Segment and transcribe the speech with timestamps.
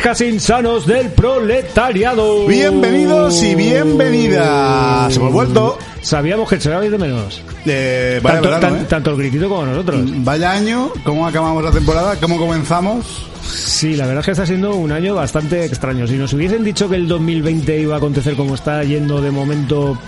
[0.00, 2.46] hijas insanos del proletariado.
[2.46, 5.14] Bienvenidos y bienvenidas.
[5.14, 5.76] Hemos vuelto.
[6.00, 7.42] Sabíamos que se de menos.
[7.66, 8.86] Eh, vaya tanto, verano, tan- ¿eh?
[8.88, 10.00] tanto el gritito como nosotros.
[10.24, 12.16] Vaya año, ¿cómo acabamos la temporada?
[12.18, 13.26] ¿Cómo comenzamos?
[13.44, 16.06] Sí, la verdad es que está siendo un año bastante extraño.
[16.06, 19.98] Si nos hubiesen dicho que el 2020 iba a acontecer como está yendo de momento,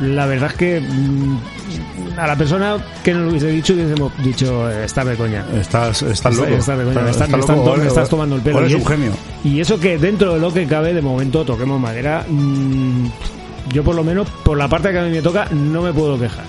[0.00, 1.38] la verdad es que mm,
[2.16, 5.44] a la persona que nos lo hubiese dicho hubiésemos dicho, está de coña.
[5.58, 6.48] Estás, estás loco.
[6.48, 8.58] Estás de coña, me, Estás estás- me loco, me estás tomando el pelo.
[8.60, 9.12] Eres Y un genio.
[9.44, 13.06] Y eso que dentro de lo que cabe, de momento toquemos madera, mm,
[13.72, 16.18] yo por lo menos, por la parte que a mí me toca, no me puedo
[16.18, 16.44] quejar.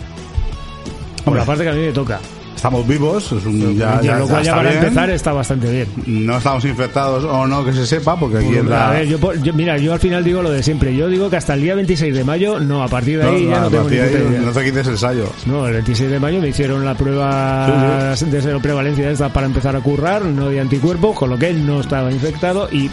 [1.23, 1.39] Por Hombre.
[1.41, 2.19] la parte que a mí me toca.
[2.55, 4.83] Estamos vivos, es un, ya, Y ya- lo cual ya está para bien.
[4.83, 5.87] empezar está bastante bien.
[6.25, 8.89] No estamos infectados o no, que se sepa, porque aquí en la...
[8.89, 10.95] A ver, yo, yo- mira, yo al final digo lo de siempre.
[10.95, 13.51] Yo digo que hasta el día 26 de mayo, no, a partir de ahí no,
[13.51, 14.97] ya no tengo de ahí no te quites el.
[15.45, 19.75] No, el 26 de mayo me hicieron la prueba de cero prevalencia esta para empezar
[19.75, 22.89] a currar, no de anticuerpos, con lo que no estaba infectado y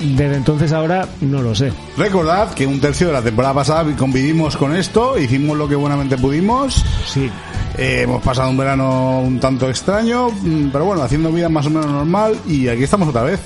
[0.00, 1.72] desde entonces ahora no lo sé.
[1.96, 6.16] Recordad que un tercio de la temporada pasada convivimos con esto, hicimos lo que buenamente
[6.16, 6.84] pudimos.
[7.06, 7.30] Sí,
[7.78, 11.70] Eh, hemos pasado un verano un tanto extraño, mm, pero bueno, haciendo vida más o
[11.70, 13.38] menos normal y aquí estamos otra vez.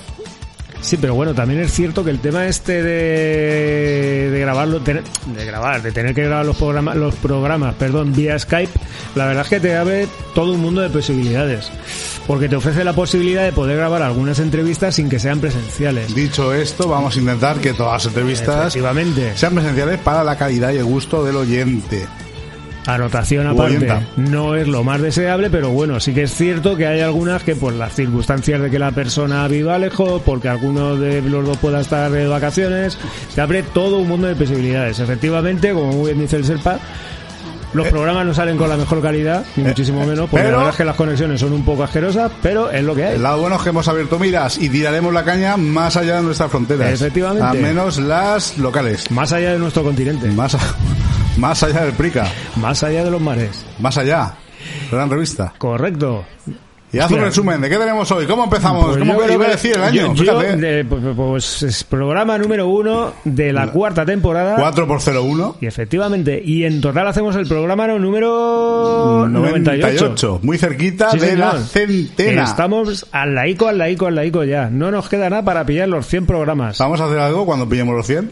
[0.80, 5.02] sí, pero bueno, también es cierto que el tema este de, de grabarlo, tener-
[5.36, 8.72] de grabar, de tener que grabar los programas, los programas, perdón, vía Skype,
[9.14, 11.70] la verdad es que te abre todo un mundo de posibilidades.
[12.30, 16.14] Porque te ofrece la posibilidad de poder grabar algunas entrevistas sin que sean presenciales.
[16.14, 18.72] Dicho esto, vamos a intentar que todas las entrevistas
[19.34, 22.06] sean presenciales para la calidad y el gusto del oyente.
[22.86, 24.06] Anotación aparte, oyenta.
[24.16, 27.56] no es lo más deseable, pero bueno, sí que es cierto que hay algunas que
[27.56, 31.80] por las circunstancias de que la persona viva lejos, porque alguno de los dos pueda
[31.80, 32.96] estar de vacaciones,
[33.34, 35.00] te abre todo un mundo de posibilidades.
[35.00, 36.78] Efectivamente, como muy bien dice el Serpa,
[37.72, 40.56] los programas no salen con la mejor calidad, ni muchísimo menos, porque Eh, pero- la
[40.58, 43.14] verdad es que las conexiones son un poco asquerosas, pero es lo que hay.
[43.16, 46.22] El lado bueno es que hemos abierto miras y tiraremos la caña más allá de
[46.22, 46.92] nuestras fronteras.
[46.92, 47.46] Efectivamente.
[47.46, 49.10] A menos las locales.
[49.10, 50.56] Más allá de nuestro continente, Más,
[51.36, 52.26] más allá del Prica.
[52.56, 53.64] más allá de los mares.
[53.78, 54.34] Más allá.
[54.90, 55.52] Gran revista.
[55.58, 56.24] Correcto.
[56.92, 57.60] Y haz un resumen.
[57.60, 58.26] ¿De qué tenemos hoy?
[58.26, 58.84] ¿Cómo empezamos?
[58.86, 59.94] Pues ¿Cómo iba a decir el año?
[59.94, 60.56] yo- yo, Fíjate.
[60.56, 64.56] de- pues, pues es programa número uno de la cuarta temporada.
[64.58, 65.56] 4 por 01.
[65.60, 70.04] Y efectivamente, y en total hacemos el programa número 98.
[70.08, 70.40] 98.
[70.42, 72.44] Muy cerquita Sí, de la centena.
[72.44, 74.68] Estamos al laico, al laico, al laico ya.
[74.70, 76.78] No nos queda nada para pillar los 100 programas.
[76.78, 78.30] ¿Vamos a hacer algo cuando pillemos los 100?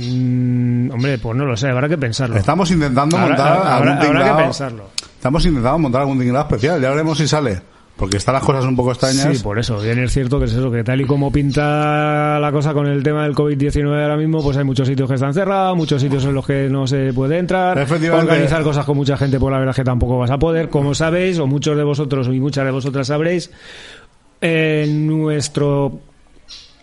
[0.00, 2.36] Mm, hombre, pues no lo sé, habrá que pensarlo.
[2.36, 4.84] Estamos intentando Habrá, montar habrá- algún habrá que pensarlo.
[5.18, 6.80] Estamos intentando montar algún tinglado especial.
[6.80, 7.60] Ya veremos si sale.
[7.96, 9.36] Porque están las cosas un poco extrañas.
[9.36, 9.80] Sí, por eso.
[9.80, 13.02] Bien es cierto que es eso, que tal y como pinta la cosa con el
[13.02, 16.34] tema del COVID-19 ahora mismo, pues hay muchos sitios que están cerrados, muchos sitios en
[16.34, 17.76] los que no se puede entrar.
[17.76, 18.30] Efectivamente.
[18.30, 20.68] Organizar cosas con mucha gente, pues la verdad es que tampoco vas a poder.
[20.68, 23.50] Como sabéis, o muchos de vosotros y muchas de vosotras sabréis,
[24.40, 25.98] en nuestro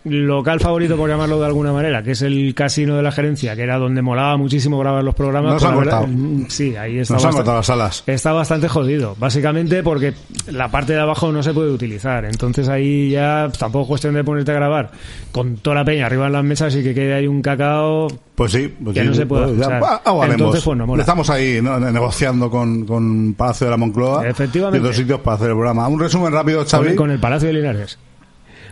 [0.06, 3.64] local favorito, por llamarlo de alguna manera, que es el casino de la gerencia, que
[3.64, 5.54] era donde molaba muchísimo grabar los programas.
[5.54, 6.08] Nos pues han verdad-.
[6.08, 8.04] Mm, Sí, ahí está Nos han bastante- cortado las salas.
[8.08, 10.14] Está bastante jodido, básicamente porque
[10.52, 12.24] la parte de abajo no se puede utilizar.
[12.26, 14.92] Entonces ahí ya tampoco es cuestión de ponerte a grabar
[15.32, 18.08] con toda la peña arriba en las mesas y que quede ahí un cacao.
[18.36, 20.02] Pues sí, pues Que sí, no se puede pues ah.
[20.30, 21.02] Entonces, pues, no mola.
[21.02, 21.80] Estamos ahí ¿no?
[21.80, 24.78] negociando con, con Palacio de la Moncloa Efectivamente.
[24.78, 25.88] y otros sitios para hacer el programa.
[25.88, 26.96] Un resumen rápido, Xavi.
[26.96, 27.98] Con el Palacio de Linares.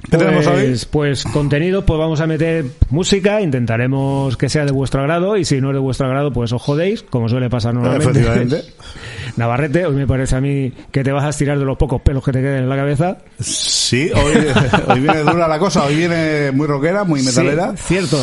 [0.10, 0.68] ¿Qué tenemos hoy?
[0.68, 5.46] Pues, pues contenido, pues vamos a meter música, intentaremos que sea de vuestro agrado y
[5.46, 8.20] si no es de vuestro agrado, pues os jodéis, como suele pasar normalmente.
[8.20, 8.64] Efectivamente.
[9.38, 12.24] Navarrete, hoy me parece a mí que te vas a estirar de los pocos pelos
[12.24, 13.18] que te queden en la cabeza.
[13.40, 14.34] Sí, hoy,
[14.88, 17.74] hoy viene dura la cosa, hoy viene muy rockera, muy metalera.
[17.78, 18.18] Sí, cierto.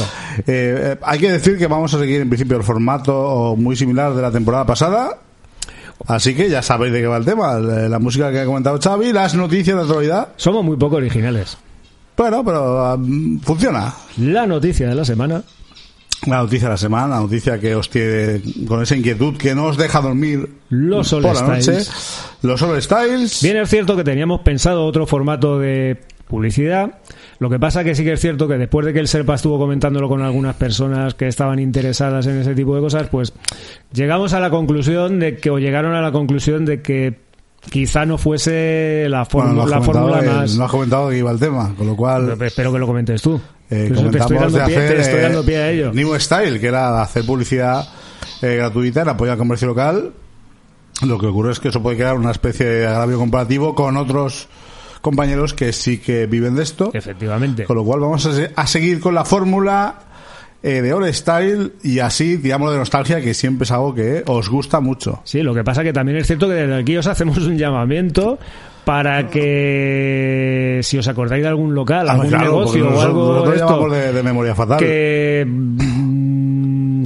[0.46, 4.22] Eh, hay que decir que vamos a seguir en principio el formato muy similar de
[4.22, 5.18] la temporada pasada.
[6.06, 7.58] Así que ya sabéis de qué va el tema.
[7.58, 10.28] La la música que ha comentado Xavi, las noticias de actualidad.
[10.36, 11.58] Somos muy poco originales.
[12.20, 13.94] Bueno, pero mm, funciona.
[14.18, 15.42] La noticia de la semana.
[16.26, 19.64] La noticia de la semana, la noticia que os tiene con esa inquietud que no
[19.64, 21.78] os deja dormir Los por la noche.
[22.42, 23.42] Los All Styles.
[23.42, 26.98] Bien es cierto que teníamos pensado otro formato de publicidad.
[27.38, 29.58] Lo que pasa que sí que es cierto que después de que el Serpa estuvo
[29.58, 33.32] comentándolo con algunas personas que estaban interesadas en ese tipo de cosas, pues
[33.94, 37.29] llegamos a la conclusión de que, o llegaron a la conclusión de que
[37.68, 40.56] quizá no fuese la, Bueno, fórmula la más...
[40.56, 43.40] no has comentado que iba el tema, con lo cual Espero que lo comentes tú.
[43.68, 45.92] eh, te estoy dando de pie, hacer te estoy eh, dando pie a ello.
[45.92, 47.86] New Style, que era hacer publicidad
[48.42, 50.12] eh, gratuita en apoyo al comercio local.
[51.06, 54.48] Lo que ocurre es que eso puede crear una especie de agravio comparativo con otros
[55.00, 56.90] compañeros que sí que viven de esto.
[56.92, 57.64] Efectivamente.
[57.64, 59.94] Con lo cual vamos a, se- a seguir con la fórmula
[60.62, 64.48] eh, de All Style y así tiramos de nostalgia, que siempre es algo que os
[64.48, 65.20] gusta mucho.
[65.24, 68.38] Sí, lo que pasa que también es cierto que desde aquí os hacemos un llamamiento
[68.84, 73.56] para que si os acordáis de algún local, Ah, algún claro, negocio o algo de
[73.56, 74.78] esto, llamamos de, de memoria fatal.
[74.78, 75.46] que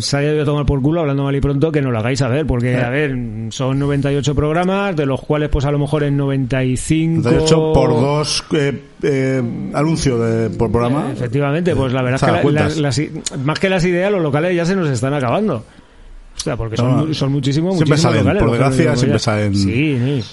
[0.01, 2.19] se haya ido a tomar por culo, hablando mal y pronto, que nos lo hagáis
[2.19, 2.83] saber, porque, Eh.
[2.83, 3.17] a ver,
[3.51, 7.29] son 98 programas, de los cuales, pues a lo mejor en 95...
[7.29, 9.43] De hecho, por dos eh, eh,
[9.75, 11.11] anuncios de, por programa.
[11.13, 13.01] Efectivamente, pues la verdad es que la- las-
[13.45, 15.65] más que las ideas, los locales ya se nos están acabando.
[16.37, 17.15] O sea, porque son, No, no.
[17.15, 18.43] son muchísimos, muchísimos salen, locales.
[18.43, 19.55] por desgracia, siempre salen.
[19.55, 20.25] Sí, sí.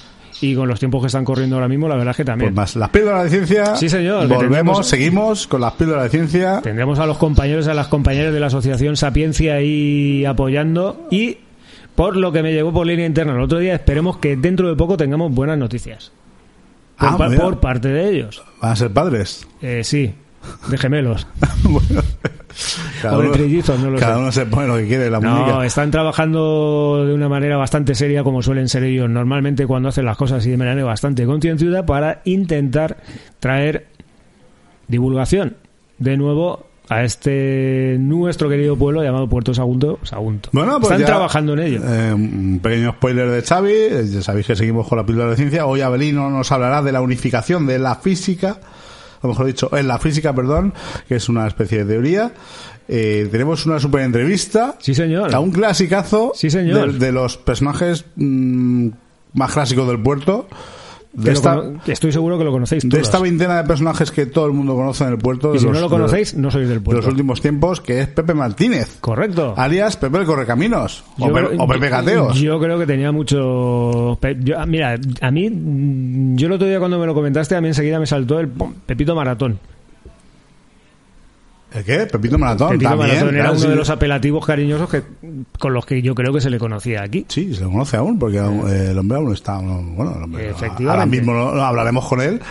[0.41, 2.53] Y con los tiempos que están corriendo ahora mismo, la verdad es que también.
[2.53, 3.75] Pues más, las píldoras de ciencia.
[3.75, 6.61] Sí, señor, Volvemos, tendremos- seguimos con las píldoras de ciencia.
[6.61, 11.37] Tendremos a los compañeros, a las compañeras de la Asociación Sapiencia ahí apoyando y
[11.95, 14.75] por lo que me llegó por línea interna el otro día, esperemos que dentro de
[14.75, 16.11] poco tengamos buenas noticias.
[16.97, 18.43] Por, Ah, por parte de ellos.
[18.61, 19.47] Van a ser padres.
[19.61, 20.13] Eh, sí,
[20.69, 21.27] de gemelos.
[23.01, 24.19] Cada O de uno- trillizos, no lo cada sé.
[24.21, 25.65] uno se pone lo que quiere, la No, muñeca.
[25.65, 30.17] están trabajando de una manera bastante seria, como suelen ser ellos normalmente cuando hacen las
[30.17, 32.97] cosas y de manera bastante concienzuda, para intentar
[33.39, 33.87] traer
[34.87, 35.55] divulgación
[35.97, 39.99] de nuevo a este nuestro querido pueblo llamado Puerto Sagunto.
[40.03, 40.49] Sagunto.
[40.51, 41.81] Bueno, pues están ya, trabajando en ello.
[41.85, 43.71] eh, un pequeño spoiler de Xavi.
[43.71, 45.65] eh, Ya sabéis que seguimos con la píldora de ciencia.
[45.65, 48.59] Hoy Abelino nos hablará de la unificación de la física.
[49.21, 50.73] O mejor dicho, en la física, perdón,
[51.07, 52.31] que es una especie de teoría.
[52.87, 55.33] Eh, tenemos una super entrevista Sí, señor.
[55.33, 56.93] a un clasicazo Sí, señor.
[56.93, 58.89] De, de los personajes mm,
[59.33, 60.47] más clásicos del puerto.
[61.13, 64.53] De esta, estoy seguro que lo conocéis de esta veintena de personajes que todo el
[64.53, 65.53] mundo conoce en el puerto.
[65.53, 67.09] y si los- no lo conocéis, no sois del de los puerto.
[67.09, 68.97] últimos tiempos, que es Pepe Martínez.
[69.01, 69.53] Correcto.
[69.57, 71.03] Alias Pepe el Correcaminos.
[71.19, 72.39] O, Yo Pe- creo- o Pepe Gateos.
[72.39, 74.17] Yo creo que tenía mucho.
[74.39, 75.49] yo- ah, mira, a mí,
[76.35, 78.73] yo el otro día cuando me lo comentaste, a mí enseguida me saltó el pum,
[78.85, 79.59] Pepito Maratón.
[81.73, 82.05] ¿El qué?
[82.05, 82.69] Pepito Maratón.
[82.69, 83.67] Pepito también, Maratón era claro, uno sí.
[83.69, 85.03] de los apelativos cariñosos que,
[85.57, 87.25] con los que yo creo que se le conocía aquí.
[87.29, 89.57] Sí, se lo conoce aún, porque aún, eh, el hombre aún está.
[89.57, 90.89] Bueno, el hombre, Efectivamente.
[90.89, 92.41] ahora mismo hablaremos con él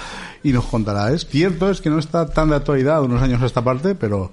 [0.43, 1.13] y nos contará.
[1.13, 4.33] Es cierto, es que no está tan de actualidad unos años a esta parte, pero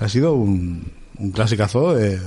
[0.00, 2.18] ha sido un, un clasicazo de,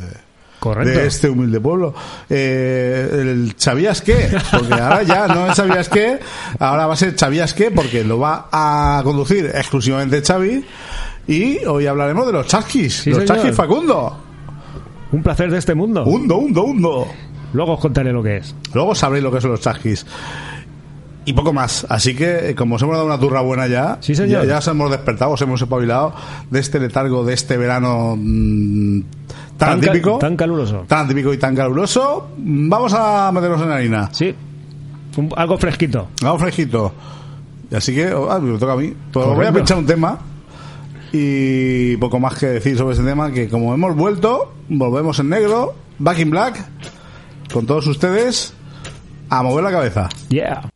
[0.60, 1.00] Correcto.
[1.00, 1.94] de este humilde pueblo.
[2.30, 4.30] Eh, el ¿Sabías qué?
[4.52, 6.20] Porque ahora ya no es ¿Sabías qué?
[6.60, 7.72] Ahora va a ser ¿Sabías qué?
[7.72, 10.66] Porque lo va a conducir exclusivamente Xavi.
[11.28, 12.94] Y hoy hablaremos de los chasquis.
[13.02, 13.36] Sí, los señor.
[13.38, 14.18] chasquis Facundo.
[15.12, 16.04] Un placer de este mundo.
[16.06, 17.08] Hundo, hundo, hundo.
[17.54, 18.56] Luego os contaré lo que es.
[18.74, 20.06] Luego sabréis lo que son los chasquis.
[21.26, 21.86] Y poco más.
[21.90, 24.44] Así que, eh, como os hemos dado una turra buena ya, Sí, señor.
[24.44, 26.14] ya, ya os hemos despertado, os hemos espabilado
[26.50, 29.02] de este letargo, de este verano mm,
[29.58, 30.86] tan, ca- típico, Tan caluroso.
[30.88, 32.30] tan típico y tan caluroso.
[32.38, 34.10] Mm, Vamos a meternos en harina.
[34.12, 34.34] Sí.
[35.18, 36.08] Un- algo fresquito.
[36.22, 36.94] Vamos fresquito.
[37.76, 38.94] Así que, oh, ah, me toca a mí.
[39.12, 40.18] Pues voy a pinchar un tema.
[41.12, 45.76] Y poco más que decir sobre ese tema, que como hemos vuelto, volvemos en negro,
[45.98, 46.66] back in black,
[47.52, 48.54] con todos ustedes,
[49.30, 50.10] a mover la cabeza.
[50.30, 50.70] Yeah.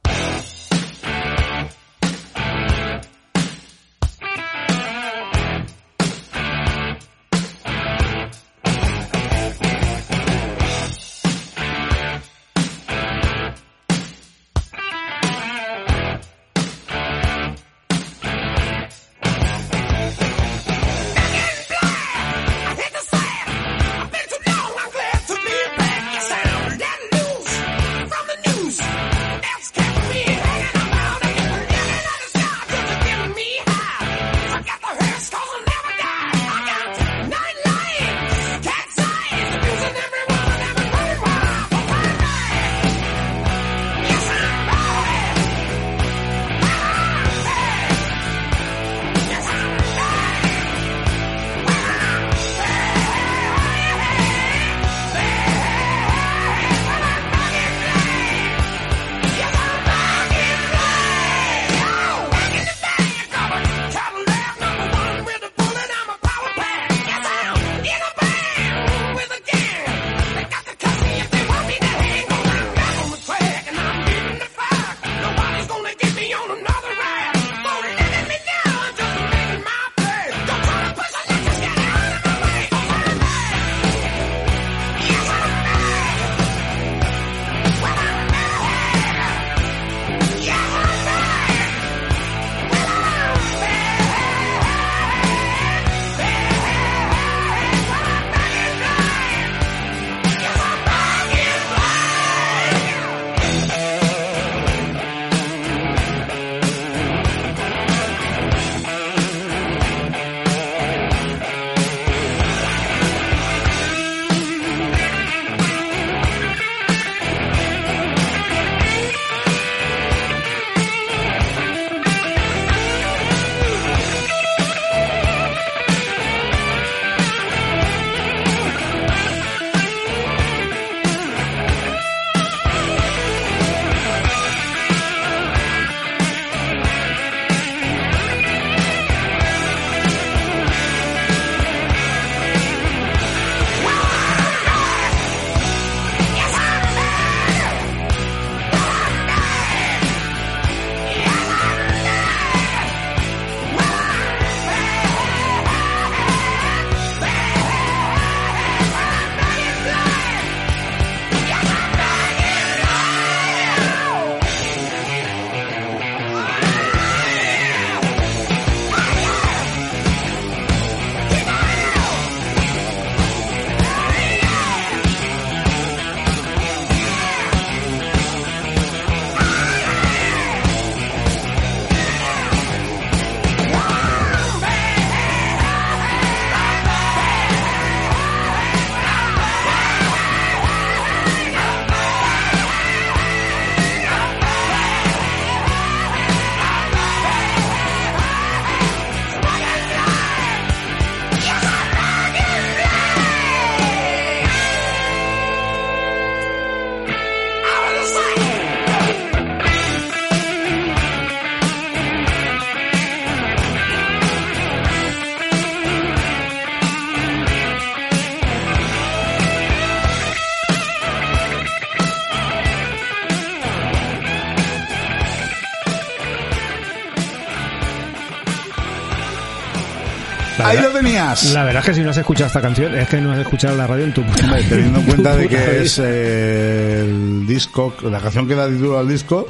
[231.53, 233.75] La verdad es que si no has escuchado esta canción, es que no has escuchado
[233.75, 237.93] la radio en tu puta Hombre, Teniendo en cuenta de que es eh, el disco,
[238.03, 239.47] la canción que da título al disco,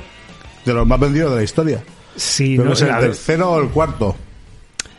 [0.65, 1.83] de los más vendidos de la historia.
[2.15, 4.15] Sí, Creo no, que es el tercero o el cuarto.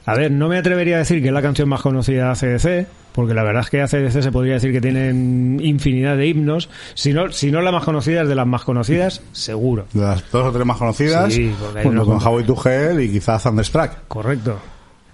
[0.06, 2.88] a ver, no me atrevería a decir que es la canción más conocida de ACDC,
[3.12, 6.68] porque la verdad es que ACDC se podría decir que tienen infinidad de himnos.
[6.94, 9.86] Si no, si no la más conocida es de las más conocidas, seguro.
[9.92, 12.32] De las dos o tres más conocidas, Sí, porque hay junto unos con.
[12.32, 13.90] Howie to Hell y quizás Thunderstruck.
[14.08, 14.58] Correcto.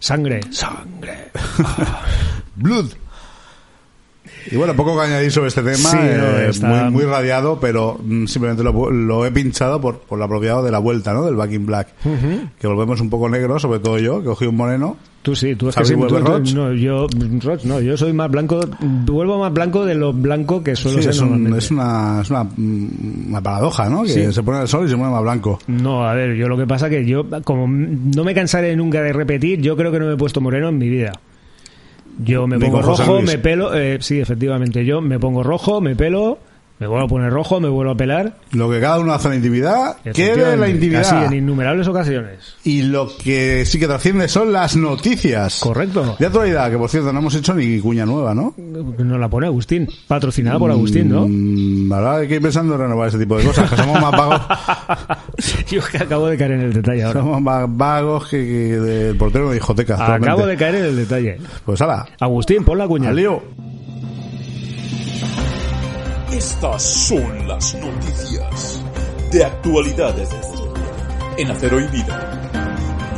[0.00, 0.40] Sangre.
[0.50, 1.30] Sangre.
[2.56, 2.96] Blood.
[4.50, 7.98] Y bueno, poco que añadir sobre este tema, Sí, eh, está- muy, muy radiado, pero
[8.04, 11.24] mm, simplemente lo, lo he pinchado por, por lo apropiado de la vuelta, ¿no?
[11.24, 11.88] Del Back in Black.
[12.58, 14.96] Que volvemos un poco negro, sobre todo yo, que cogí un moreno.
[15.22, 17.06] Tú sí, tú es que sí, tú- tú- no, yo
[17.42, 21.02] Roch, no, yo soy más blanco, vuelvo más blanco de lo blanco que suelo Sí,
[21.02, 24.02] ser es, un- es una, es una, mm, una paradoja, ¿no?
[24.04, 24.32] Que Sí.
[24.32, 25.58] se pone el sol y se pone más blanco.
[25.66, 29.12] No, a ver, yo lo que pasa que yo, como no me cansaré nunca de
[29.12, 31.12] repetir, yo creo que no me he puesto moreno en mi vida.
[32.22, 36.38] Yo me pongo rojo, me pelo, eh, sí, efectivamente, yo me pongo rojo, me pelo,
[36.80, 38.32] me vuelvo a poner rojo, me vuelvo a pelar.
[38.52, 41.02] Lo que cada uno hace en la intimidad, quede en la intimidad.
[41.02, 42.56] Así, en innumerables ocasiones.
[42.64, 45.60] Y lo que sí que trasciende son las noticias.
[45.60, 46.16] Correcto.
[46.18, 48.54] De actualidad, que por cierto no hemos hecho ni cuña nueva, ¿no?
[48.56, 51.26] Nos la pone Agustín, patrocinada por Agustín, ¿no?
[51.28, 54.12] Mm, Ahora hay que ir pensando en renovar ese tipo de cosas, que somos más
[54.12, 54.40] vagos,
[55.70, 57.20] Yo que acabo de caer en el detalle ahora.
[57.20, 60.14] somos más vagos que, que del portero de discoteca.
[60.14, 61.38] Acabo de caer en el detalle.
[61.66, 63.10] Pues ala, Agustín, pon la cuña.
[63.10, 63.42] al lío.
[66.32, 68.80] Estas son las noticias
[69.32, 70.28] de actualidades
[71.36, 72.50] en Acero y Vida.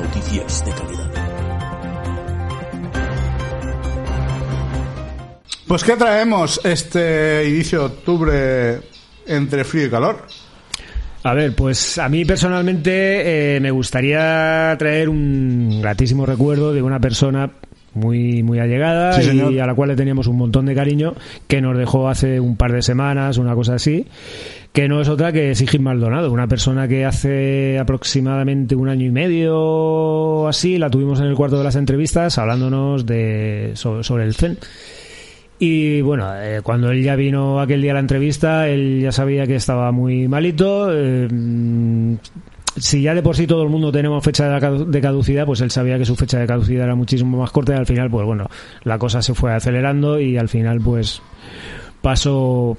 [0.02, 1.10] Noticias de calidad.
[5.68, 8.80] Pues ¿qué traemos este inicio de octubre
[9.26, 10.26] entre frío y calor?
[11.22, 16.98] A ver, pues a mí personalmente eh, me gustaría traer un gratísimo recuerdo de una
[16.98, 17.50] persona
[17.94, 21.14] muy muy allegada Sí, y a la cual le teníamos un montón de cariño
[21.46, 24.06] que nos dejó hace un par de semanas, una cosa así,
[24.72, 29.10] que no es otra que Sigrid Maldonado, una persona que hace aproximadamente un año y
[29.10, 34.34] medio así la tuvimos en el cuarto de las entrevistas hablándonos de sobre, sobre el
[34.34, 34.58] Zen.
[35.58, 39.46] Y bueno, eh, cuando él ya vino aquel día a la entrevista, él ya sabía
[39.46, 40.88] que estaba muy malito.
[40.90, 41.28] eh,
[42.76, 45.60] si ya de por sí todo el mundo tenemos fecha de cadu- de caducidad, pues
[45.60, 48.24] él sabía que su fecha de caducidad era muchísimo más corta y al final, pues
[48.26, 48.48] bueno,
[48.84, 51.20] la cosa se fue acelerando y al final, pues
[52.00, 52.76] pasó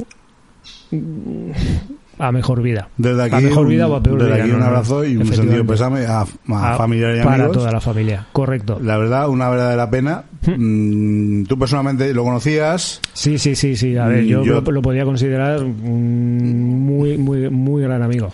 [2.20, 2.90] a mejor vida.
[2.98, 4.44] Desde aquí, a mejor un- vida o a peor desde vida.
[4.44, 7.36] aquí no, un no, abrazo y un sentido pésame a, a A- familiares y Para
[7.36, 7.58] amigos.
[7.58, 8.80] toda la familia, correcto.
[8.82, 10.24] La verdad, una verdadera pena.
[10.46, 13.00] Mm, Tú personalmente lo conocías.
[13.14, 13.98] Sí, sí, sí, sí.
[13.98, 18.32] A ver, Mm, yo, yo- Lo, lo podía considerar un muy, muy, muy gran amigo.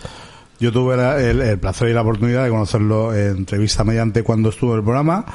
[0.59, 4.49] Yo tuve la- el, el placer y la oportunidad de conocerlo en entrevista mediante cuando
[4.49, 5.25] estuvo en el programa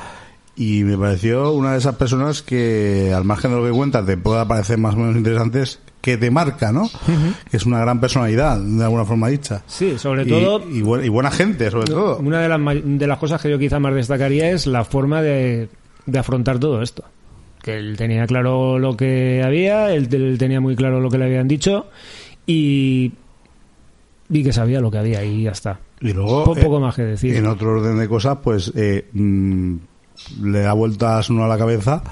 [0.57, 4.17] y me pareció una de esas personas que, al margen de lo que cuentas, te
[4.17, 6.89] pueda parecer más o menos interesantes, que te marca, ¿no?
[7.51, 9.63] Que es una gran personalidad, de alguna forma dicha.
[9.67, 12.19] Sí, sobre Y- todo, Y, buen- y buena gente, sobre todo.
[12.19, 15.69] una de las, de las cosas que yo quizá más destacaría es la forma de,
[16.07, 17.03] de afrontar todo esto.
[17.63, 21.25] Que él tenía claro lo que había, él, él tenía muy claro lo que le
[21.25, 21.87] habían dicho
[22.47, 23.13] y,
[24.31, 25.79] y que sabía lo que había y ya está.
[26.01, 27.35] Y luego, Po- poco eh, más que decir.
[27.37, 29.75] En otro orden de cosas, pues eh, mm,
[30.43, 32.03] le da vueltas uno a la cabeza.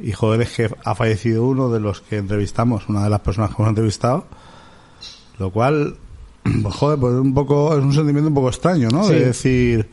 [0.00, 3.50] Y joder, es que ha fallecido uno de los que entrevistamos, una de las personas
[3.50, 4.26] que hemos entrevistado.
[5.38, 5.96] Lo cual,
[6.62, 9.04] pues joder, pues un poco, es un sentimiento un poco extraño, ¿no?
[9.04, 9.14] Sí.
[9.14, 9.88] De decir,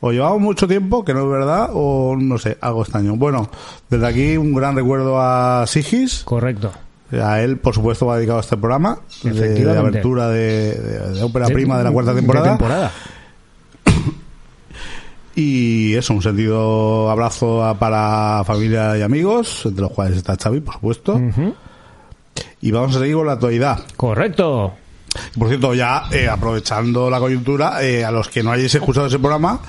[0.00, 3.16] o llevamos mucho tiempo, que no es verdad, o no sé, algo extraño.
[3.16, 3.50] Bueno,
[3.88, 6.22] desde aquí un gran recuerdo a Sigis.
[6.24, 6.72] Correcto.
[7.12, 9.30] A él, por supuesto, va dedicado a este programa de,
[9.72, 12.48] de abertura de, de- de ópera prima de la cuarta temporada.
[12.56, 12.92] temporada.
[15.34, 20.60] Y eso, un sentido abrazo a- para familia y amigos, entre los cuales está Xavi,
[20.60, 21.20] por supuesto.
[22.60, 23.78] Y vamos a seguir con la actualidad.
[23.96, 24.74] Correcto.
[25.38, 29.18] Por cierto, ya eh, aprovechando la coyuntura, eh, a los que no hayáis escuchado ese
[29.18, 29.60] programa,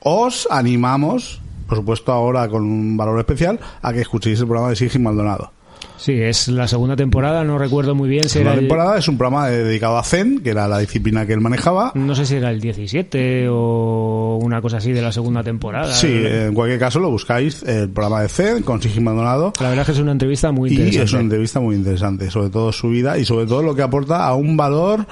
[0.00, 4.76] os animamos, por supuesto ahora con un valor especial, a que escuchéis el programa de
[4.76, 5.50] Sigis Maldonado.
[5.98, 9.08] Sí, es la segunda temporada, no recuerdo muy bien si La era el- temporada es
[9.08, 11.92] un programa dedicado a Zen, que era la disciplina que él manejaba.
[11.94, 15.92] No sé si era el 17 o una cosa así de la segunda temporada.
[15.94, 19.52] Sí, en cualquier caso lo buscáis, el programa de Zen con Sigis Maldonado.
[19.60, 21.04] La verdad es que es una entrevista muy Y interesante.
[21.04, 24.26] es una entrevista muy interesante, sobre todo su vida y sobre todo lo que aporta
[24.26, 25.06] a un valor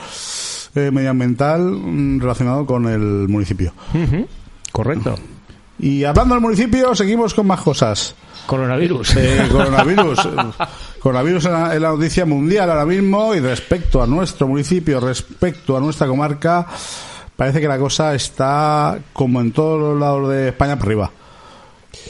[0.74, 3.72] eh, medioambiental mm, relacionado con el municipio.
[3.94, 4.26] Ujú,
[4.72, 5.14] Correcto.
[5.78, 8.14] Y hablando del municipio, seguimos con más cosas.
[8.46, 9.16] Coronavirus.
[9.16, 10.28] Eh, coronavirus.
[11.00, 16.06] coronavirus en la, noticia mundial ahora mismo y respecto a nuestro municipio, respecto a nuestra
[16.06, 16.66] comarca,
[17.36, 21.10] parece que la cosa está como en todos los lados de España para arriba.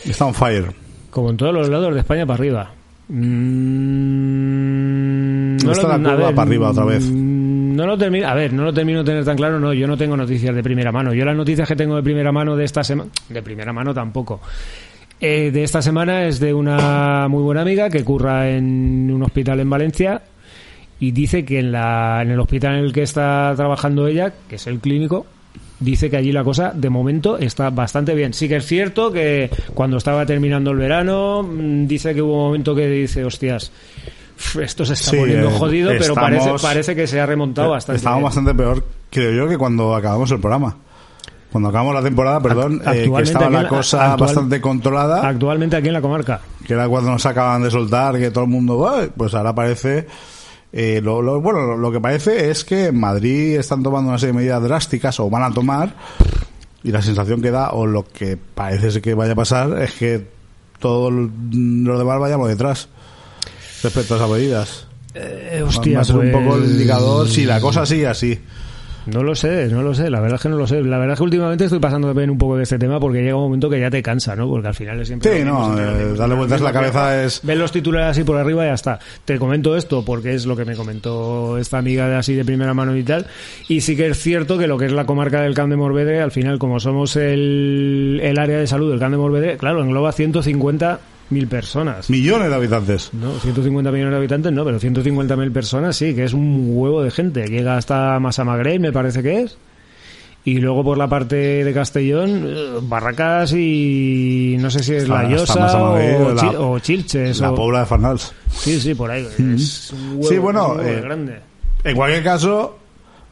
[0.04, 0.72] Está on fire.
[1.10, 2.70] Como en todos los lados de España para arriba.
[3.94, 7.04] Mm, No está la curva para arriba otra vez.
[7.04, 9.86] mm, No lo termino, a ver, no lo termino de tener tan claro, no, yo
[9.86, 11.12] no tengo noticias de primera mano.
[11.12, 14.40] Yo las noticias que tengo de primera mano de esta semana, de primera mano tampoco.
[15.20, 19.60] Eh, de esta semana es de una muy buena amiga que curra en un hospital
[19.60, 20.22] en Valencia
[21.00, 24.56] y dice que en, la, en el hospital en el que está trabajando ella, que
[24.56, 25.24] es el clínico,
[25.80, 28.34] dice que allí la cosa de momento está bastante bien.
[28.34, 32.46] Sí que es cierto que cuando estaba terminando el verano, mm, dice que hubo un
[32.46, 33.72] momento que dice, hostias,
[34.60, 37.70] esto se está Sí, poniendo eh, jodido, pero estamos- parece, parece que se ha remontado
[37.70, 37.96] bastante.
[37.98, 38.44] Estábamos bien.
[38.44, 40.76] bastante peor, creo yo, que cuando acabamos el programa.
[41.54, 45.86] Cuando acabamos la temporada, perdón, eh, que estaba la cosa actual- bastante controlada, Actualmente aquí
[45.86, 46.40] en la comarca.
[46.66, 50.08] que era cuando nos acaban de soltar, que todo el mundo, pues ahora parece...
[50.72, 54.32] eh, lo, lo- bueno, lo, que parece es que en Madrid están tomando una serie
[54.32, 55.94] de medidas drásticas o van a tomar
[56.82, 60.26] y la sensación que da o lo que parece que vaya a pasar es que
[60.80, 62.88] todos los demás vayamos detrás
[63.84, 64.86] respecto a esas medidas.
[65.14, 68.40] Eh, Va hostia, a ser un poco el indicador si la cosa sigue así.
[69.06, 70.80] No lo sé, no lo sé, la verdad es que no lo sé.
[70.82, 73.36] La verdad es que últimamente estoy pasando también un poco de este tema porque llega
[73.36, 74.48] un momento que ya te cansa, ¿no?
[74.48, 75.38] Porque al final es siempre...
[75.38, 78.68] Sí, no, eh, darle vueltas la cabeza es- Ven los titulares así por arriba y
[78.68, 78.98] ya está.
[79.24, 82.72] Te comento esto porque es lo que me comentó esta amiga de así de primera
[82.72, 83.26] mano y tal.
[83.68, 86.22] Y sí que es cierto que lo que es la comarca del Camp de Morvedre,
[86.22, 90.12] al final, como somos el, el área de salud del Camp de Morvedre, claro, engloba
[91.30, 92.10] 150.000 personas.
[92.10, 93.10] Millones de habitantes.
[93.12, 97.10] No, 150 millones de habitantes no, pero 150.000 personas sí, que es un huevo de
[97.10, 97.46] gente.
[97.46, 99.56] Llega hasta Massamagrell, me parece que es.
[100.46, 105.26] Y luego por la parte de Castellón, eh, Barracas y no sé si es La
[105.26, 107.40] Llosa o, la- o Chilches.
[107.40, 108.32] La o- pobla de Farnals.
[108.50, 109.26] Sí, sí, por ahí.
[109.56, 111.40] Es un huevo, Sí, bueno, un huevo eh, grande.
[111.82, 112.78] En cualquier caso,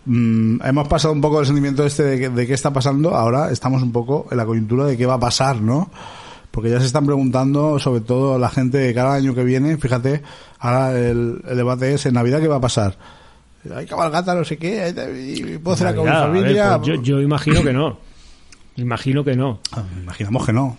[0.07, 3.15] mm, hemos pasado un poco el sentimiento este de, que- de qué está pasando.
[3.15, 5.91] Ahora estamos un poco en la coyuntura de qué va a pasar, ¿no?
[6.53, 10.23] Porque ya se están preguntando, sobre todo la gente de cada año que viene, fíjate,
[10.61, 12.97] ahora el, el debate es en Navidad qué va a pasar.
[13.75, 14.95] Hay cabalgata, no sé qué,
[15.27, 16.79] y puedo hacer con mi ver, familia.
[16.79, 17.99] pues yo, yo imagino que no.
[18.77, 19.61] Imagino que no.
[19.73, 20.77] Ah, Imaginamos que no.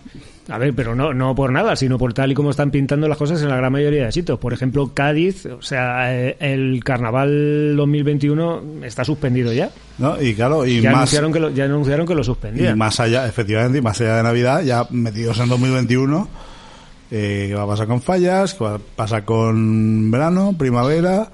[0.48, 3.16] A ver, pero no, no por nada, sino por tal y como están pintando las
[3.16, 4.38] cosas en la gran mayoría de sitios.
[4.38, 9.70] Por ejemplo, Cádiz, o sea, eh, el carnaval 2021 está suspendido ya.
[9.98, 10.20] ¿no?
[10.20, 12.76] Y claro, y Ya, más, anunciaron, que lo, ya anunciaron que lo y suspendían.
[12.76, 16.28] más allá, efectivamente, y más allá de Navidad, ya metidos en 2021,
[17.10, 18.52] eh, ¿qué va a pasar con fallas?
[18.54, 21.30] ¿Qué va a pasar con verano, primavera,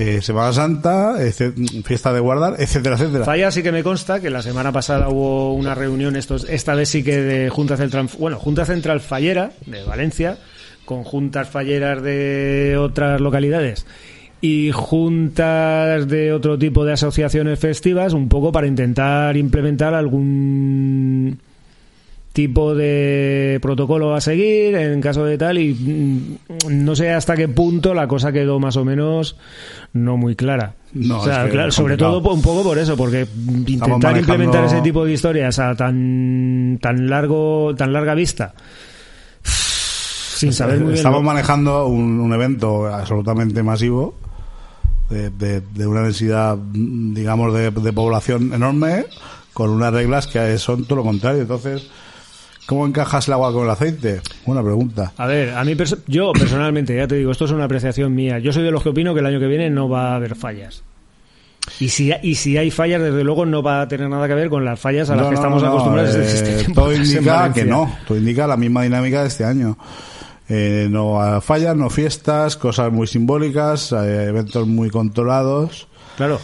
[0.00, 3.24] eh, Semana Santa, ece- fiesta de guardar, etcétera, etcétera?
[3.24, 6.88] Falla sí que me consta que la semana pasada hubo una reunión, estos, esta vez
[6.88, 10.38] sí que de Junta Central, bueno, Junta Central Fallera de Valencia,
[10.84, 13.86] con juntas falleras de otras localidades
[14.40, 21.40] y juntas de otro tipo de asociaciones festivas, un poco para intentar implementar algún
[22.32, 27.48] tipo de protocolo a seguir en caso de tal y mm, no sé hasta qué
[27.48, 29.36] punto la cosa quedó más o menos
[29.92, 30.74] no muy clara.
[30.92, 34.18] No, O sea, es que claro, sobre todo un poco por eso, porque intentar manejando-
[34.20, 38.54] implementar ese tipo de historias a tan tan largo tan larga vista
[39.42, 44.14] sin saber muy bien Estamos lo- manejando un, un evento absolutamente masivo,
[45.10, 49.06] de, de- de una densidad, digamos, de, de población enorme,
[49.52, 51.42] con unas reglas que son todo lo contrario.
[51.42, 51.88] Entonces,
[52.68, 54.20] ¿cómo encajas el agua con el aceite?
[54.44, 55.12] Buena pregunta.
[55.16, 58.38] A ver, a mí perso- yo personalmente, ya te digo, esto es una apreciación mía.
[58.40, 60.34] Yo soy de los que opino que el año que viene no va a haber
[60.36, 60.82] fallas.
[61.80, 64.50] Y si, y si hay fallas, desde luego no va a tener nada que ver
[64.50, 66.82] con las fallas a las No, que no, estamos no, acostumbrados eh, desde este tiempo
[66.82, 69.78] todo indica que no, todo indica la misma dinámica de este año.
[70.50, 75.88] Eh, no fallas, no fiestas, cosas muy simbólicas, eh, eventos muy controlados.
[76.16, 76.38] Claro.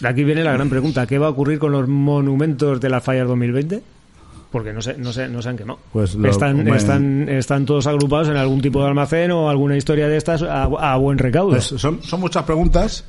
[0.00, 1.06] De aquí viene la gran pregunta.
[1.06, 3.82] ¿Qué va a ocurrir con los monumentos de las fallas 2020?
[4.54, 5.80] Porque no se, no se, no se han quemado.
[5.92, 10.06] Pues lo- están, están, están todos agrupados en algún tipo de almacén o alguna historia
[10.06, 11.50] de estas a, a buen recaudo.
[11.50, 13.04] Pues son, son muchas preguntas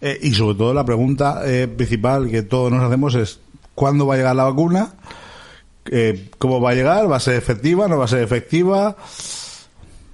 [0.00, 3.40] eh, y sobre todo la pregunta eh, principal que todos nos hacemos es
[3.74, 4.94] ¿cuándo va a llegar la vacuna?
[5.90, 7.12] Eh, ¿Cómo va a llegar?
[7.12, 7.86] ¿Va a ser efectiva?
[7.86, 8.96] ¿No va a ser efectiva?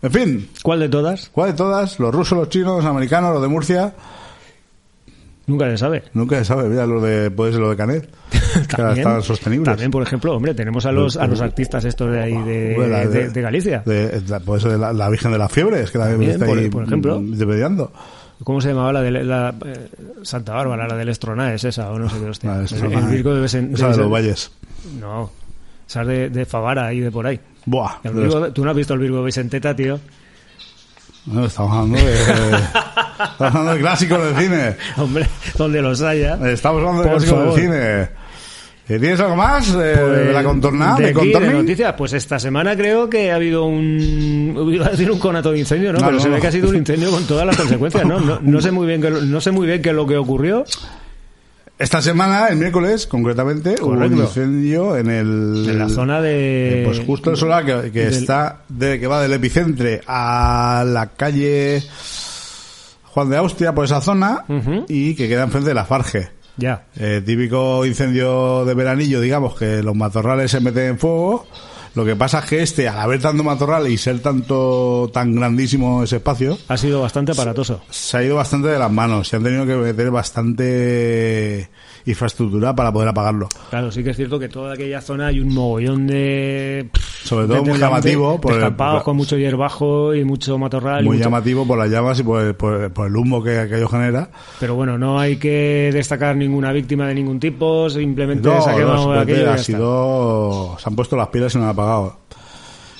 [0.02, 1.28] En fin, ¿Cuál de todas?
[1.28, 2.00] ¿cuál de todas?
[2.00, 3.94] ¿Los rusos, los chinos, los americanos, los de Murcia?
[5.50, 6.02] Nunca se sabe.
[6.14, 8.08] Nunca se sabe, mira, los de, puede ser lo de Canet,
[8.74, 9.64] que ahora están sostenibles.
[9.66, 12.92] también, por ejemplo, hombre, tenemos a los, a los artistas estos de ahí de, Bueno,
[12.92, 13.82] la de- de Galicia.
[13.82, 16.84] Puede ser la, la Virgen de las Fiebres, que también, También, está por- ahí por
[16.84, 17.90] ejemplo.
[18.42, 19.88] ¿Cómo se llamaba la de la, eh,
[20.22, 22.50] Santa Bárbara, la del Estroná, es esa o no sé qué hostia?
[22.52, 24.50] La de El- Virgo de esa los valles.
[24.98, 25.30] No,
[25.86, 27.38] esa es de, de Favara y de por ahí.
[27.66, 30.00] Buah, los- Virgo- Tú no has visto el Virgo de Vicenteta, tío.
[31.26, 32.14] no, estamos hablando de,
[33.24, 34.76] estamos hablando de clásicos del cine.
[34.96, 36.34] Hombre, donde los haya.
[36.50, 37.54] Estamos hablando de Por clásicos favor.
[37.54, 38.08] del cine.
[38.88, 40.96] Eh, ¿Tienes algo más eh, de la contornada?
[40.96, 44.86] Pues, de ¿De aquí, de noticias, pues esta semana creo que ha habido un iba
[44.86, 46.00] a decir un conato de incendio, ¿no?
[46.00, 46.40] No, Pero no, se ve no.
[46.40, 48.18] que ha sido un incendio con todas las consecuencias, ¿no?
[48.18, 50.64] No, no sé muy bien qué, no sé muy bien qué es lo que ocurrió.
[51.78, 54.22] Esta semana, el miércoles, concretamente, hubo un Correcto.
[54.24, 55.66] incendio en el...
[55.66, 59.06] En la zona de Eh, Pues justo el solar que, que del- está de, que
[59.06, 61.82] va del epicentre a la calle
[63.12, 64.44] Juan de Austria por esa zona
[64.88, 66.30] y que queda enfrente de la Farge.
[66.56, 66.86] ya.
[66.96, 71.46] Eh, típico incendio de veranillo, digamos, que los matorrales se meten en fuego.
[71.96, 76.04] Lo que pasa es que este, al haber tanto matorral y ser tanto tan grandísimo
[76.04, 77.82] ese espacio, Ha sido bastante aparatoso.
[77.90, 79.26] se ha ido bastante de las manos.
[79.26, 81.68] Se han tenido que meter bastante
[82.06, 83.48] infraestructura para poder apagarlo.
[83.70, 86.88] Claro, sí que es cierto que toda aquella zona hay un mogollón de...
[87.24, 91.04] Sobre todo de- muy llamativo por el- con mucho hierbajo y mucho matorral.
[91.04, 93.88] Muy mucho- llamativo por las llamas y por el, por- por el humo que aquello
[93.88, 94.30] genera.
[94.58, 98.54] Pero bueno, no hay que destacar ninguna víctima de ningún tipo, simplemente No,
[98.94, 102.16] no, aquello ha sido, se han puesto las pilas y no han apagado.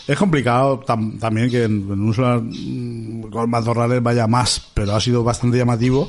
[0.07, 4.93] Es complicado tam- también que en, en un solar mm, con matorrales vaya más, pero
[4.95, 6.09] ha sido bastante llamativo.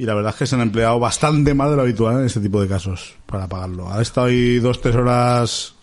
[0.00, 2.40] Y la verdad es que se han empleado bastante más de lo habitual en este
[2.40, 3.92] tipo de casos para apagarlo.
[3.92, 5.74] Ha estado ahí dos, tres horas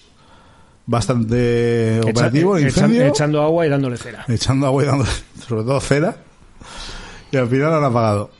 [0.87, 4.25] bastante operativo, echa- incendio, echando agua y dándole cera.
[4.27, 5.05] echando agua y dando,
[5.47, 6.17] sobre todo cera.
[7.31, 8.31] Y al final lo han apagado.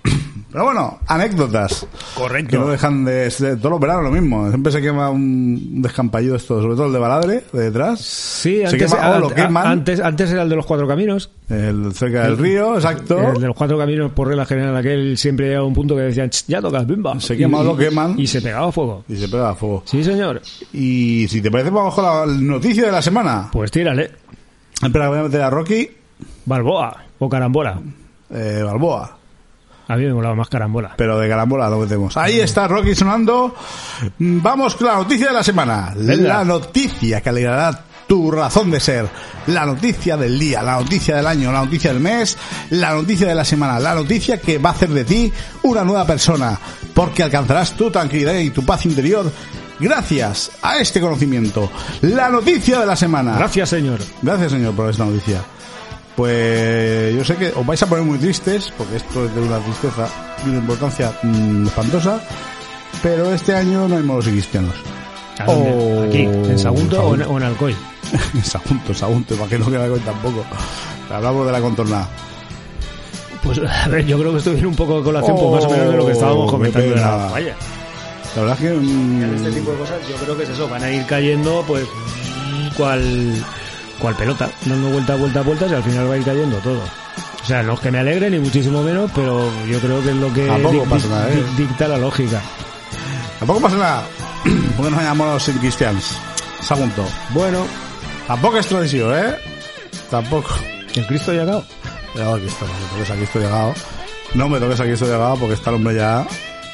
[0.52, 1.86] Pero bueno, anécdotas.
[2.16, 2.52] Correcto.
[2.52, 4.48] Que no dejan de, de- todos los veranos lo mismo.
[4.50, 8.00] Siempre se quema un descampallido esto, sobre todo el de Baladre, de detrás.
[8.00, 9.68] Sí, Se antes, quema- oh, lo an- queman.
[9.68, 11.30] antes, antes era el de los cuatro caminos.
[11.50, 13.20] El cerca del río, exacto.
[13.34, 16.02] El de los cuatro caminos, por regla general, aquel siempre llegaba a un punto que
[16.04, 17.20] decían, "Ch, ya toca, bimba.
[17.20, 18.16] Se quema o lo queman.
[18.18, 19.04] Y se pegaba fuego.
[19.10, 19.84] Y se pega a fuego.
[19.86, 20.42] Sí, señor.
[20.74, 23.50] Y si te parece, vamos con la noticia de la semana.
[23.52, 24.12] Pues tírale.
[24.82, 25.90] Espera, voy a meter a Rocky
[26.46, 27.82] Balboa o carambola.
[28.30, 29.18] eh, Balboa.
[29.88, 30.94] A mí me molaba más carambola.
[30.98, 32.18] Pero de carambola lo metemos.
[32.18, 33.56] Ahí está Rocky sonando.
[34.20, 35.94] Mm, Vamos con la noticia de la semana.
[35.96, 39.08] La noticia que alegrará tu razón de ser.
[39.48, 42.38] La noticia del día, la noticia del año, la noticia del mes,
[42.72, 45.32] la noticia de la semana, la noticia que va a hacer de ti
[45.64, 46.58] una nueva persona.
[46.94, 49.32] Porque alcanzarás tu tranquilidad y tu paz interior
[49.80, 51.70] gracias a este conocimiento.
[52.02, 53.38] La noticia de la semana.
[53.38, 54.00] Gracias, señor.
[54.22, 55.42] Gracias, señor, por esta noticia.
[56.18, 59.60] Pues yo sé que os vais a poner muy tristes, porque esto es de una
[59.60, 60.10] tristeza
[60.44, 62.20] y una importancia mm, espantosa,
[63.04, 64.74] pero este año no hay moros y cristianos.
[65.38, 65.72] ¿A dónde?
[65.78, 67.76] Oh, Aquí, en Sagunto o en, o en Alcoy.
[68.44, 70.44] Sagunto, Sagunto, para que no quede con tampoco.
[71.14, 72.10] Hablamos de la contornada.
[73.44, 75.70] Pues a ver, yo creo que esto viene un poco a colación, pues más o
[75.70, 77.56] menos de lo que estábamos Oh, comentando de la falla.
[78.36, 78.76] La verdad es que...
[78.76, 81.86] mm, Este tipo de cosas yo creo que es eso, van a ir cayendo pues
[82.76, 83.34] cual,
[83.98, 86.82] cual pelota, dando vueltas, vueltas, vueltas y al final va a ir cayendo todo.
[87.42, 90.16] O sea, no es que me alegre ni muchísimo menos, pero yo creo que es
[90.16, 91.36] lo que Tampoco pasa nada, ¿eh?
[91.38, 92.42] dic- dicta la lógica.
[93.40, 94.04] Tampoco pasa nada.
[94.78, 96.18] Porque nos llamamos sin cristians.
[96.62, 97.06] Sagunto.
[97.30, 97.66] Bueno,
[98.28, 99.36] Tampoco es tradición, ¿eh?
[100.10, 100.50] Tampoco.
[100.96, 101.64] el Cristo ha llegado.
[102.14, 103.74] Pero aquí está, no me toques aquí estoy llegado.
[104.34, 106.28] No me toques aquí estoy llegado porque está el hombre ya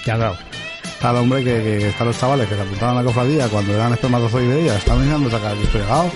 [0.05, 0.37] dado.
[0.83, 3.73] Está el hombre que, que están los chavales que se apuntaban a la cofradía cuando
[3.73, 6.11] eran espermatozoides y ya están mirando sacar el llegado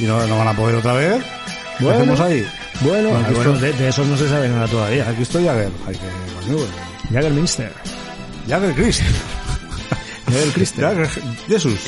[0.00, 1.22] y no, no van a poder otra vez.
[1.78, 1.98] ¿Qué Bueno.
[2.00, 2.46] hacemos ahí?
[2.82, 5.08] Bueno, de, de eso no se sabe nada todavía.
[5.08, 5.70] Aquí estoy Jagger.
[5.86, 6.00] Hay que.
[6.46, 6.68] coño, pues,
[7.12, 7.72] Jagerminster.
[8.48, 9.02] Jagger Christ.
[10.26, 10.76] Jagger Christ.
[10.80, 11.08] Jagger
[11.48, 11.78] Jesús.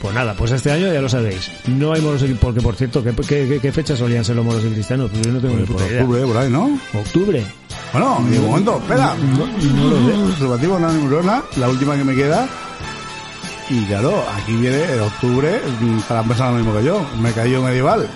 [0.00, 1.48] Pues nada, pues este año ya lo sabéis.
[1.68, 4.44] No hay moros y porque por cierto, ¿qué, qué, qué- qué fechas solían ser los
[4.44, 5.10] moros y cristianos?
[5.12, 6.02] Pues yo no tengo ni Por puta idea.
[6.02, 6.78] octubre, por ahí, ¿no?
[6.94, 7.44] Octubre.
[7.92, 9.14] Bueno, y de momento, espera.
[9.14, 10.24] No, no lo sé.
[10.32, 12.48] Preservativo, una neurona, la última que me queda.
[13.74, 15.60] Y claro, aquí viene en octubre,
[15.98, 18.06] estarán pensando lo mismo que yo, me cayó medieval.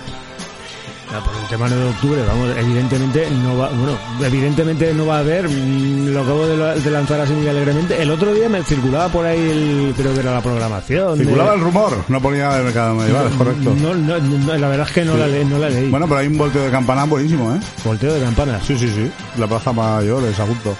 [1.09, 5.19] Ah, por el tema de octubre, vamos, evidentemente no va, bueno, evidentemente no va a
[5.19, 7.99] haber, mm, lo acabo de, la- de lanzar así muy alegremente.
[8.01, 11.17] El otro día me circulaba por ahí, el, creo que era la programación.
[11.17, 13.73] de- Circulaba el rumor, no ponía el mercado medieval, es correcto.
[13.81, 15.89] No, no, no, la verdad es que no, la, le- no la leí.
[15.89, 17.59] Bueno, pero hay un volteo de campana buenísimo, ¿eh?
[17.85, 18.61] Volteo de campanas.
[18.67, 19.09] Sí, sí, sí.
[19.39, 20.75] La plaza mayor, el Sagunto.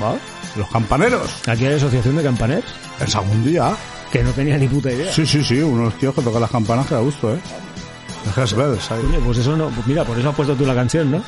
[0.00, 0.14] Va.
[0.56, 1.30] Los campaneros.
[1.48, 2.64] Aquí hay asociación de campaners
[3.00, 3.74] El Sagundía.
[4.10, 5.10] que no tenía ni puta idea.
[5.12, 5.60] Sí, sí, sí.
[5.60, 7.38] Unos tíos que tocan las campanas que da gusto, ¿eh?
[8.36, 9.00] Hells Bells, ahí.
[9.02, 11.22] Coño, pues eso no, pues mira, por eso has puesto tú la canción, ¿no?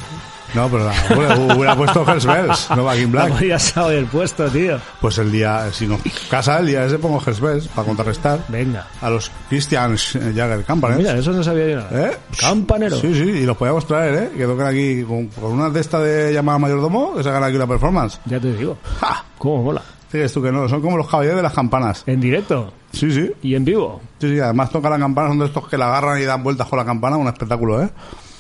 [0.55, 3.39] No, pero la, hubiera, hubiera puesto Hells Bells, no Back in La Black.
[3.39, 4.79] podías haber puesto, tío.
[5.01, 8.87] Pues el día, si nos casa el día ese pongo Hells Bells para contrarrestar Venga.
[9.01, 10.99] a los Christians eh, Jagger Campaners.
[10.99, 12.09] Mira, eso no sabía yo nada.
[12.09, 12.17] ¿Eh?
[12.39, 12.97] Campanero.
[13.01, 14.31] Sí, sí, y los podíamos traer, ¿eh?
[14.37, 17.57] Que toquen aquí con, con una de estas de llamada mayordomo, que se hagan aquí
[17.57, 18.21] una performance.
[18.27, 18.77] Ya te digo.
[19.01, 19.25] ¡Ja!
[19.39, 19.83] ¿Cómo mola?
[20.13, 22.05] Dices tú que no, son como los caballeros de las campanas.
[22.07, 23.33] En directo Sí, sí.
[23.43, 24.01] y en vivo.
[24.21, 26.69] Sí, sí, además tocan la campana, son de estos que la agarran y dan vueltas
[26.69, 27.89] con la campana, un espectáculo, ¿eh?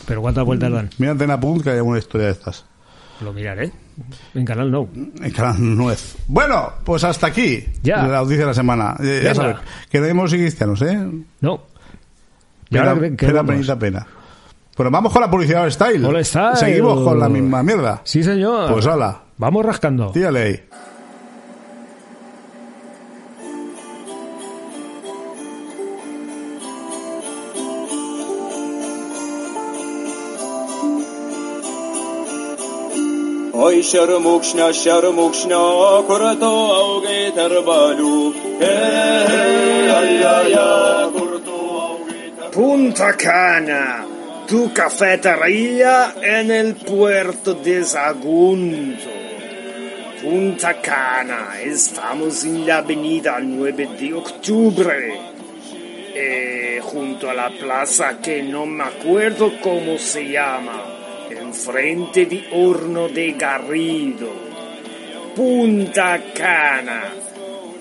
[0.07, 0.91] Pero ¿cuántas vueltas dan?
[0.99, 2.65] Mira Antena Punt que hay una historia de estas.
[3.21, 3.71] Lo miraré.
[4.35, 4.89] En Canal No.
[4.95, 6.17] En Canal Nuez.
[6.27, 7.65] Bueno, pues hasta aquí.
[7.83, 8.07] Ya.
[8.07, 8.97] La audiencia de la semana.
[9.01, 9.35] Eh, ya Venga.
[9.35, 9.57] sabes,
[9.89, 10.99] queremos y cristianos, ¿eh?
[11.41, 11.63] No.
[12.69, 14.07] Pena, ahora, ¿qué pena, penita, pena.
[14.77, 16.05] Bueno, vamos con la publicidad de Style.
[16.05, 16.57] Hola, Style.
[16.57, 18.01] Seguimos con la misma mierda.
[18.05, 18.73] Sí, señor.
[18.73, 19.21] Pues hola.
[19.39, 20.11] Vamos rascando.
[20.11, 20.61] Tírale ahí.
[33.64, 35.60] Ой, шармукшна, шармукшна,
[36.08, 38.34] курто ауге тарбалу.
[39.98, 42.20] Ай-я-я, курто ауге
[42.52, 44.06] Punta Cana,
[44.48, 49.10] tu cafetería en el puerto de Sagunto.
[50.22, 55.20] Punta Cana, estamos en la avenida 9 de octubre,
[56.14, 60.84] eh, junto a la plaza que no me acuerdo cómo se llama,
[61.37, 64.33] enfrente de Horno de Garrido.
[65.35, 67.13] Punta Cana,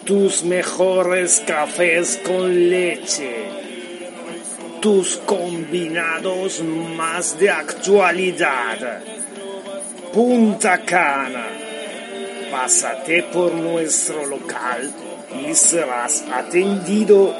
[0.04, 3.64] tus mejores cafés con leche
[4.84, 9.00] tus combinados más de actualidad.
[10.12, 11.46] Punta Cana.
[12.52, 14.92] Pásate por nuestro local
[15.42, 17.34] y serás atendido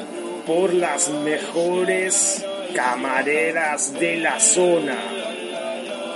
[0.46, 2.42] por las mejores
[2.74, 4.96] camareras de la zona.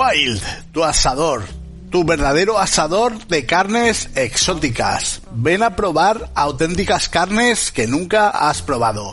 [0.00, 0.40] Wild,
[0.72, 1.42] tu asador,
[1.90, 5.20] tu verdadero asador de carnes exóticas.
[5.32, 9.12] Ven a probar auténticas carnes que nunca has probado.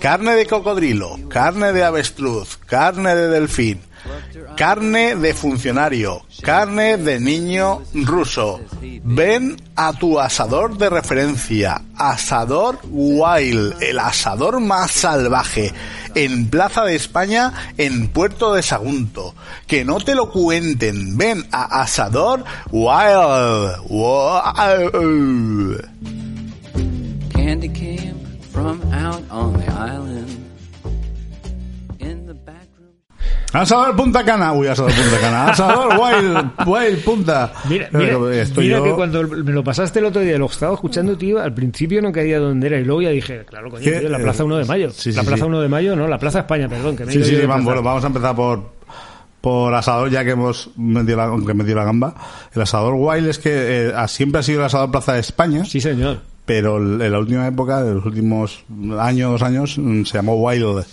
[0.00, 3.80] Carne de cocodrilo, carne de avestruz, carne de delfín,
[4.56, 8.60] carne de funcionario, carne de niño ruso.
[9.04, 15.72] Ven a tu asador de referencia, Asador Wild, el asador más salvaje,
[16.16, 19.34] en Plaza de España, en Puerto de Sagunto.
[19.66, 23.76] Que no te lo cuenten, ven a Asador Wild.
[23.88, 25.16] Wild.
[27.32, 28.16] Candy came
[28.50, 30.45] from out on the island.
[33.52, 37.52] Asador Punta Cana, uy, Asador Punta Cana, Asador Wild, Wild Punta.
[37.68, 40.74] Mira, mira, Estoy mira yo- que cuando me lo pasaste el otro día, lo estaba
[40.74, 44.08] escuchando, tío, al principio no caía dónde era y luego ya dije, claro, coño, tío,
[44.08, 44.90] la Plaza 1 de Mayo.
[44.90, 45.48] Sí, la Plaza sí.
[45.48, 46.96] 1 de Mayo, no, la Plaza España, perdón.
[46.96, 48.76] Que me Sí, sí, vamos, bueno, vamos a empezar por
[49.40, 52.14] por asador, ya que hemos metido la, aunque metido la gamba.
[52.52, 55.80] El asador Wild es que eh, siempre ha sido el asador Plaza de España, Sí,
[55.80, 56.18] señor.
[56.44, 58.64] pero en la última época, de los últimos
[58.98, 60.84] años, dos años, mm, se llamó Wild.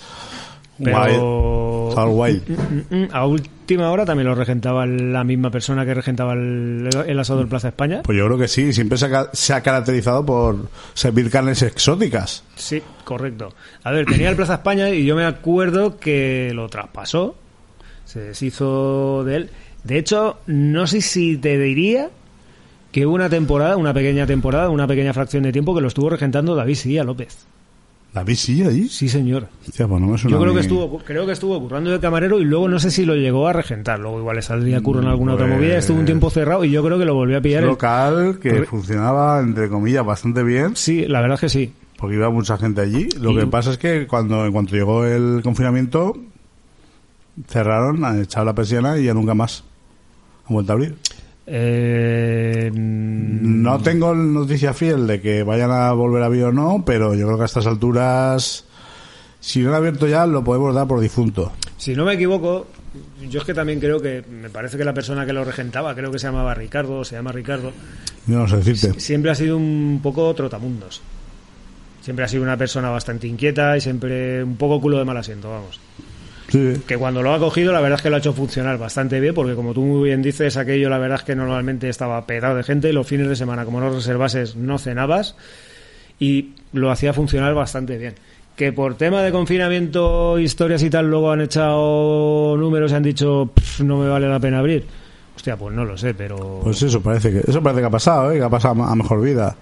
[0.82, 1.90] Pero...
[1.90, 2.48] Wild.
[2.48, 2.50] Wild.
[2.90, 7.20] Mm, mm, A última hora también lo regentaba la misma persona que regentaba el, el
[7.20, 8.02] asador Plaza España.
[8.04, 12.44] Pues yo creo que sí, siempre se ha, se ha caracterizado por servir carnes exóticas.
[12.56, 13.54] Sí, correcto.
[13.84, 17.36] A ver, tenía el Plaza España y yo me acuerdo que lo traspasó,
[18.06, 19.50] se deshizo de él.
[19.84, 22.10] De hecho, no sé si te diría
[22.92, 26.10] que hubo una temporada, una pequeña temporada, una pequeña fracción de tiempo que lo estuvo
[26.10, 27.46] regentando David Silla López.
[28.14, 28.90] David sí allí.
[28.90, 29.48] Sí, señor.
[29.68, 32.40] Hostia, pues no me suena Yo creo que estuvo, creo que estuvo currando de camarero
[32.40, 34.00] y luego no sé si lo llegó a regentar.
[34.00, 35.78] Luego igual le saldría curro en alguna otra Pues- movida.
[35.78, 37.64] Estuvo un tiempo cerrado y yo creo que lo volvió a pillar.
[37.64, 41.50] Un el- local que Corre- funcionaba, entre comillas, bastante bien, Sí, la verdad es que
[41.50, 41.74] sí.
[41.98, 43.10] porque iba mucha gente allí.
[43.20, 46.14] Lo Y- que pasa es que cuando en cuanto llegó el confinamiento,
[47.48, 49.64] cerraron, han echado la persiana y ya nunca más
[50.48, 50.96] han vuelto a abrir.
[51.46, 57.14] Eh, No tengo noticia fiel de que vayan a volver a abrir o no, pero
[57.14, 58.66] yo creo que a estas alturas,
[59.40, 61.52] si no han abierto ya, lo podemos dar por difunto.
[61.78, 62.68] Si no me equivoco,
[63.30, 66.12] yo es que también creo que, me parece que la persona que lo regentaba, creo
[66.12, 67.72] que se llamaba Ricardo, o se llama Ricardo,
[68.28, 69.00] Yo no sé decirte.
[69.00, 71.02] siempre ha sido un poco trotamundos.
[72.02, 75.50] Siempre ha sido una persona bastante inquieta y siempre un poco culo de mal asiento,
[75.50, 75.80] vamos.
[76.54, 76.84] Sí.
[76.86, 79.34] Que cuando lo ha cogido, la verdad es que lo ha hecho funcionar bastante bien,
[79.34, 82.62] porque como tú muy bien dices, aquello la verdad es que normalmente estaba petado de
[82.62, 85.36] gente y los fines de semana, como no reservases, no cenabas
[86.20, 88.14] y lo hacía funcionar bastante bien.
[88.56, 93.50] Que por tema de confinamiento, historias y tal, luego han echado números y han dicho,
[93.52, 94.86] "Pff, no me vale la pena abrir.
[95.36, 96.60] Hostia, pues no lo sé, pero.
[96.62, 98.38] Pues eso parece que eso parece que ha pasado, ¿eh?
[98.38, 99.56] que ha pasado a mejor vida.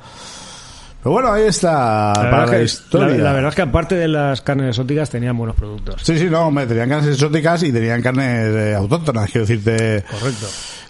[1.03, 3.07] Pero bueno, ahí está La para verdad, la, que, historia.
[3.17, 6.01] la- la verdad es que aparte de las carnes exóticas tenían buenos productos.
[6.03, 10.03] Sí, sí, no, hombre, tenían carnes exóticas y tenían carnes eh, autóctonas, quiero decirte.
[10.09, 10.45] Correcto.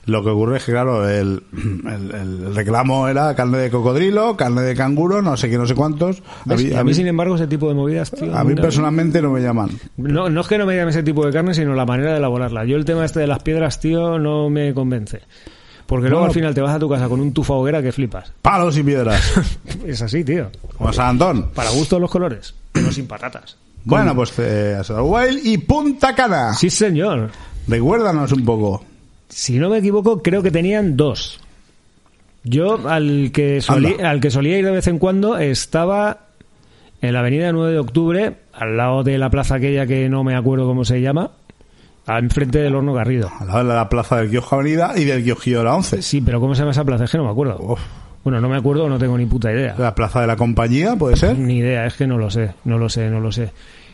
[0.07, 2.15] Lo que ocurre es que, claro, el, el,
[2.47, 6.23] el reclamo era carne de cocodrilo, carne de canguro, no sé qué, no sé cuántos.
[6.49, 9.21] A mí, Y a mí- sin embargo, ese tipo de movidas, tío, a mí personalmente
[9.21, 9.69] no me llaman.
[9.97, 12.17] No, no es que no me llame ese tipo de carne, sino la manera de
[12.17, 12.65] elaborarla.
[12.65, 15.21] Yo el tema este de las piedras, tío, no me convence.
[15.91, 18.31] Porque luego al final te vas a tu casa con un tufa hoguera que flipas.
[18.41, 19.33] Palos y piedras.
[19.85, 20.49] Es así, tío.
[20.77, 21.49] Como San Antón.
[21.53, 23.57] Para gusto los colores, pero sin patatas.
[23.83, 26.53] Bueno, pues eh, Wild y Punta Cana.
[26.53, 27.29] Sí, señor.
[27.67, 28.85] Recuérdanos un poco.
[29.27, 31.41] Si no me equivoco, creo que tenían dos.
[32.45, 34.11] Yo al que, solí- Anda.
[34.11, 36.19] al que solía ir de vez en cuando estaba
[37.01, 40.37] en la avenida 9 de octubre, al lado de la plaza aquella que no me
[40.37, 41.31] acuerdo cómo se llama,
[42.07, 43.29] enfrente del horno Garrido.
[43.39, 46.01] A la, de la plaza del Kiosco Avenida y del de la 11.
[46.01, 47.03] Sí, pero ¿cómo se llama esa plaza?
[47.05, 47.57] Es que no me acuerdo.
[47.59, 47.79] Uf.
[48.23, 49.75] Bueno, no me acuerdo, no tengo ni puta idea.
[49.77, 51.37] La plaza de la compañía, ¿puede ser?
[51.39, 53.51] Ni idea, es que no lo sé, no lo sé, no lo sé.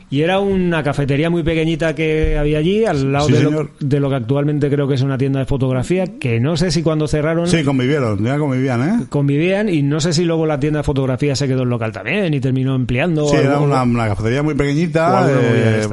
[0.09, 3.99] Y era una cafetería muy pequeñita que había allí, al lado Sí, de, lo, de
[3.99, 7.07] lo que actualmente creo que es una tienda de fotografía, que no sé si cuando
[7.09, 9.05] cerraron Sí, convivieron, ya convivían, ¿eh?
[9.09, 12.33] convivían y no sé si luego la tienda de fotografía se quedó en local también
[12.33, 13.27] y terminó empleando.
[13.27, 15.27] Sí, o era algo- una, una cafetería muy O pequeñita.
[15.27, 15.87] de eh.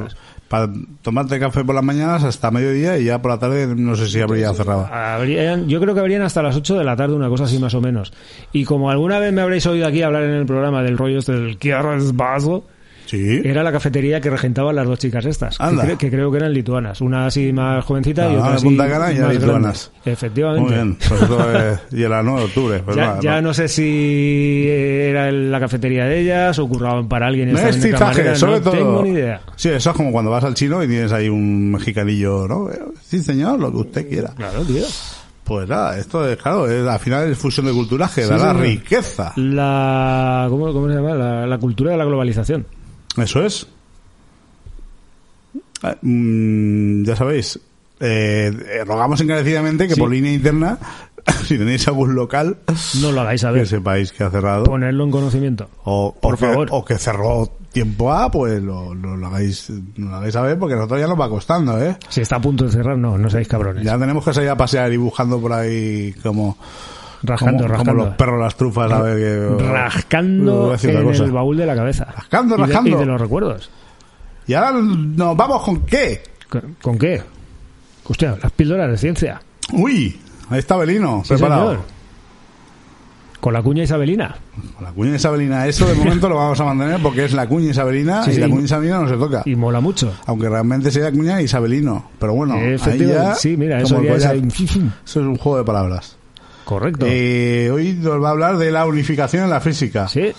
[0.47, 4.07] Para tomarte café por las mañanas hasta mediodía y ya por la tarde no sé
[4.07, 4.87] si habría cerrado.
[5.67, 7.81] Yo creo que habrían hasta las 8 de la tarde, una cosa así más o
[7.81, 8.13] menos.
[8.51, 11.33] Y como alguna vez me habréis oído aquí hablar en el programa del rollo este
[11.33, 12.63] del Quiero es vaso,
[13.05, 13.41] Sí.
[13.43, 16.53] era la cafetería que regentaban las dos chicas estas, que, cre- que creo que eran
[16.53, 19.91] lituanas, una así más jovencita y Ah, otra de así Punta Cana y más lituanas.
[19.93, 20.11] grande.
[20.11, 20.61] Efectivamente.
[20.61, 20.97] Muy bien.
[21.07, 22.79] Pues esto, eh, y era 9 de octubre.
[22.83, 23.47] pues Ya, nada, ya no.
[23.49, 27.47] no sé si era la cafetería de ellas o curraban para alguien.
[27.47, 28.73] de Mestizaje, camarera, sobre no todo.
[28.73, 29.41] tengo ni idea.
[29.55, 32.69] Sí, eso es como cuando vas al chino y tienes ahí un mexicanillo, ¿no?
[32.71, 34.29] Eh, Sí, señor, lo que usted quiera.
[34.35, 34.83] Claro, tío.
[35.43, 38.47] Pues nada, esto es, claro, es, al final es fusión de culturaje, Sí, da la
[38.49, 38.61] señor.
[38.61, 39.31] riqueza.
[39.35, 41.13] La, ¿cómo, cómo se llama?
[41.13, 42.65] La, la cultura de la globalización.
[43.17, 43.67] Eso es.
[45.83, 47.59] Ah, mm, ya sabéis,
[47.99, 48.51] eh,
[48.85, 49.99] rogamos encarecidamente que Sí.
[49.99, 50.77] por línea interna,
[51.45, 52.57] si tenéis algún local,
[53.01, 53.67] No lo hagáis que saber.
[53.67, 54.63] sepáis que ha cerrado.
[54.65, 55.69] Ponerlo en conocimiento.
[55.83, 56.67] O, por o que, favor.
[56.71, 60.99] o que cerró tiempo A, pues lo, lo, lo hagáis, lo hagáis saber porque nosotros
[60.99, 61.97] ya nos va costando, ¿eh?
[62.09, 63.83] Si está a punto de cerrar, no, no seáis cabrones.
[63.83, 66.57] Ya tenemos que salir a pasear y buscando por ahí como,
[67.25, 68.05] rascando, como, como rascando.
[68.05, 69.63] los perros las trufas, a ver que...
[69.65, 71.23] rascando en cosa.
[71.23, 72.05] el baúl de la cabeza.
[72.15, 72.89] Rascando, Y de- rascando.
[72.89, 73.69] Y de, los recuerdos.
[74.47, 76.23] Y ahora nos vamos con qué?
[76.49, 77.21] ¿Con, con qué?
[78.07, 79.41] Hostia, las píldoras de ciencia.
[79.73, 80.19] Uy,
[80.49, 81.69] ahí está Belino, Sí, preparado.
[81.71, 81.95] señor.
[83.39, 84.35] Con la cuña isabelina.
[84.81, 88.23] La cuña isabelina, eso de momento lo vamos a mantener porque es la cuña isabelina
[88.23, 88.39] Sí, y sí.
[88.39, 89.43] la cuña isabelina no se toca.
[89.45, 90.15] Y mola mucho.
[90.25, 92.09] Aunque realmente sea cuña isabelino.
[92.17, 92.75] Pero bueno, ahí
[93.07, 94.47] ya, sí, mira, como eso ya es ahí.
[94.49, 96.14] Eso es un juego de palabras.
[96.65, 97.05] Correcto.
[97.07, 100.07] Eh, hoy nos va a hablar de la unificación en la física.
[100.07, 100.33] sí.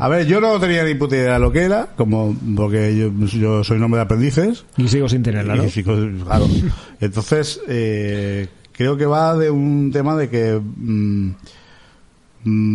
[0.00, 3.10] A ver, yo no tenía ni puta idea de lo que era, como porque yo,
[3.26, 4.64] yo soy nombre de aprendices.
[4.76, 5.64] Y sigo sin tenerla, ¿no?
[5.64, 6.46] Y sí, claro.
[7.00, 11.30] Entonces, eh, creo que va de un tema de que mm,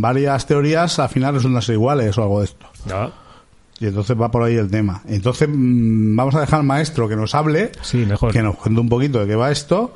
[0.01, 2.65] varias teorías al final resultan ser iguales o algo de esto.
[2.89, 3.11] No.
[3.79, 5.01] Y entonces va por ahí el tema.
[5.07, 8.31] Entonces mm, vamos a dejar al maestro que nos hable, Sí, mejor.
[8.33, 9.93] que nos cuente un poquito de qué va esto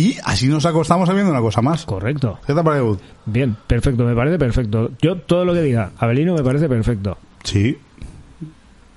[0.00, 1.84] y así nos acostamos sabiendo una cosa más.
[1.84, 2.38] Correcto.
[2.46, 2.98] Bud?
[3.26, 4.90] Bien, perfecto, me parece perfecto.
[5.02, 7.18] Yo todo lo que diga, Abelino me parece perfecto.
[7.42, 7.76] Sí.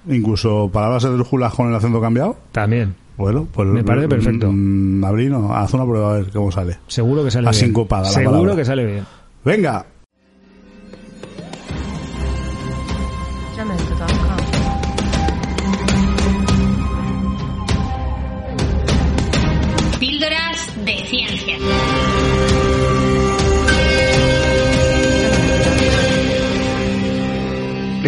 [0.08, 2.38] Incluso palabras esdrújulas con el acento cambiado.
[2.52, 2.96] También.
[3.18, 4.50] Bueno, pues Me parece perfecto.
[4.52, 6.78] Mm, Abrino, haz una prueba a ver cómo sale.
[6.88, 7.74] Seguro que sale Así bien.
[7.74, 8.56] la Seguro palabra.
[8.56, 9.06] que sale bien.
[9.44, 9.86] Venga.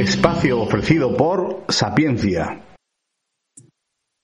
[0.03, 2.59] Espacio ofrecido por Sapiencia.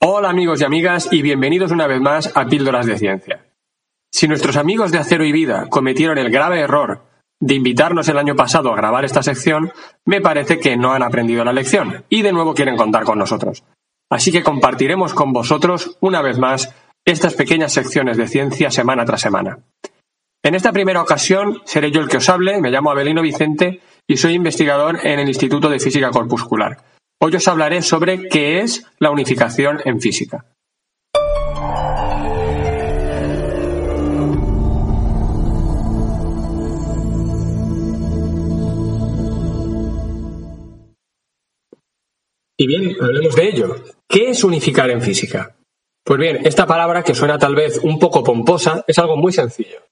[0.02, 3.46] Hola amigos y amigas y bienvenidos una vez más a Píldoras de Ciencia.
[4.12, 7.06] Si nuestros amigos de Acero y Vida cometieron el grave error
[7.40, 9.72] de invitarnos el año pasado a grabar esta sección,
[10.04, 13.64] me parece que no han aprendido la lección y de nuevo quieren contar con nosotros.
[14.12, 16.76] Así que compartiremos con vosotros una vez más
[17.06, 19.60] estas pequeñas secciones de ciencia semana tras semana.
[20.44, 24.18] En esta primera ocasión seré yo el que os hable, me llamo Abelino Vicente y
[24.18, 26.78] soy investigador en el Instituto de Física Corpuscular.
[27.22, 30.48] Hoy os hablaré sobre qué es la unificación en física.
[42.58, 43.76] Y bien, hablemos de ello.
[44.08, 45.56] ¿Qué es unificar en física?
[46.04, 49.89] Pues bien, esta palabra que suena tal vez un poco pomposa es algo muy sencillo.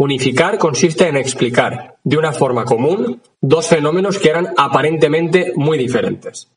[0.00, 6.52] Unificar consiste en explicar de una forma común dos fenómenos que eran aparentemente muy diferentes.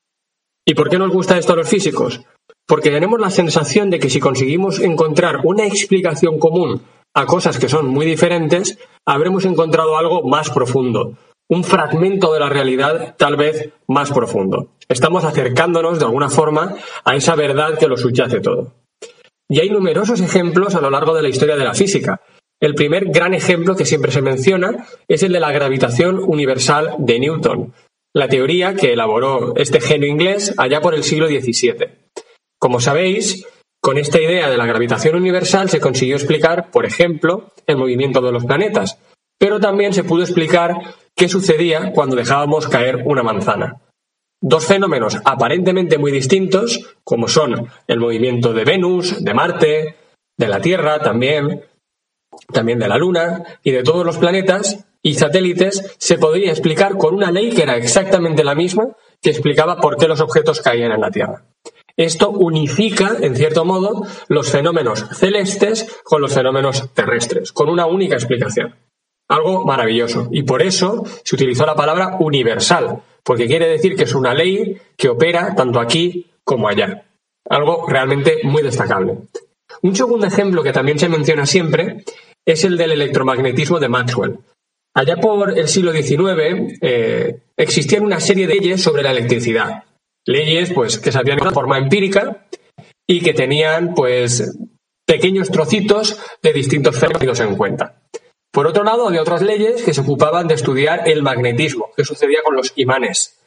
[0.64, 2.22] ¿Y por qué nos gusta esto a los físicos?
[2.68, 6.84] Porque tenemos la sensación de que si conseguimos encontrar una explicación común
[7.16, 8.78] a cosas que son muy diferentes,
[9.08, 11.18] habremos encontrado algo más profundo,
[11.50, 14.68] un fragmento de la realidad tal vez más profundo.
[14.88, 18.76] Estamos acercándonos de alguna forma a esa verdad que lo subyace todo.
[19.50, 22.22] Y hay numerosos ejemplos a lo largo de la historia de la física.
[22.62, 27.20] El primer gran ejemplo que siempre se menciona es el de la gravitación universal de
[27.20, 27.74] Newton,
[28.14, 31.89] la teoría que elaboró este genio inglés allá por el siglo XVII.
[32.59, 33.47] Como sabéis,
[33.82, 38.32] con esta idea de la gravitación universal se consiguió explicar, por ejemplo, el movimiento de
[38.32, 38.99] los planetas,
[39.39, 40.76] pero también se pudo explicar
[41.16, 43.82] qué sucedía cuando dejábamos caer una manzana.
[44.39, 49.95] Dos fenómenos aparentemente muy distintos, como son el movimiento de Venus, de Marte,
[50.38, 51.64] de la Tierra también,
[52.52, 57.16] también de la Luna y de todos los planetas y satélites, se podría explicar con
[57.16, 61.02] una ley que era exactamente la misma que explicaba por qué los objetos caían en
[61.02, 61.45] la Tierra.
[61.97, 68.16] Esto unifica, en cierto modo, los fenómenos celestes con los fenómenos terrestres, con una única
[68.16, 68.76] explicación.
[69.28, 70.28] Algo maravilloso.
[70.32, 74.78] Y por eso se utilizó la palabra universal, porque quiere decir que es una ley
[74.97, 77.06] que opera tanto aquí como allá.
[77.49, 79.18] Algo realmente muy destacable.
[79.82, 82.04] Un segundo ejemplo que también se menciona siempre
[82.46, 84.39] es el del electromagnetismo de Maxwell.
[84.94, 89.86] Allá por el siglo XIX eh, existían una serie de leyes sobre la electricidad.
[90.26, 92.46] Leyes pues, que se habían hecho de forma empírica
[93.08, 94.58] y que tenían pues,
[95.06, 98.02] pequeños trocitos de distintos fenómenos en cuenta.
[98.52, 102.39] Por otro lado, había otras leyes que se ocupaban de estudiar el magnetismo, qué sucedía
[102.44, 103.39] con los imanes.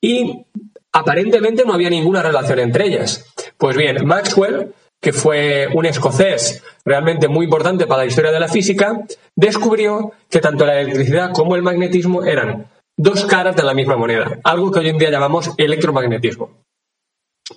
[0.00, 0.46] Y
[0.92, 3.32] aparentemente no había ninguna relación entre ellas.
[3.58, 8.48] Pues bien, Maxwell, que fue un escocés realmente muy importante para la historia de la
[8.48, 13.96] física, descubrió que tanto la electricidad como el magnetismo eran dos caras de la misma
[13.96, 16.50] moneda, algo que hoy en día llamamos electromagnetismo.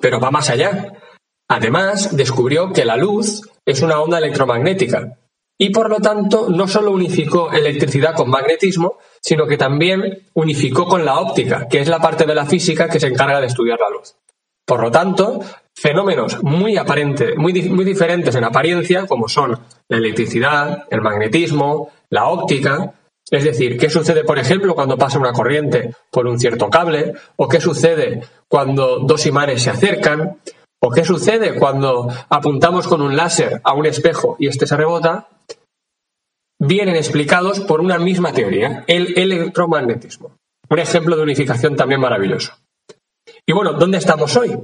[0.01, 0.93] Pero va más allá.
[1.47, 5.15] Además, descubrió que la luz es una onda electromagnética
[5.57, 11.05] y por lo tanto no solo unificó electricidad con magnetismo, sino que también unificó con
[11.05, 13.95] la óptica, que es la parte de la física que se encarga de estudiar la
[13.95, 14.15] luz.
[14.65, 15.41] Por lo tanto,
[15.75, 19.59] fenómenos muy aparentes, muy, muy diferentes en apariencia, como son
[19.89, 22.93] la electricidad, el magnetismo, la óptica,
[23.29, 27.47] es decir, qué sucede, por ejemplo, cuando pasa una corriente por un cierto cable, o
[27.47, 30.37] qué sucede cuando dos imanes se acercan,
[30.79, 35.27] o qué sucede cuando apuntamos con un láser a un espejo y este se rebota,
[36.59, 40.37] vienen explicados por una misma teoría, el electromagnetismo.
[40.69, 42.53] Un ejemplo de unificación también maravilloso.
[43.47, 44.57] Y bueno, ¿dónde estamos hoy?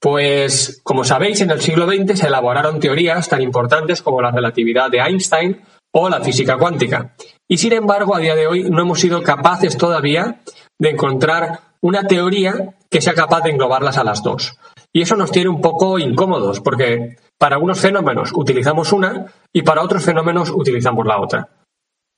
[0.00, 4.90] Pues, como sabéis, en el siglo XX se elaboraron teorías tan importantes como la relatividad
[4.90, 5.62] de Einstein
[5.92, 7.14] o la física cuántica.
[7.48, 10.40] Y sin embargo, a día de hoy no hemos sido capaces todavía
[10.80, 14.58] de encontrar una teoría que sea capaz de englobarlas a las dos.
[14.92, 19.82] Y eso nos tiene un poco incómodos, porque para unos fenómenos utilizamos una y para
[19.82, 21.48] otros fenómenos utilizamos la otra.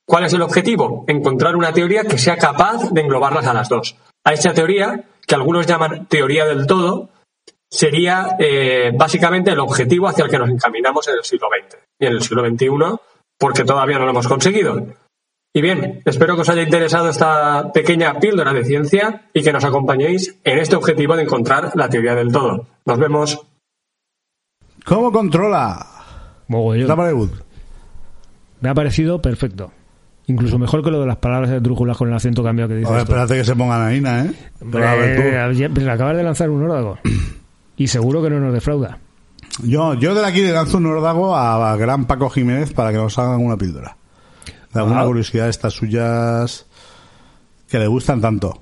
[0.07, 1.05] ¿Cuál es el objetivo?
[1.09, 3.97] Encontrar una teoría que sea capaz de englobarlas a las dos.
[4.25, 7.11] A esta teoría, que algunos llaman teoría del todo,
[7.71, 12.07] sería eh, básicamente el objetivo hacia el que nos encaminamos en el siglo XX y
[12.07, 12.69] en el siglo XXI,
[13.39, 14.87] porque todavía no lo hemos conseguido.
[15.53, 19.65] Y bien, espero que os haya interesado esta pequeña píldora de ciencia y que nos
[19.65, 22.67] acompañéis en este objetivo de encontrar la teoría del todo.
[22.85, 23.41] Nos vemos.
[24.85, 25.87] ¿Cómo controla?
[26.49, 27.33] Mogollón.
[28.61, 29.73] Me ha parecido perfecto.
[30.29, 32.89] Incluso mejor que lo de las palabras de trújulas con el acento cambiado que dices.
[32.91, 34.33] Ahora espérate que se pongan a ¿eh?
[34.73, 35.23] Pero a ver tú.
[35.23, 36.99] Eh, ya- pero acabas de lanzar un órdago.
[37.77, 38.99] Y seguro que no nos defrauda.
[39.63, 42.97] Yo, yo de aquí le lanzo un ordago a, a gran Paco Jiménez para que
[42.99, 43.97] nos hagan una píldora.
[44.75, 45.07] De alguna Ah.
[45.07, 46.67] curiosidad estas suyas
[47.69, 48.61] que le gustan tanto.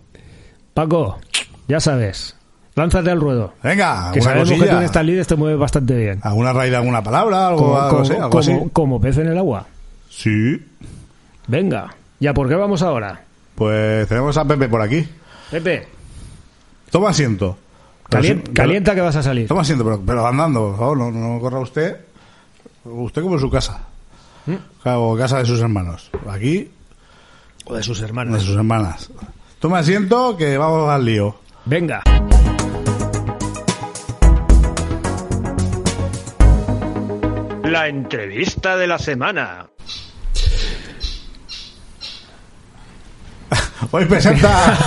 [0.75, 1.19] Paco,
[1.67, 2.37] ya sabes.
[2.77, 3.55] Lánzate al ruedo.
[3.63, 5.01] Venga, Que sabemos que tú cosilla.
[5.01, 6.21] en lides te mueves bastante bien.
[6.23, 7.49] ¿Alguna raíz de alguna palabra?
[7.49, 8.71] Algo, Como, algo como- así, algo como- así.
[8.73, 9.67] como pez en el agua.
[10.11, 10.61] Sí.
[11.47, 11.95] Venga.
[12.21, 13.23] ¿Ya por qué vamos ahora?
[13.55, 15.07] Pues tenemos a Pepe por aquí.
[15.51, 15.87] Pepe,
[16.91, 17.59] Toma asiento.
[18.55, 19.49] Calienta que vas a salir.
[19.49, 21.97] Toma asiento, pero, pero andando, por favor, no, no corra usted.
[22.85, 23.81] Usted como en su casa.
[24.47, 24.55] ¿Mm?
[24.83, 26.11] Claro, casa de sus hermanos.
[26.29, 26.71] Aquí,
[27.65, 28.43] O de sus de hermanos.
[28.43, 29.11] sus hermanas.
[29.59, 31.37] Toma asiento que vamos al lío.
[31.65, 32.03] Venga.
[37.65, 39.67] La entrevista de la semana.
[43.91, 44.79] Hoy presenta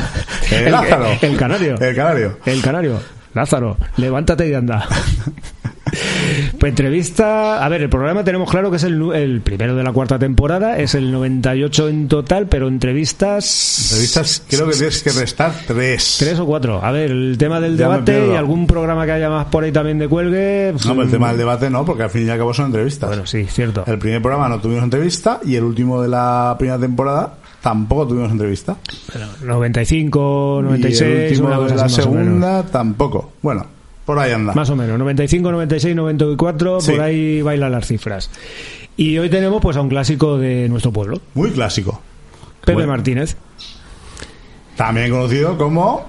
[0.50, 1.06] el Lázaro.
[1.20, 1.74] el canario.
[1.80, 2.38] El canario.
[2.44, 3.00] El canario.
[3.34, 4.86] Lázaro, levántate y anda.
[6.62, 10.18] Entrevista, a ver, el programa tenemos claro que es el, el primero de la cuarta
[10.18, 13.90] temporada, es el 98 en total, pero entrevistas...
[13.92, 16.16] Entrevistas, creo que tienes que restar tres.
[16.18, 16.84] Tres o cuatro.
[16.84, 19.70] A ver, el tema del Ya debate y algún programa que haya más por ahí
[19.70, 20.70] también de cuelgue.
[20.72, 22.66] pues, No, pero el tema del debate no, porque al fin y al cabo son
[22.66, 23.08] entrevistas.
[23.08, 23.84] Bueno, sí, cierto.
[23.86, 28.30] El primer programa no tuvimos entrevista y el último de la primera temporada tampoco tuvimos
[28.30, 28.76] entrevista.
[29.12, 33.32] Pero 95, y 96, el último una cosa la así segunda tampoco.
[33.42, 33.66] Bueno,
[34.04, 34.52] por ahí anda.
[34.54, 36.92] Más o menos, 95, 96, 94, Sí.
[36.92, 38.30] por ahí bailan las cifras.
[38.96, 42.00] Y hoy tenemos pues a un clásico de nuestro pueblo, Muy clásico.
[42.60, 42.92] Pepe Bueno.
[42.92, 43.36] Martínez.
[44.76, 46.06] También conocido como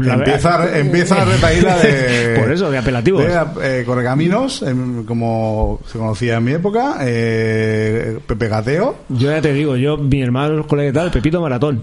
[0.00, 3.22] La empieza, verdad- empieza la retaíla de Por eso, de apelativos.
[3.24, 4.64] de, eh, Correcaminos,
[5.06, 10.22] como se conocía en mi época, eh, Pepe Gateo, Yo ya te digo, yo, mi
[10.22, 11.82] hermano, los colegas y tal, Pepito Maratón.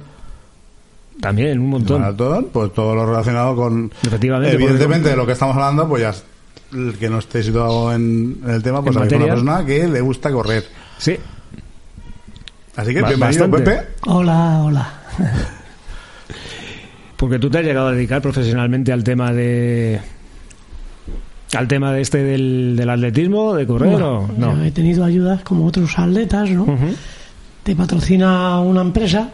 [1.20, 2.02] También, un montón.
[2.02, 6.14] Maratón, pues todo lo relacionado con Efectivamente, evidentemente de lo que estamos hablando, pues ya
[6.78, 10.02] el que no esté situado en, en el tema, pues hay una persona que le
[10.02, 10.66] gusta correr.
[10.98, 11.18] Sí,
[12.76, 13.58] Así que bienvenido bastante.
[13.72, 13.88] Pepe.
[14.08, 14.94] Hola, hola.
[17.22, 20.02] Porque tú te has llegado a dedicar profesionalmente al tema de...
[21.54, 24.28] Al tema de este del, del atletismo, de correr no.
[24.36, 26.66] yo he tenido ayudas como otros atletas, ¿no?
[27.62, 29.30] Te patrocina una empresa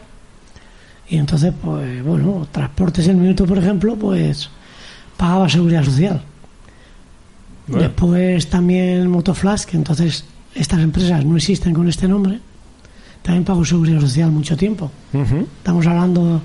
[1.07, 4.49] y entonces, pues, bueno, Transportes el Minuto, por ejemplo, pues
[5.15, 6.21] pagaba seguridad social.
[7.67, 7.83] Bueno.
[7.83, 12.39] Después también Motoflash, que entonces estas empresas no existen con este nombre,
[13.21, 14.91] también pagó seguridad social mucho tiempo.
[15.13, 16.41] Estamos hablando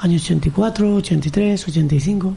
[0.00, 2.36] años 84, 83, 85.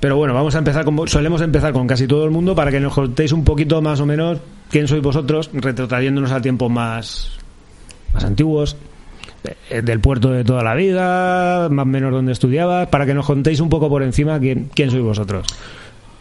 [0.00, 2.80] Pero bueno, vamos a empezar con, solemos empezar con casi todo el mundo para que
[2.80, 4.38] nos contéis un poquito más o menos
[4.70, 7.32] quién sois vosotros, retrotrayéndonos a tiempos más,
[8.14, 8.76] más antiguos,
[9.68, 13.26] eh, del puerto de toda la vida, más o menos donde estudiabas, para que nos
[13.26, 15.46] contéis un poco por encima quién, quién sois vosotros.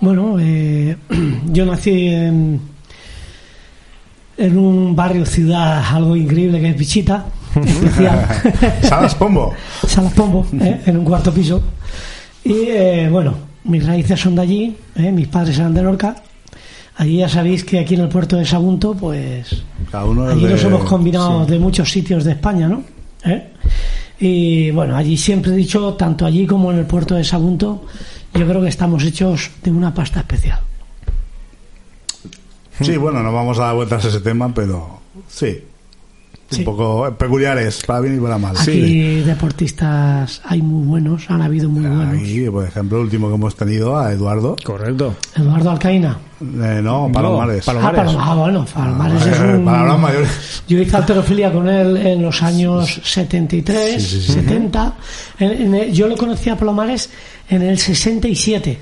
[0.02, 0.98] Bueno, eh,
[1.46, 2.60] yo nací en,
[4.38, 7.26] en un barrio ciudad algo increíble que es Pichita,
[7.56, 8.28] especial,
[8.84, 9.54] Salas Pombo.
[9.88, 11.62] Salas Pombo, eh, en un cuarto piso.
[12.44, 13.34] Y eh, bueno,
[13.66, 16.16] mis raíces son de allí, eh, mis padres eran de Lorca.
[16.98, 20.44] Allí ya sabéis que aquí en el puerto de Sagunto, pues Cada uno es allí
[20.46, 21.52] de- nos hemos combinado sí.
[21.52, 22.84] de muchos sitios de España, ¿no?
[23.24, 23.52] ¿Eh?
[24.20, 27.86] Y bueno, allí siempre he dicho, tanto allí como en el puerto de Sagunto,
[28.34, 30.60] yo creo que estamos hechos de una pasta especial.
[32.82, 35.64] Sí, bueno, no vamos a dar vueltas a ese tema, pero sí.
[36.52, 36.60] Sí.
[36.62, 38.56] Un poco peculiares, para bien y para mal.
[38.58, 42.16] Aquí deportistas hay muy buenos, han habido muy buenos.
[42.18, 44.56] Aquí, por ejemplo, el último que hemos tenido a Eduardo.
[44.64, 45.16] Correcto.
[45.36, 46.18] Eduardo Alcaína.
[46.42, 47.66] Eh, no, Palomares.
[47.66, 48.14] Palo- Ah, Palomares.
[48.16, 49.66] Paloma- ah, bueno, Palomares es Eh, un...
[49.66, 50.64] palabras mayores.
[50.68, 54.32] Yo hice alterofilia con él en los años 73, Sí, sí, sí.
[54.34, 54.94] 70.
[55.38, 57.10] En- en el- yo lo conocí a Palomares
[57.50, 58.80] en el 67.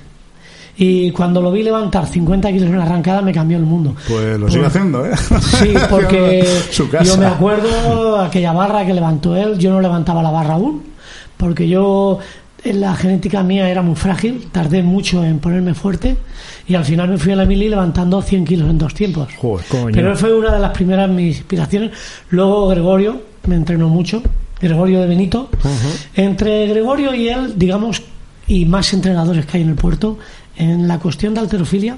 [0.80, 3.96] Y cuando lo vi levantar 50 kilos en la arrancada me cambió el mundo.
[4.08, 5.12] Pues lo sigue haciendo, ¿eh?
[5.58, 7.04] Sí, porque Su casa.
[7.04, 10.84] yo me acuerdo aquella barra que levantó él, yo no levantaba la barra aún,
[11.36, 12.20] porque yo
[12.64, 16.18] en la genética mía era muy frágil, tardé mucho en ponerme fuerte
[16.68, 19.30] y al final me fui a la mili levantando 100 kilos en dos tiempos.
[19.38, 19.66] Joder.
[19.68, 19.92] Coño.
[19.94, 21.92] Pero él fue una de las primeras mis inspiraciones.
[22.30, 24.22] Luego Gregorio me entrenó mucho,
[24.60, 25.50] Gregorio de Benito.
[26.16, 28.02] Entre Gregorio y él, digamos,
[28.48, 30.18] y más entrenadores que hay en el puerto,
[30.58, 31.98] en la cuestión de alterofilia,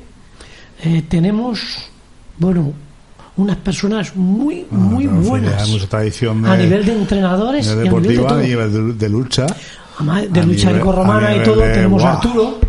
[0.84, 1.90] eh, tenemos,
[2.38, 2.74] bueno,
[3.38, 5.64] unas personas muy, muy Ah, pero buenas.
[5.64, 8.40] Hay mucha tradición de, a nivel de entrenadores de y a nivel de deportiva, todo.
[8.40, 9.46] a nivel de, lucha,
[9.98, 12.12] Además, de a lucha grecorromana y todo, tenemos ¡buah!
[12.12, 12.60] a Arturo.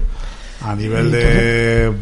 [0.64, 1.92] a nivel de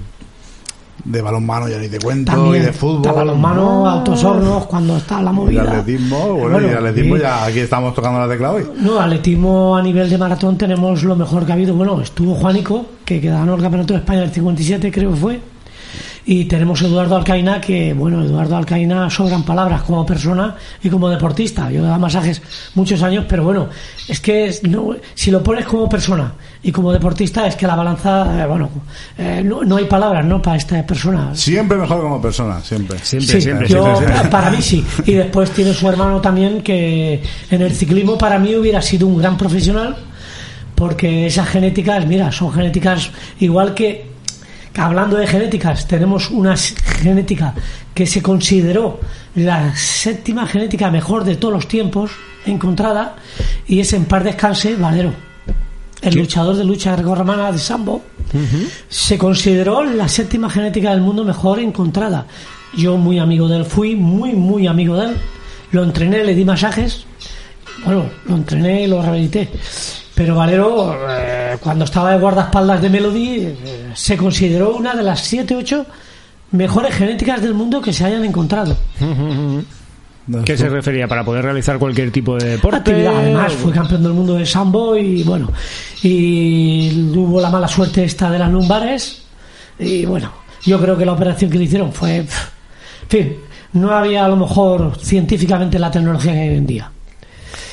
[1.11, 5.22] de balonmano ya ni te cuento También y de fútbol balonmano, altos hornos, cuando está
[5.22, 5.62] la y movida.
[5.62, 9.76] atletismo bueno, Bueno, y atletismo y- ya aquí estamos tocando la tecla hoy No, atletismo
[9.76, 11.74] a nivel de maratón tenemos lo mejor que ha habido.
[11.74, 15.40] Bueno, estuvo Juanico, que ganó el Campeonato de España en el 57, creo que fue.
[16.31, 21.70] Y tenemos Eduardo Alcaína, que, bueno, Eduardo Alcaína sobran palabras como persona y como deportista.
[21.70, 22.43] Yo he dado masajes
[22.74, 23.68] muchos años, pero bueno,
[24.07, 27.74] es que es- no, si lo pones como persona y como deportista, es que la
[27.76, 28.68] balanza, eh, bueno,
[29.16, 30.43] eh, no, no hay palabras, ¿no?
[30.43, 31.35] Para esta persona.
[31.35, 34.31] siempre mejor como persona siempre Siempre, Sí, siempre, yo, siempre, siempre.
[34.31, 34.85] para mí sí.
[35.07, 39.16] Y después tiene su hermano también que en el ciclismo para mí hubiera sido un
[39.16, 39.97] gran profesional
[40.74, 43.11] porque esas genéticas, mira, son genéticas
[43.41, 44.17] igual que
[44.79, 47.55] hablando de genéticas, tenemos una genética
[47.95, 49.01] que se consideró
[49.35, 52.12] la séptima genética mejor de todos los tiempos
[52.47, 53.16] encontrada
[53.66, 55.12] y es en par descanse Valero.
[56.01, 58.03] El luchador de lucha grecorromana de Sambo
[58.89, 62.26] se consideró la séptima genética del mundo mejor encontrada.
[62.76, 65.16] Yo muy amigo de él fui, muy, muy amigo de él.
[65.72, 67.05] Lo entrené, le di masajes.
[67.85, 69.49] Bueno, lo entrené y lo rehabilité.
[70.14, 75.20] Pero Valero, eh, cuando estaba de guardaespaldas de Melody, eh, se consideró una de las
[75.20, 75.86] 7, 8
[76.52, 78.76] mejores genéticas del mundo que se hayan encontrado.
[80.44, 81.09] ¿Qué se refería?
[81.09, 82.76] Para poder realizar cualquier tipo de deporte.
[82.76, 85.50] Actividad, además, fue campeón del mundo de sambo y bueno,
[86.02, 89.22] y hubo la mala suerte esta de las lumbares
[89.78, 90.30] y bueno,
[90.64, 92.28] yo creo que la operación que le hicieron fue, en
[93.09, 93.36] fin,
[93.72, 96.90] no había a lo mejor científicamente la tecnología que hay hoy en día.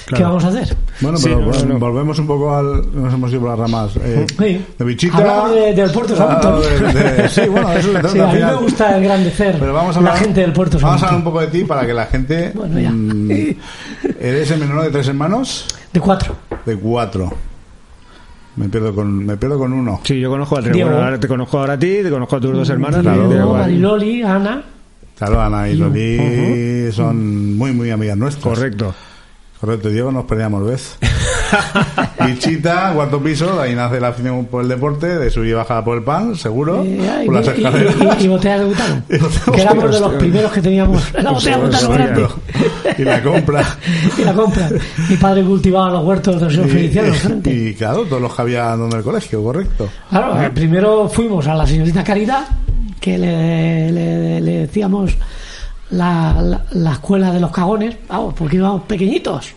[0.06, 0.26] ¿Qué Claro.
[0.36, 0.78] vamos a hacer?
[1.02, 1.80] Bueno, Sí, pero no, bueno, no.
[1.80, 2.96] volvemos un poco al.
[2.96, 3.92] Nos hemos ido por las ramas.
[3.98, 4.66] Eh, Sí.
[4.78, 5.18] De bichita.
[5.18, 6.48] Hablamos de- del Puerto Sagunto.
[6.64, 9.74] Ah, de- de- sí, bueno, eso trata Sí, al a mí me gusta engrandecer Pero
[9.74, 11.06] vamos a la hablar, gente del Puerto Vamos a Sagunto.
[11.08, 12.52] hablar un poco de ti para que la gente.
[12.54, 12.92] Bueno, ya.
[12.92, 13.32] mm,
[14.20, 15.66] ¿Eres el menor de tres hermanos?
[15.92, 16.36] De cuatro.
[16.66, 17.34] De cuatro.
[18.58, 20.00] Me pierdo con, me pierdo con uno.
[20.04, 20.72] Sí, yo conozco a tres.
[20.74, 20.90] Diego.
[20.92, 23.02] Bueno, ahora te conozco ahora a ti, te conozco a tus dos hermanas.
[23.02, 23.28] Claro.
[23.28, 24.64] de- Diego, Mariloli, Ana.
[25.18, 28.44] Claro, Ana y Loli son muy, muy amigas nuestras.
[28.54, 28.94] Correcto.
[29.66, 30.96] Correcto, Diego, nos peleamos, ¿ves?
[32.24, 35.98] Bichita, cuarto piso, ahí nace la afición por el deporte, de subir y bajar por
[35.98, 37.96] el pan, seguro, Eh, ay, por las y- escaleras.
[38.20, 39.02] y- y botellas de butano.
[39.56, 42.28] Que éramos de los primeros que teníamos la botella de butano grande.
[42.98, 43.78] y la compra.
[44.18, 44.70] y la compra.
[45.10, 47.52] Mi padre cultivaba los huertos de los señor Feliciano enfrente.
[47.52, 49.90] y, claro, todos los que había donde el colegio, correcto.
[50.12, 52.46] Claro, eh, primero fuimos a la señorita Caridad,
[53.00, 55.16] que le, le- le decíamos
[55.92, 59.54] la, la- la escuela de los cagones, vamos, porque íbamos pequeñitos.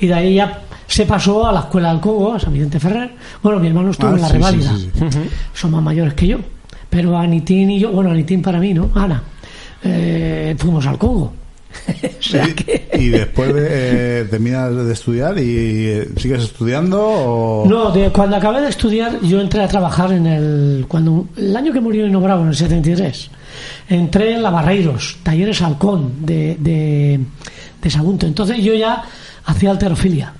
[0.00, 3.10] Y de ahí ya se pasó a la escuela del Congo, a San Vicente Ferrer.
[3.42, 4.72] Bueno, mi hermano estuvo Ah, en la sí, sí, reválida.
[5.54, 6.38] Son más mayores que yo.
[6.88, 8.90] Pero Anitín y yo, bueno, Anitín para mí, ¿no?
[8.96, 9.22] Ana,
[9.84, 11.32] eh, fuimos al Congo.
[12.18, 17.00] o sea Y- que- Y después de, eh, terminas de estudiar y eh, sigues estudiando
[17.00, 17.64] o...
[17.68, 20.84] No, de, cuando acabé de estudiar, yo entré a trabajar en el.
[20.88, 23.30] cuando El año que murió Nino Bravo, en el 73,
[23.88, 27.20] entré en la Barreiros, Talleres Halcón, de, de,
[27.82, 28.26] de Sagunto.
[28.26, 29.02] Entonces yo ya
[29.44, 30.32] hacía alterofilia.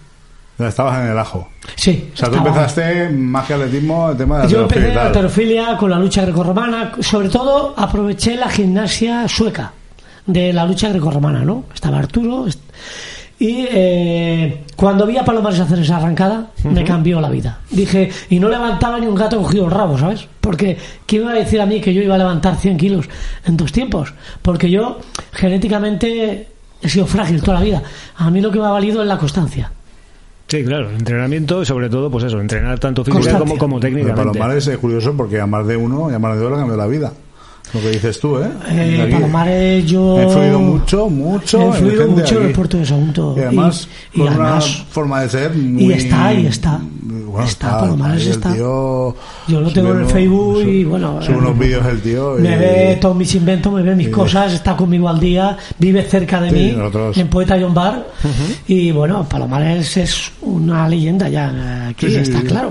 [0.59, 1.49] Estabas en el ajo.
[1.75, 2.11] Sí.
[2.13, 5.07] O sea, tú empezaste más que atletismo, el tema de Yo la empecé en tal.
[5.07, 6.93] alterofilia con la lucha grecorromana.
[7.01, 9.73] Sobre todo aproveché la gimnasia sueca
[10.27, 11.65] de la lucha grecorromana, ¿no?
[11.73, 12.47] Estaba Arturo.
[12.47, 12.61] est-
[13.41, 17.61] Y eh, cuando vi a Palomares hacer esa arrancada, me cambió la vida.
[17.71, 20.29] Dije, y no levantaba ni un gato cogido el rabo, ¿sabes?
[20.43, 20.77] Porque,
[21.07, 23.09] ¿quién me iba a decir a mí que yo iba a levantar 100 kilos
[23.47, 24.13] en dos tiempos?
[24.43, 24.99] Porque yo,
[25.33, 26.49] genéticamente,
[26.83, 27.83] he sido frágil toda la vida.
[28.17, 29.73] A mí lo que me ha valido es la constancia.
[30.47, 34.15] Sí, claro, entrenamiento y sobre todo, pues eso, entrenar tanto física como, como Pero.
[34.15, 36.77] Palomares es curioso porque a más de uno y a más de dos le cambió
[36.77, 37.11] la vida.
[37.73, 38.51] Lo que dices tú, ¿eh?
[38.69, 39.09] Eh.
[39.13, 40.19] Palomares, yo.
[40.19, 41.59] Ha influido mucho, mucho.
[41.59, 43.35] He en influido gente mucho en el puerto de Sagunto.
[43.37, 45.83] Y además, Y- y con además- una forma de ser muy...
[45.85, 46.81] y está, ahí está.
[47.03, 48.53] Bueno, Está, Palomares ahí el está.
[48.55, 52.01] tío Yo lo tengo en el Facebook y, sube- bueno, Sube eh, unos vídeos el
[52.01, 52.35] tío.
[52.41, 55.57] Me y- ve todos mis inventos, me ve mis y- cosas, está conmigo al día,
[55.79, 58.05] vive cerca de Sí, mí, nosotros- en Poeta John Bar.
[58.67, 62.71] Y bueno, Palomares es una leyenda ya, aquí Sí, sí, está claro.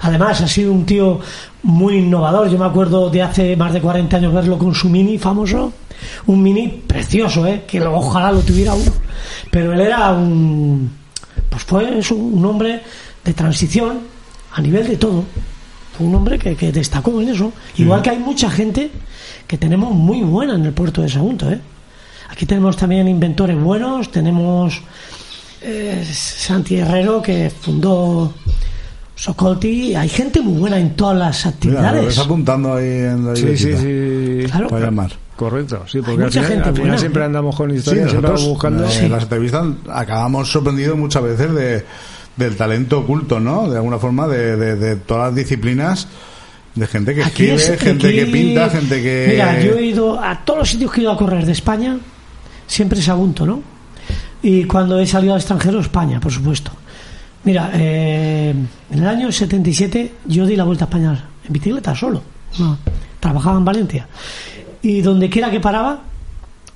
[0.00, 1.20] Además, ha sido un tío
[1.62, 2.48] muy innovador.
[2.50, 5.72] Yo me acuerdo de hace más de 40 años verlo con su mini famoso.
[6.26, 7.64] Un mini precioso, ¿eh?
[7.66, 8.92] que ojalá lo tuviera uno.
[9.50, 10.90] Pero él era un.
[11.48, 12.82] Pues fue eso, un hombre
[13.24, 14.00] de transición
[14.52, 15.24] a nivel de todo.
[15.96, 17.52] Fue un hombre que, que destacó en eso.
[17.76, 18.90] Igual que hay mucha gente
[19.46, 21.50] que tenemos muy buena en el puerto de Sagunto.
[21.50, 21.60] ¿eh?
[22.28, 24.10] Aquí tenemos también inventores buenos.
[24.10, 24.82] Tenemos
[25.62, 28.34] eh, Santi Herrero que fundó
[29.16, 29.94] Socolti.
[29.96, 32.06] Hay gente muy buena en todas las Mira, lo actividades.
[32.06, 34.46] ves apuntando ahí en la Sí, sí, sí.
[34.48, 34.68] Claro.
[34.68, 35.12] Para llamar.
[35.34, 37.26] Correcto, sí, Hay porque al mucha final, gente al final buena, siempre ¿eh?
[37.26, 38.84] andamos con Sí, historias, siempre nosotros buscando.
[38.86, 41.84] eh, en las entrevistas acabamos sorprendidos muchas veces de,
[42.36, 43.68] del talento oculto, ¿no?
[43.68, 46.08] De alguna forma, de, de- de todas las disciplinas,
[46.74, 49.26] de gente que Aquí escribe, es- gente aquí- que pinta, gente que...
[49.32, 51.98] Mira, yo he ido a todos los sitios que he ido a correr de España,
[52.66, 53.62] siempre es Sagunto, ¿no?
[54.42, 56.70] Y cuando he salido al extranjero, España, por supuesto.
[57.46, 58.50] Mira, eh,
[58.90, 62.20] en el año 77 yo di la vuelta a España en bicicleta solo.
[62.58, 62.76] No,
[63.20, 64.06] trabajaba en Valencia.
[64.82, 66.00] Y donde quiera que paraba,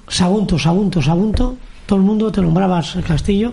[0.09, 1.57] Sagunto, Sagunto, Sagunto,
[1.87, 3.53] todo el mundo te nombrabas el castillo.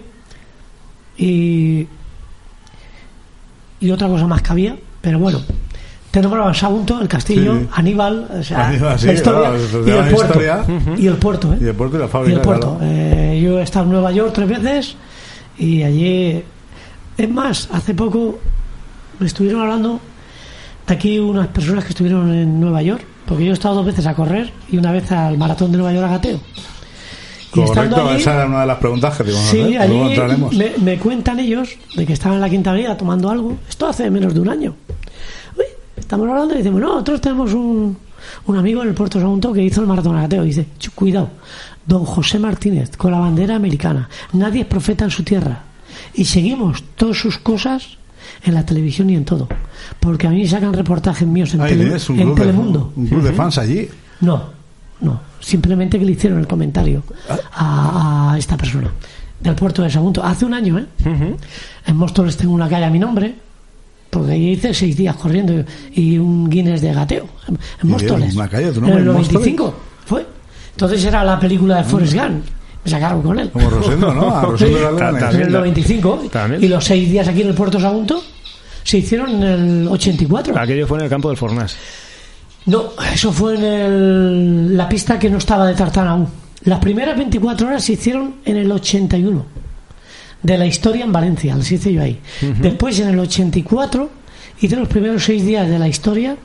[1.18, 1.88] Y,
[3.80, 5.42] y otra cosa más que había, pero bueno,
[6.12, 7.68] te nombraban Sagunto, el castillo, Sí.
[7.74, 10.24] Aníbal, o sea, Aníbal, sí, la historia, claro, y el puerto.
[10.24, 10.66] historia.
[10.98, 11.58] Y el puerto, ¿eh?
[11.62, 12.78] Y el puerto y la Y fábrica, el puerto.
[12.78, 12.94] claro.
[12.94, 14.96] Eh, yo he estado en Nueva York tres veces
[15.58, 16.44] y allí.
[17.18, 18.40] Es más, hace poco
[19.20, 20.00] me estuvieron hablando
[20.88, 24.06] de aquí unas personas que estuvieron en Nueva York, porque yo he estado dos veces
[24.06, 26.40] a correr y una vez al maratón de Nueva York a gateo.
[27.52, 29.78] Correcto, allí- esa era una de las preguntas que te íbamos a Sí, hacer.
[29.82, 30.54] allí Luego entraremos.
[30.56, 33.58] me, me cuentan ellos de que estaban en la quinta avenida tomando algo.
[33.68, 34.76] Esto hace menos de un año.
[35.58, 35.64] Uy,
[35.96, 37.98] estamos hablando y decimos, no, nosotros tenemos un,
[38.46, 40.44] un amigo en el Puerto Sagunto que hizo el maratón agateo.
[40.44, 41.30] Y dice, "Chu, cuidado,
[41.86, 44.08] don José Martínez, con la bandera americana.
[44.34, 45.64] Nadie es profeta en su tierra.
[46.14, 47.98] Y seguimos todas sus cosas
[48.44, 49.48] en la televisión y en todo.
[50.00, 52.94] Porque a mí sacan reportajes míos en, Ahí tele- tienes un en club, de, Telemundo.
[52.96, 53.88] un club de fans allí.
[54.22, 54.44] No,
[55.02, 55.20] no.
[55.40, 57.04] Simplemente que le hicieron el comentario
[57.54, 58.92] a, a esta persona
[59.40, 60.24] del puerto de Sagunto.
[60.24, 60.86] Hace un año, ¿eh?
[61.86, 63.36] En Móstoles tengo una calle a mi nombre,
[64.10, 67.28] porque ahí hice seis días corriendo y un Guinness de gateo.
[67.48, 68.36] En, en Móstoles.
[68.36, 69.34] una calle a tu en nombre, el en Móstoles.
[69.34, 69.76] 95
[70.06, 70.26] fue.
[70.72, 72.44] Entonces era la película de Forrest Gump.
[72.86, 73.50] Me sacaron con él.
[73.52, 74.36] Como Rosendo, ¿no?
[74.36, 75.36] A Rosendo de Leones.
[75.36, 76.24] En el 95.
[76.32, 76.64] También.
[76.64, 78.24] Y los seis días aquí en el puerto Sagunto
[78.84, 80.58] se hicieron en el 84.
[80.58, 81.76] Aquello fue en el campo del Fornás.
[82.68, 86.28] No, eso fue en el- la pista que no estaba de tartán aún.
[86.64, 89.46] Las primeras 24 horas se hicieron en el 81.
[90.44, 92.20] De la historia en Valencia, las hice yo ahí.
[92.60, 94.10] Después, en el 84,
[94.62, 96.36] hice los primeros seis días de la historia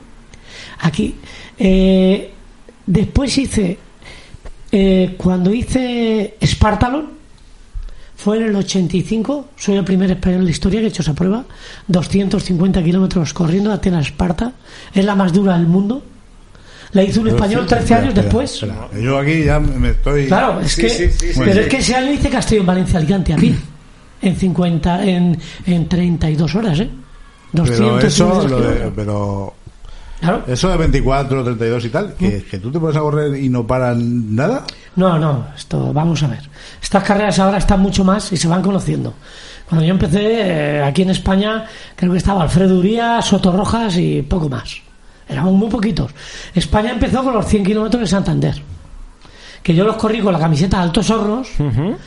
[0.79, 1.15] aquí.
[1.57, 2.31] Eh,
[2.85, 3.77] después hice,
[4.75, 7.07] eh, cuando hice Spartalon,
[8.15, 11.13] fue en el 85, soy el primer español en la historia que he hecho esa
[11.13, 11.43] prueba,
[11.87, 14.53] 250 kilómetros corriendo de Atenas a Esparta,
[14.93, 16.01] es la más dura del mundo.
[16.93, 18.53] La hizo un español 13 Espera, años después.
[18.63, 18.89] espera.
[18.99, 20.25] Yo aquí ya me estoy.
[20.27, 23.55] Claro, es que, pero Muy es que ese año hice Castellón Valencia Alicante a pie,
[24.21, 26.89] en 50, en, en 32 horas, ¿eh?
[27.51, 28.51] Pero 200 eso, kilómetros.
[28.51, 29.53] lo de, pero
[30.23, 30.43] Claro.
[30.47, 32.49] eso de 24, 32 y tal, que, ¿Mm?
[32.49, 34.63] que tú te pones a correr y no paran nada.
[34.95, 36.49] No, no, esto, vamos a ver.
[36.81, 39.13] Estas carreras ahora están mucho más y se van conociendo.
[39.67, 40.19] Cuando yo empecé
[40.77, 41.65] eh, aquí en España,
[41.95, 44.77] creo que estaba Alfredo Uría, Soto Rojas y poco más.
[45.27, 46.11] Éramos muy poquitos.
[46.53, 48.61] España empezó con los 100 kilómetros de Santander.
[49.63, 51.47] Que yo los corrí con la camiseta de Altos Hornos.
[51.57, 51.97] 100 Lo-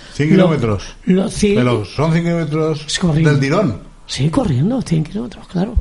[0.44, 0.96] kilómetros.
[1.06, 3.78] lo- sí, Pero son 100 kilómetros del tirón.
[4.06, 5.74] sí, corriendo, 100 kilómetros, claro.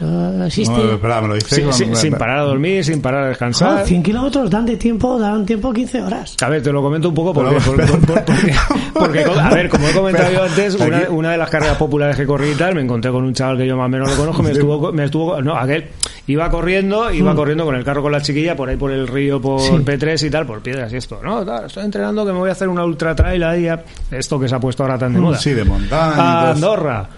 [0.00, 0.74] Eso existe.
[0.74, 3.28] No, espera, me lo dice Sí, con- sí, sin parar a dormir, sin parar a
[3.28, 3.84] descansar.
[3.84, 6.36] 100 kilómetros dan de tiempo, dan tiempo 15 horas.
[6.40, 8.54] A ver, te lo comento un poco porque, Pero- por- por- por- porque,
[8.94, 12.16] porque, a ver, como he comentado Pero- yo antes, una, una de las carreras populares
[12.16, 14.16] que corrí y tal, me encontré con un chaval que yo más o menos lo
[14.16, 15.86] conozco, me estuvo, me estuvo, no, aquel,
[16.28, 19.40] iba corriendo, iba corriendo con el carro con la chiquilla por ahí por el río,
[19.40, 19.64] por Mm.
[19.64, 19.72] Sí.
[19.84, 22.52] P3 y tal, por piedras y esto, no, tal, estoy entrenando que me voy a
[22.52, 23.82] hacer una ultra trail ahí, a-
[24.12, 25.36] esto que se ha puesto ahora tan de moda.
[25.38, 26.14] Mm, Sí, de montaña.
[26.14, 26.50] a.
[26.52, 27.08] Andorra.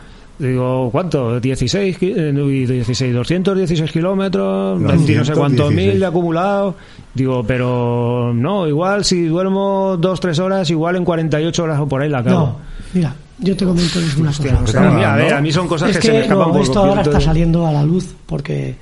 [0.41, 1.39] Digo, ¿cuánto?
[1.39, 5.75] 16, ki- eh, uy, 16 216 kilómetros, 20 no sé cuántos 216.
[5.93, 6.77] mil de acumulado.
[7.15, 12.09] Digo, pero no, igual si duermo 2-3 horas, igual en 48 horas o por ahí
[12.09, 12.39] la acabo.
[12.39, 12.57] No,
[12.95, 14.61] mira, yo te comento es una cosa.
[14.63, 16.47] O sea, mira, a ver, a mí son cosas es que, que, se me escapan
[16.49, 18.77] no, por esto ahora está saliendo a la luz porque,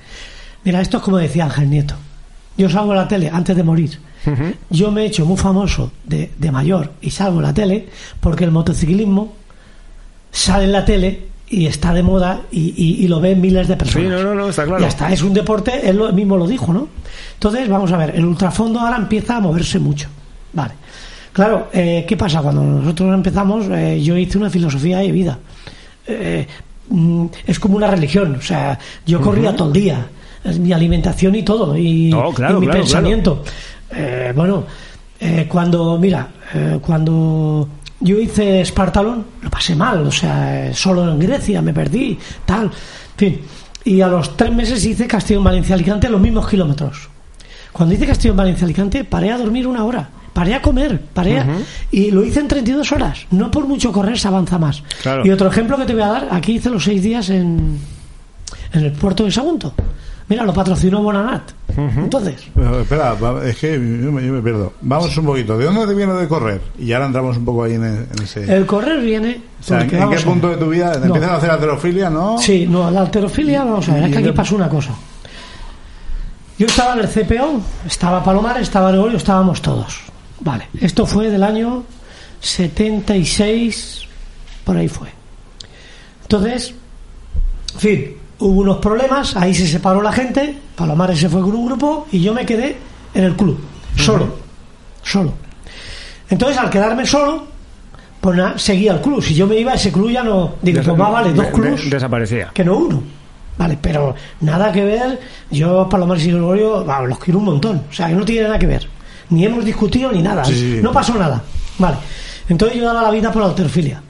[0.63, 1.95] mira, esto es como decía Ángel Nieto.
[2.57, 3.99] Yo salgo a la tele antes de morir.
[4.69, 7.87] Yo me he hecho muy famoso de, de mayor y salgo a la tele
[8.21, 9.33] porque el motociclismo
[10.31, 13.75] sale en la tele y está de moda y, y- y lo ven miles de
[13.75, 14.07] personas.
[14.07, 14.79] Sí, no, no, no, está claro.
[14.81, 16.87] Ya está, es un deporte, él lo- mismo lo dijo, ¿no?
[17.33, 20.07] Entonces, vamos a ver, el ultrafondo ahora empieza a moverse mucho.
[20.53, 20.73] Vale.
[21.33, 22.41] Claro, eh, ¿qué pasa?
[22.41, 25.39] Cuando nosotros empezamos, eh, yo hice una filosofía de vida.
[26.07, 26.45] Eh,
[26.89, 30.07] mm, es como una religión, o sea, yo corría todo el día,
[30.59, 33.43] mi alimentación y todo, y, No, claro, y mi claro, pensamiento.
[34.35, 34.63] Bueno,
[35.49, 36.27] cuando, mira,
[36.81, 37.67] cuando
[38.01, 42.71] yo hice Espartalón, lo pasé mal, o sea, solo en Grecia me perdí, tal, en
[43.17, 43.41] fin.
[43.85, 47.09] Y a los tres meses hice Castellón-Valencia-Alicante los mismos kilómetros.
[47.71, 51.43] Cuando hice Castellón-Valencia-Alicante paré a dormir una hora, paré a comer, paré a-
[51.91, 53.25] y lo hice en 32 horas.
[53.31, 54.83] No por mucho correr se avanza más.
[55.01, 55.25] Claro.
[55.25, 57.77] Y otro ejemplo que te voy a dar, aquí hice los seis días en,
[58.73, 59.73] en el puerto de Sagunto.
[60.29, 61.51] Mira, lo patrocinó Bonanat.
[61.75, 63.15] Entonces, Pero, espera,
[63.45, 64.73] es que yo me, yo me pierdo.
[64.81, 65.57] Vamos un poquito.
[65.57, 66.61] ¿De dónde te viene de correr?
[66.77, 68.53] Y ahora entramos un poco ahí en, en ese.
[68.53, 69.41] el correr viene...
[69.59, 71.05] o sea, ¿en, qué a punto de tu vida No.
[71.05, 72.37] empiezas a hacer alterofilia, no?
[72.37, 74.91] Sí, no, la alterofilia, vamos a ver, es que aquí pasó una cosa.
[76.57, 80.01] Yo estaba en el CPO, estaba Palomar, estaba Gregorio, estábamos todos.
[80.41, 81.83] Vale, esto fue del año
[82.41, 84.01] 76,
[84.63, 85.07] por ahí fue.
[86.23, 86.73] Entonces,
[87.75, 88.05] en fin,
[88.39, 92.21] hubo unos problemas, ahí se separó la gente, Palomares se fue con un grupo y
[92.21, 92.77] yo me quedé
[93.13, 93.59] en el club,
[93.97, 94.35] solo,
[95.03, 95.33] solo.
[96.29, 97.47] Entonces, al quedarme solo,
[98.21, 99.23] pues seguía el club.
[99.23, 100.55] Si yo me iba, ese club ya no.
[100.61, 102.51] Digo, pues más vale, dos De- de- clubs desaparecía.
[102.53, 103.01] que no uno.
[103.57, 105.19] Vale, pero nada que ver.
[105.51, 107.83] Yo, Palomares y Gregorio, los quiero un montón.
[107.89, 108.87] O sea, que no tiene nada que ver.
[109.31, 110.45] Ni hemos discutido ni nada.
[110.45, 110.81] Sí, sí, sí.
[110.81, 111.41] No pasó nada.
[111.77, 111.97] Vale.
[112.47, 114.01] Entonces yo daba la vida por la alterofilia.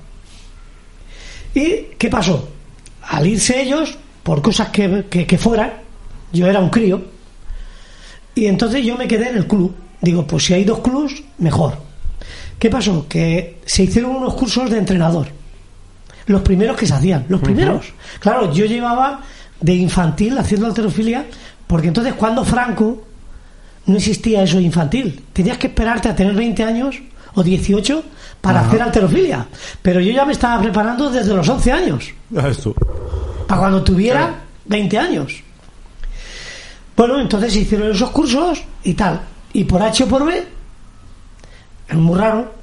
[1.55, 2.49] ¿Y qué pasó?
[3.09, 5.73] Al irse ellos, por cosas que, que, que fueran,
[6.31, 7.01] yo era un crío,
[8.35, 9.75] y entonces yo me quedé en el club.
[10.01, 11.73] Digo, pues si hay dos clubs, mejor.
[12.57, 13.05] ¿Qué pasó?
[13.07, 15.27] Que se hicieron unos cursos de entrenador.
[16.25, 17.87] Los primeros que se hacían, los primeros.
[18.19, 19.21] Claro, yo llevaba
[19.59, 21.25] de infantil haciendo alterofilia,
[21.67, 23.03] porque entonces cuando Franco
[23.85, 25.23] no existía eso de infantil.
[25.33, 26.95] Tenías que esperarte a tener 20 años
[27.33, 28.03] o 18
[28.39, 29.47] para hacer alterofilia.
[29.81, 32.13] Pero yo ya me estaba preparando desde los 11 años,
[32.61, 32.75] tú.
[33.49, 35.41] Para cuando tuviera 20 años.
[36.95, 39.21] Bueno, entonces se hicieron esos cursos y tal.
[39.53, 40.43] Y por H o por B,
[41.87, 42.53] es muy raro,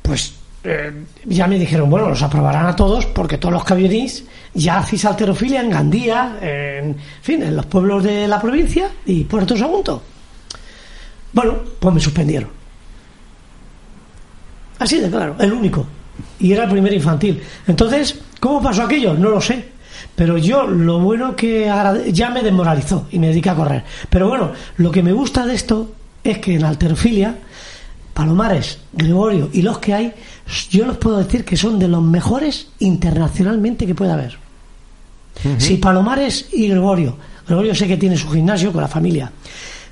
[0.00, 0.32] pues
[0.64, 4.78] eh, ya me dijeron, bueno, los aprobarán a todos porque todos los que venís ya
[4.78, 10.02] hacéis alterofilia en Gandía, en fin, en los pueblos de la provincia y Puerto Sagunto.
[11.30, 12.48] Bueno, pues me suspendieron.
[14.78, 15.86] Así de claro, el único.
[16.38, 17.42] Y era el primer infantil.
[17.66, 19.12] Entonces, ¿cómo pasó aquello?
[19.12, 19.75] No lo sé.
[20.16, 21.70] Pero yo lo bueno que
[22.12, 23.84] ya me desmoralizó y me dediqué a correr.
[24.08, 25.92] Pero bueno, lo que me gusta de esto
[26.24, 27.36] es que en alterofilia,
[28.14, 30.14] Palomares, Gregorio y los que hay,
[30.70, 34.38] yo los puedo decir que son de los mejores internacionalmente que pueda haber.
[35.58, 39.30] Si Palomares y Gregorio, Gregorio sé que tiene su gimnasio con la familia,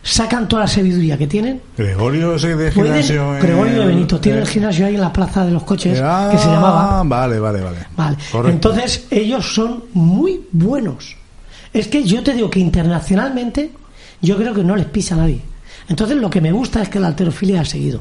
[0.06, 3.34] sacan toda la sabiduría que tienen, Gregorio de pueden, gimnasio.
[3.36, 5.98] en- Gregorio de Benito tiene eh, el gimnasio ahí en la plaza de los coches
[6.02, 7.78] ah, que se llamaba Vale, vale, vale.
[7.96, 8.16] Vale.
[8.30, 8.50] Correcto.
[8.54, 11.16] Entonces, ellos son muy buenos.
[11.72, 13.72] Es que yo te digo que internacionalmente,
[14.20, 15.40] yo creo que no les pisa a nadie.
[15.88, 18.00] Entonces, lo que me gusta es que la alterofilia ha seguido.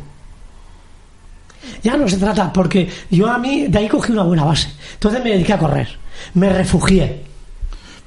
[1.82, 4.70] Ya no se trata, porque yo a mí, de ahí cogí una buena base.
[4.95, 5.88] Entonces me dediqué a correr.
[6.34, 7.24] Me refugié.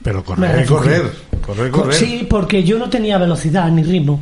[0.03, 0.97] Pero Me correr, refugié.
[0.99, 1.13] correr.
[1.47, 1.95] Correr, Co- correr.
[1.95, 4.21] Sí, porque yo no tenía velocidad ni ritmo.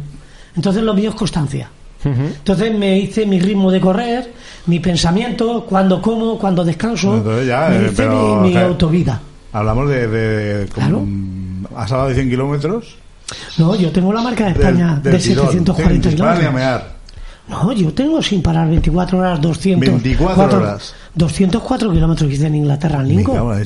[0.56, 1.68] Entonces lo mío es constancia.
[2.04, 4.30] Entonces me hice mi ritmo de correr,
[4.66, 7.16] mi pensamiento, cuando como, cuando descanso.
[7.42, 8.68] Ya, me eh, hice pero, mi, mi claro.
[8.68, 9.20] autovida.
[9.52, 10.06] Hablamos de.
[10.08, 11.02] de Claro.
[11.74, 12.96] ¿Has hablado de 100 kilómetros?
[13.56, 16.44] No, yo tengo la marca de España Del- de del tirón, 740 sin parar ni
[16.44, 16.82] a kilómetros.
[17.48, 19.88] No, yo tengo sin parar 24 horas, 200.
[19.88, 20.94] 24 cuatro- horas.
[21.14, 23.64] 204 kilómetros que hice en Inglaterra, en Lincoln.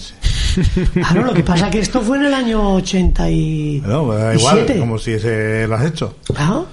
[0.95, 3.83] Claro, lo que pasa es que esto fue en el año 80 y...
[3.87, 6.17] No, da y igual, como si ese lo has hecho.
[6.27, 6.67] Claro.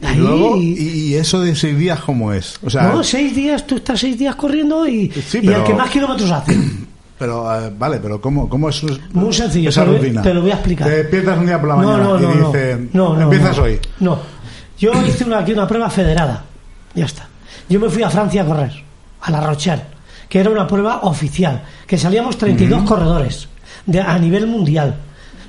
[0.00, 2.58] Y luego, y, eso de seis días, ¿cómo es?
[2.62, 5.74] O sea, no, seis días, tú estás seis días corriendo y, Sí, y el que
[5.74, 6.56] más kilómetros hace.
[7.18, 8.80] pero eh, vale, pero ¿cómo, cómo es
[9.12, 10.22] Muy sencillo, esa te lo, rutina?
[10.22, 10.88] te lo voy a explicar.
[10.88, 13.80] Te despiertas un día por la mañana no, no, y dices, empiezas hoy.
[13.98, 14.20] No,
[14.78, 16.44] yo hice una, aquí una prueba federada.
[16.94, 17.28] Ya está.
[17.68, 18.72] Yo me fui a Francia a correr,
[19.20, 19.82] a La Rochelle,
[20.28, 23.48] que era una prueba oficial, que salíamos 32 corredores
[23.86, 24.96] de, a nivel mundial.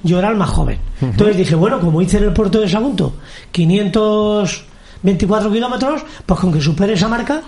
[0.04, 0.80] Yo era el más joven.
[1.02, 3.14] Entonces dije, bueno, como hice en el puerto de Sagunto
[3.52, 7.42] 524 kilómetros, pues con que supere esa marca,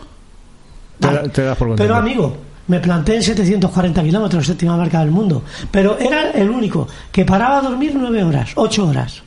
[1.00, 1.76] Te, te das por.
[1.76, 2.36] Pero amigo,
[2.68, 5.44] me planté en 740 kilómetros, séptima marca del mundo.
[5.72, 9.24] Pero era el único que paraba a dormir nueve horas, ocho horas.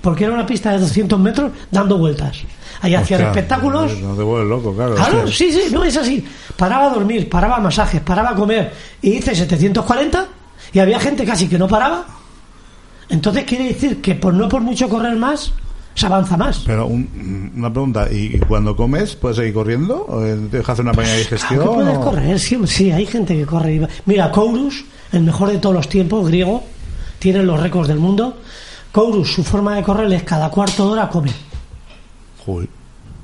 [0.00, 2.38] Porque era una pista de 200 metros dando vueltas.
[2.82, 3.98] Ahí hacían espectáculos.
[4.00, 4.94] No te vuelves loco, claro.
[4.94, 5.34] Claro, hostia.
[5.50, 6.24] sí, sí, no es así.
[6.56, 8.72] Paraba a dormir, paraba a masajes, paraba a comer.
[9.02, 10.26] Y hice 740
[10.72, 12.04] y había gente casi que no paraba.
[13.08, 15.52] Entonces quiere decir que por no por mucho correr más,
[15.94, 16.62] se avanza más.
[16.66, 20.04] Pero un- una pregunta, ¿y cuando comes puedes seguir corriendo?
[20.08, 21.60] ¿O te dejas hacer una pequeña digestión?
[21.60, 23.88] Claro que puedes o- correr, sí, sí, hay gente que corre.
[24.04, 26.62] Mira, Kourus, el mejor de todos los tiempos, griego,
[27.18, 28.38] tiene los récords del mundo.
[28.96, 31.30] Kourus, su forma de correr es cada cuarto de hora come.
[32.46, 32.66] Joder,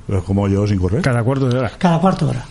[0.07, 1.01] es como yo sin correr.
[1.01, 1.71] Cada cuarto de hora.
[1.79, 2.45] Cada cuarto de hora.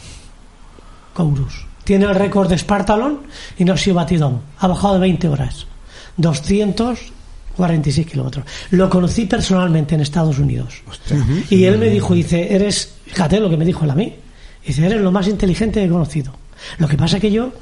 [1.15, 1.65] Kourus.
[1.85, 3.21] Tiene el récord de Spartalon
[3.57, 4.41] y no ha sido batido aún.
[4.59, 5.69] Ha bajado de 20 horas.
[6.17, 8.45] 246 kilómetros.
[8.73, 10.83] Lo conocí personalmente en Estados Unidos.
[11.49, 14.17] Y él me dijo, dice, eres, fíjate lo que me dijo él a mí.
[14.67, 16.33] Dice, eres lo más inteligente que he conocido.
[16.79, 17.53] Lo que pasa que yo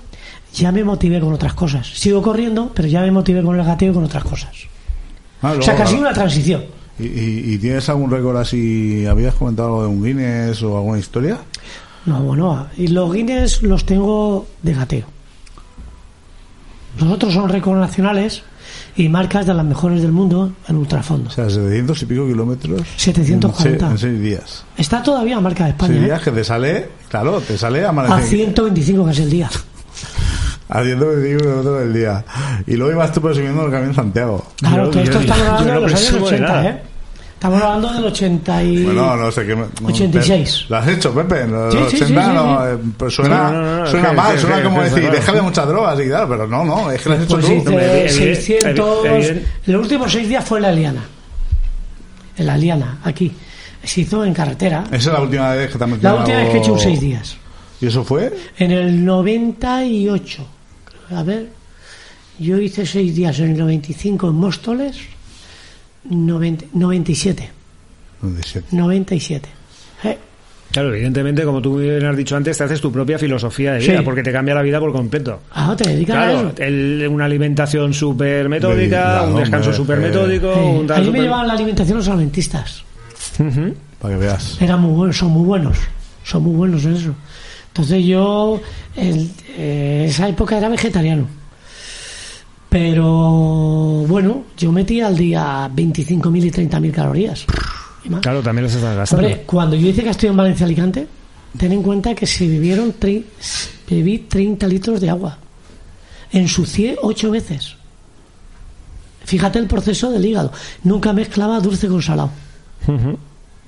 [0.55, 1.87] ya me motivé con otras cosas.
[1.87, 4.71] Sigo corriendo, pero ya me motivé con el gateo y con otras cosas.
[5.43, 5.99] Ah, O sea, claro.
[5.99, 6.65] una transición.
[6.99, 9.07] ¿Y, y, y tienes algún récord así?
[9.07, 11.39] ¿Habías comentado algo de un Guinness o alguna historia?
[12.07, 15.07] No, bueno, y los Guinness los tengo de gateo.
[16.99, 18.43] Los otros son récords nacionales
[18.97, 21.31] y marcas de las mejores del mundo en ultrafondo.
[21.31, 22.83] O sea, 700 y pico kilómetros.
[22.97, 23.87] 740.
[23.87, 24.65] En, en seis días.
[24.77, 26.25] Está todavía marca de España, días ¿eh?
[26.25, 28.29] que te sale, claro, te sale a amanecer.
[28.29, 29.51] 125 casi el día.
[30.71, 32.25] A 125 kilómetros del día.
[32.67, 34.47] Y luego ibas tú presumiendo el camino en Santiago.
[34.59, 36.69] Claro, Yo- todo esto yo- estamos hablando de los años presumo de 80, nada.
[36.71, 36.83] ¿eh?
[37.35, 38.85] Estamos hablando del 80 y...
[38.85, 39.57] Bueno, no sé qué.
[39.57, 40.67] me- no, 86.
[40.69, 41.47] ¿Lo has hecho, Pepe?
[41.47, 42.67] Los Sí, sí, sí, 80 sí, no, sí.
[42.69, 45.17] eh, pues suena, No, no, suena que- mal, que- suena es como que- decir, claro.
[45.17, 47.53] déjale muchas drogas y tal, pero no, no, es que lo has hecho Pues tú.
[47.53, 49.05] hice Hombre, evi- 600...
[49.05, 51.03] evi- evident- Los últimos seis días fue en la Liana.
[52.37, 53.33] En la Liana, aquí.
[53.83, 54.85] Se hizo en carretera.
[54.89, 57.01] Esa es la última vez que metido La última vez que he hecho un seis
[57.01, 57.37] días.
[57.81, 58.31] ¿Y eso fue?
[58.59, 60.47] En el 98.
[61.15, 61.49] A ver,
[62.39, 64.97] yo hice seis días en el 95 en Móstoles,
[66.09, 67.51] 90 97.
[68.23, 68.67] 97.
[68.73, 69.49] 97.
[70.05, 70.19] Eh,
[70.71, 73.91] Claro, evidentemente, como tú bien has dicho antes, te haces tu propia filosofía de Sí.
[73.91, 75.41] vida, porque te cambia la vida por completo.
[75.53, 76.53] ah, te dedicas a eso.
[76.59, 81.49] el- una alimentación súper metódica, un descanso súper metódico, Eh, un a mí me llevaban
[81.49, 82.85] la alimentación los alimentistas.
[83.41, 83.75] Ujú.
[83.99, 84.63] Para que veas.
[84.63, 85.77] Eran muy buenos, son muy buenos.
[86.23, 87.15] Son muy buenos en eso.
[87.71, 88.61] Entonces yo,
[88.97, 91.27] en eh, esa época era vegetariano.
[92.69, 97.47] Pero bueno, yo metía al día 25.000 y 30.000 calorías.
[98.05, 98.21] y más.
[98.21, 99.27] Claro, también los estás gastando.
[99.27, 101.07] Hombre, cuando yo hice Castillo en Valencia Alicante,
[101.57, 102.95] ten en cuenta que se bebieron
[103.89, 105.39] bebí 30 litros de agua.
[106.33, 107.77] Ensucié ocho veces.
[109.25, 110.53] Fíjate el proceso del hígado.
[110.85, 112.31] Nunca mezclaba dulce con salado.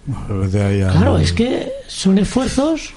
[0.07, 2.95] Claro, es que son esfuerzos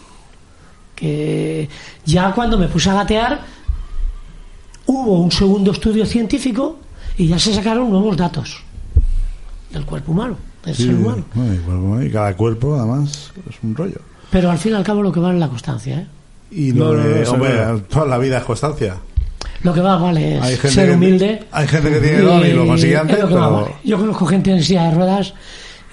[0.95, 1.67] que
[2.05, 3.41] ya cuando me puse a gatear
[4.87, 6.77] hubo un segundo estudio científico
[7.17, 8.63] y ya se sacaron nuevos datos
[9.71, 11.25] del cuerpo humano, del Sí, ser humano.
[11.33, 13.99] bueno, y cuerpo- y cada cuerpo, además, es un rollo.
[14.31, 15.99] Pero al fin y al cabo lo que vale es la constancia.
[15.99, 16.07] ¿eh?
[16.51, 18.95] Y No, no, hombre, toda la vida es constancia.
[19.63, 21.43] Lo que más vale es Hay gente ser que- humilde.
[21.51, 23.75] hay gente que tiene don y lo consigue es antes, lo que más pero- vale.
[23.83, 25.33] Yo conozco gente en silla de ruedas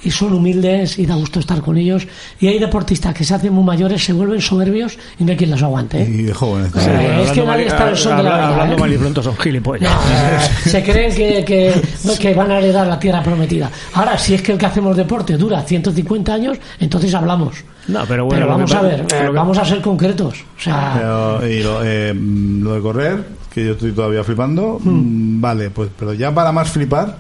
[0.05, 2.07] y son humildes y da gusto estar con ellos.
[2.40, 5.50] Y hay deportistas que se hacen muy mayores, se vuelven soberbios y no hay quien
[5.50, 6.03] los aguante.
[6.03, 6.09] ¿eh?
[6.09, 6.72] Y de jóvenes.
[6.74, 7.12] Sí, también.
[7.20, 8.78] es que nadie mal- está al sol de la verdad, Hablando ¿eh?
[8.80, 9.92] mal y pronto son gilipollas.
[9.92, 11.82] No, se creen que, que,
[12.18, 13.70] que van a heredar la tierra prometida.
[13.94, 17.57] Ahora, si es que el que hacemos deporte dura 150 años, entonces hablamos.
[17.88, 20.44] No, pero bueno, que vamos a pa- ver, eh, que- vamos a ser concretos.
[20.59, 25.36] O sea, Pero, y lo, eh, lo de correr, que yo estoy todavía flipando, Hmm.
[25.36, 27.16] mm, vale, pues pero ya para más flipar,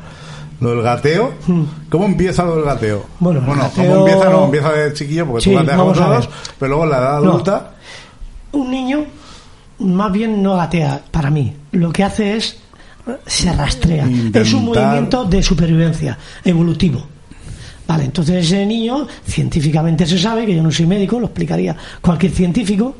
[0.62, 1.32] lo del gateo,
[1.90, 3.00] ¿cómo empieza lo del gateo?
[3.18, 3.24] Hmm.
[3.24, 4.30] Bueno, el ¿cómo gateo- empieza?
[4.30, 7.20] No, empieza de chiquillo, porque Sí, tú gateas con todos, pero luego en la edad
[7.20, 7.30] No.
[7.32, 7.70] adulta,
[8.52, 9.04] un niño
[9.78, 11.54] más bien no gatea, para mí.
[11.72, 12.58] Lo que hace es
[13.26, 14.08] se rastrea.
[14.32, 17.04] Es un movimiento de supervivencia evolutivo.
[17.88, 22.30] Vale, entonces ese niño, científicamente se sabe, que yo no soy médico, lo explicaría cualquier
[22.32, 22.94] científico,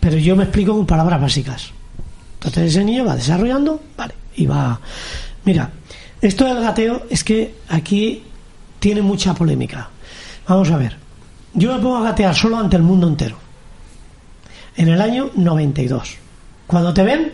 [0.00, 1.70] pero yo me explico con palabras básicas.
[2.34, 4.80] Entonces ese niño va desarrollando, vale, y va...
[5.44, 5.70] Mira,
[6.20, 8.22] esto del gateo es que aquí
[8.78, 9.88] tiene mucha polémica.
[10.46, 10.96] Vamos a ver.
[11.54, 13.36] Yo me pongo a gatear solo ante el mundo entero.
[14.76, 16.16] En el año 92.
[16.66, 17.32] Cuando te ven,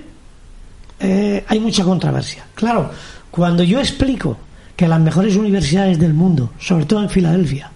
[1.00, 2.46] eh, hay mucha controversia.
[2.54, 2.90] Claro,
[3.30, 4.38] cuando yo explico
[4.74, 7.70] que las mejores universidades del mundo, sobre todo en Filadelfia,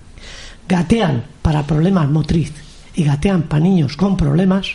[0.69, 2.53] gatean para problemas motriz
[2.95, 4.69] y gatean para niños con problemas,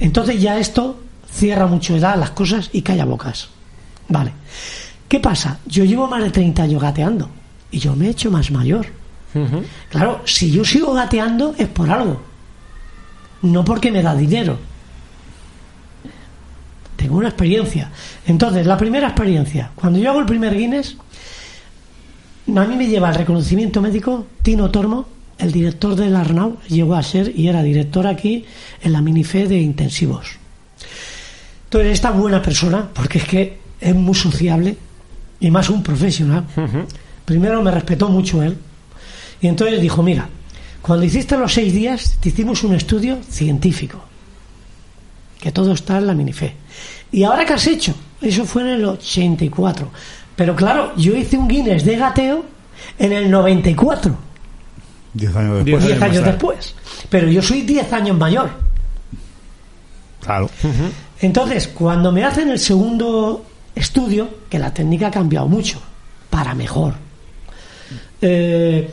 [0.00, 3.48] entonces ya esto cierra mucho edad las cosas y calla bocas.
[4.08, 4.32] Vale.
[5.12, 5.58] ¿Qué pasa?
[5.66, 7.28] Yo llevo más de 30 años gateando
[7.70, 8.86] y yo me he hecho más mayor.
[9.90, 12.22] Claro, si yo sigo gateando es por algo,
[13.42, 14.58] no porque me da dinero.
[16.96, 17.90] Tengo una experiencia.
[18.26, 20.96] Entonces, la primera experiencia, cuando yo hago el primer Guinness,
[22.56, 25.04] a mí me lleva el reconocimiento médico Tino Tormo,
[25.36, 28.46] el director del Arnau, llegó a ser y era director aquí
[28.80, 30.38] en la Minife de intensivos.
[31.64, 34.78] Entonces, esta buena persona, porque es que es muy sociable
[35.42, 36.44] y más un profesional,
[37.24, 38.56] primero me respetó mucho él,
[39.40, 40.28] y entonces dijo, mira,
[40.80, 44.00] cuando hiciste los seis días, te hicimos un estudio científico,
[45.40, 46.54] que todo está en la Minife.
[47.10, 47.92] ¿Y ahora qué has hecho?
[48.20, 49.90] Eso fue en el 84.
[50.36, 52.44] Pero claro, yo hice un Guinness de gateo
[52.96, 54.16] en el 94,
[55.14, 55.86] 10 años Diez después.
[55.98, 56.74] 10 más años después.
[57.10, 58.50] Pero yo soy 10 años mayor.
[60.20, 60.48] Claro.
[61.20, 65.80] Entonces, cuando me hacen el segundo estudio, que la técnica ha cambiado mucho,
[66.30, 66.94] para mejor,
[68.20, 68.90] eh,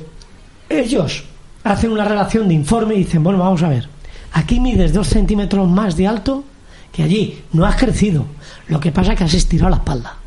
[0.68, 1.24] ellos
[1.64, 3.88] hacen una relación de informe y dicen, bueno, vamos a ver,
[4.34, 6.44] aquí mides dos centímetros más de alto
[6.92, 8.26] que allí, no has crecido,
[8.68, 10.18] lo que pasa es que has estirado la espalda,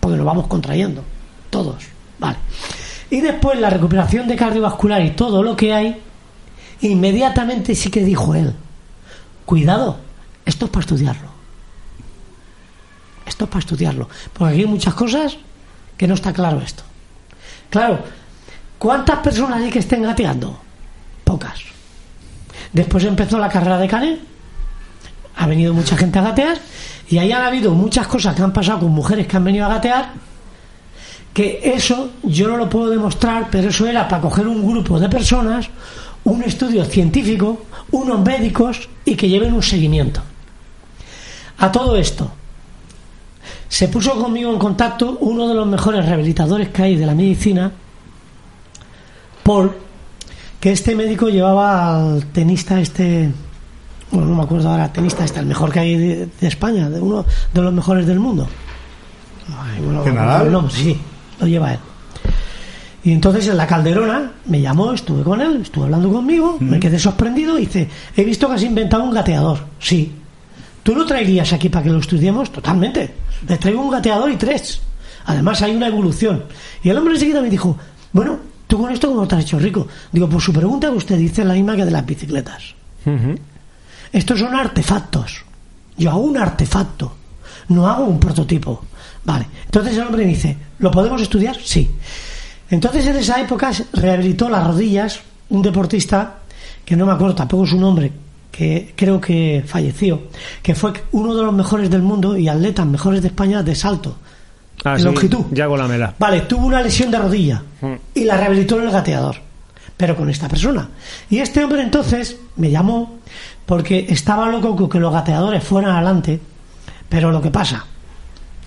[0.00, 1.02] porque nos vamos contrayendo,
[1.50, 1.84] todos,
[2.18, 2.38] vale.
[3.10, 6.00] Y después la recuperación de cardiovascular y todo lo que hay,
[6.82, 8.54] inmediatamente sí que dijo él,
[9.44, 9.98] cuidado,
[10.44, 11.27] esto es para estudiarlo.
[13.28, 14.08] Esto es para estudiarlo.
[14.32, 15.36] Porque aquí hay muchas cosas
[15.96, 16.82] que no está claro esto.
[17.70, 18.00] Claro,
[18.78, 20.58] ¿cuántas personas hay que estén gateando?
[21.24, 21.60] Pocas.
[22.72, 24.20] Después empezó la carrera de Canet,
[25.36, 26.58] ha venido mucha gente a gatear
[27.08, 29.68] y ahí han habido muchas cosas que han pasado con mujeres que han venido a
[29.68, 30.12] gatear
[31.38, 35.08] que eso yo no lo puedo demostrar, pero eso era para coger un grupo de
[35.08, 35.68] personas,
[36.24, 40.20] un estudio científico, unos médicos y que lleven un seguimiento.
[41.58, 42.32] A todo esto,
[43.68, 47.70] se puso conmigo en contacto uno de los mejores rehabilitadores que hay de la medicina,
[49.42, 49.72] Paul,
[50.60, 53.30] que este médico llevaba al tenista este,
[54.10, 57.00] bueno, no me acuerdo ahora, tenista este, el mejor que hay de, de España, de
[57.00, 58.48] uno de los mejores del mundo.
[59.48, 60.98] Ay, bueno, ¿Que no sí,
[61.40, 61.78] lo lleva él.
[63.04, 66.98] Y entonces en la calderona me llamó, estuve con él, estuve hablando conmigo, me quedé
[66.98, 69.60] sorprendido y dice, he visto que has inventado un gateador.
[69.78, 70.12] Sí.
[70.88, 72.50] ¿Tú lo traerías aquí para que lo estudiemos?
[72.50, 73.12] Totalmente.
[73.46, 74.80] Le traigo un gateador y tres.
[75.26, 76.44] Además hay una evolución.
[76.82, 77.76] Y el hombre enseguida me dijo,
[78.10, 79.86] bueno, ¿tú con esto cómo te has hecho rico?
[80.10, 82.74] Digo, pues su pregunta que usted dice es la misma que de las bicicletas.
[84.10, 85.44] Estos son artefactos.
[85.98, 87.14] Yo hago un artefacto,
[87.68, 88.82] no hago un prototipo.
[89.26, 89.46] Vale.
[89.66, 91.58] Entonces el hombre me dice, ¿lo podemos estudiar?
[91.62, 91.90] Sí.
[92.70, 95.20] Entonces en esa época rehabilitó las rodillas
[95.50, 96.36] un deportista
[96.82, 98.10] que no me acuerdo tampoco su nombre,
[98.58, 100.22] que creo que falleció,
[100.64, 104.16] que fue uno de los mejores del mundo y atletas mejores de España de salto.
[104.84, 105.44] Ah, en sí, longitud.
[105.52, 106.12] Yago Lamela.
[106.18, 107.92] Vale, tuvo una lesión de rodilla Mm.
[108.14, 109.36] y la rehabilitó en el gateador,
[109.96, 110.88] pero con esta persona.
[111.30, 113.18] Y este hombre entonces me llamó
[113.64, 116.40] porque estaba loco con que los gateadores fueran adelante,
[117.08, 117.86] pero lo que pasa,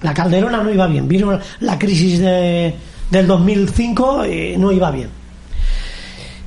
[0.02, 2.74] la calderona no iba bien, vino la crisis de-
[3.10, 5.10] del 2005 y no iba bien.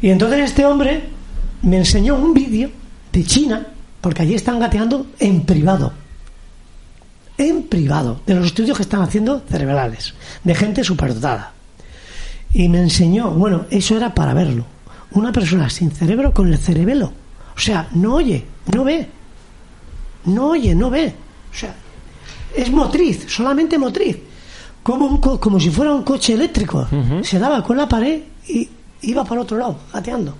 [0.01, 1.03] Y entonces este hombre
[1.61, 2.71] me enseñó un vídeo
[3.15, 3.67] de China,
[4.03, 5.93] porque allí están gateando en privado
[7.37, 11.53] en privado de los estudios que están haciendo cerebrales, de gente superdotada.
[12.53, 14.65] Y me enseñó, bueno, eso era para verlo.
[15.11, 17.13] Una persona sin cerebro con el cerebelo.
[17.57, 19.09] O sea, no oye, no ve.
[20.27, 21.13] No oye, no ve.
[21.53, 21.75] O sea,
[22.55, 24.17] es motriz, solamente motriz.
[24.85, 26.87] Como, un co- como si fuera un coche eléctrico.
[27.25, 28.69] Se daba con la pared y
[29.03, 30.37] iba para otro lado, gateando.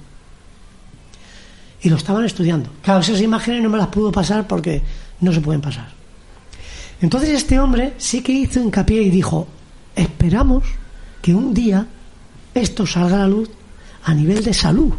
[1.85, 2.71] Y lo estaban estudiando.
[2.83, 4.83] Claro, esas imágenes no me las pudo pasar porque
[5.21, 5.89] no se pueden pasar.
[7.01, 9.47] Entonces este hombre sí que hizo hincapié y dijo,
[9.95, 10.65] esperamos
[11.21, 11.87] que un día
[12.55, 13.51] esto salga a la luz
[14.03, 14.95] a nivel de salud,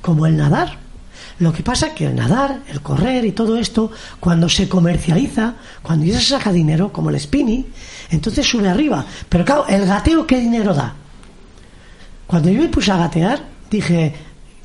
[0.00, 0.78] como el nadar.
[1.40, 3.90] Lo que pasa es que el nadar, el correr y todo esto,
[4.20, 7.66] cuando se comercializa, cuando ya se saca dinero, como el spinning,
[8.10, 9.04] entonces sube arriba.
[9.28, 10.94] Pero claro, el gateo, ¿qué dinero da?
[12.28, 14.14] Cuando yo me puse a gatear, dije,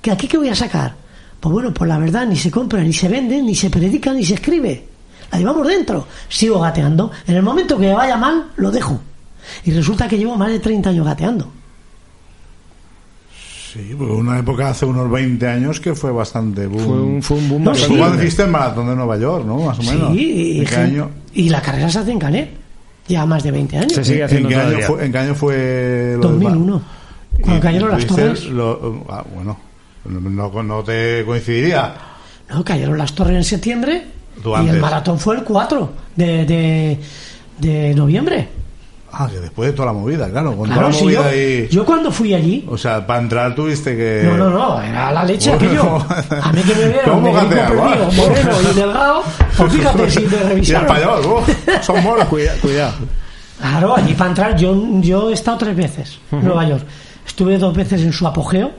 [0.03, 1.06] ¿que aquí qué voy a sacar?
[1.39, 4.25] Pues bueno, pues la verdad, ni se compra, ni se vende, ni se predica, ni
[4.25, 4.85] se escribe.
[5.31, 6.07] La llevamos dentro.
[6.29, 7.11] Sigo gateando.
[7.27, 8.99] En el momento que me vaya mal, lo dejo.
[9.65, 11.51] Y resulta que llevo más de 30 años gateando.
[13.73, 16.83] Sí, pues una época hace unos 20 años que fue bastante boom.
[16.83, 18.23] Fue un, fue un boom No, bastante sí.
[18.23, 19.57] Hiciste el maratón de Nueva York, ¿no?
[19.57, 20.13] Más o menos.
[20.13, 21.09] Sí, y, ¿En qué gen- año?
[21.33, 22.49] y la carrera se hace en Canet.
[23.07, 23.93] Ya más de 20 años.
[23.93, 26.81] Se sigue ¿En haciendo qué, año fue, ¿En qué año fue lo del 2001.
[27.37, 28.45] Y- Cuando cayeron las torres.
[28.45, 29.57] lo- ah, bueno,
[30.07, 31.93] no, te coincidiría.
[32.49, 34.05] No, cayeron las torres en septiembre.
[34.63, 36.99] Y el maratón fue el 4 de, de,
[37.57, 38.47] de noviembre.
[39.11, 40.55] Ah, que después de toda la movida, claro.
[40.55, 41.67] Con Claro, toda la si movida yo, ahí.
[41.71, 42.65] yo cuando fui allí.
[42.69, 44.21] O sea, para entrar tuviste que.
[44.25, 45.65] No, no, no, era la leche Bueno.
[46.01, 46.41] aquello.
[46.43, 49.23] A mí que me vieron, ¿Cómo me perdido, moreno y delgado,
[49.57, 50.87] pues fíjate si me Y revisaron.
[50.91, 51.49] español, uf,
[51.85, 52.25] son moros.
[52.25, 52.93] Cuida- cuidado.
[53.59, 56.83] Claro, allí para entrar, yo, yo he estado tres veces en Nueva York.
[57.25, 58.71] Estuve dos veces en su apogeo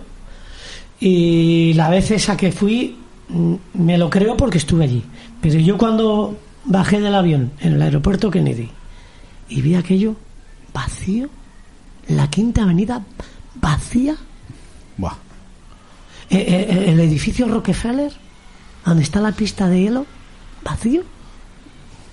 [1.01, 2.97] y la vez esa que fui
[3.29, 5.05] mm, me lo creo porque estuve allí.
[5.41, 8.69] Pero yo cuando bajé del avión en el aeropuerto Kennedy
[9.49, 10.16] y vi aquello
[10.73, 11.29] vacío,
[12.09, 13.05] la quinta avenida
[13.55, 14.16] vacía,
[14.97, 15.15] Buah.
[16.31, 16.39] eh,
[16.70, 18.12] eh, el edificio Rockefeller,
[18.85, 20.07] donde está la pista de hielo,
[20.65, 21.03] vacío.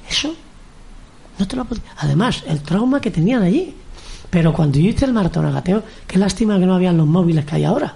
[0.10, 0.36] Eso
[1.40, 3.74] no te lo pod- Además, el trauma que tenían allí.
[4.30, 7.46] Pero cuando yo hice el maratón a gateo, qué lástima que no habían los móviles
[7.46, 7.96] que hay ahora.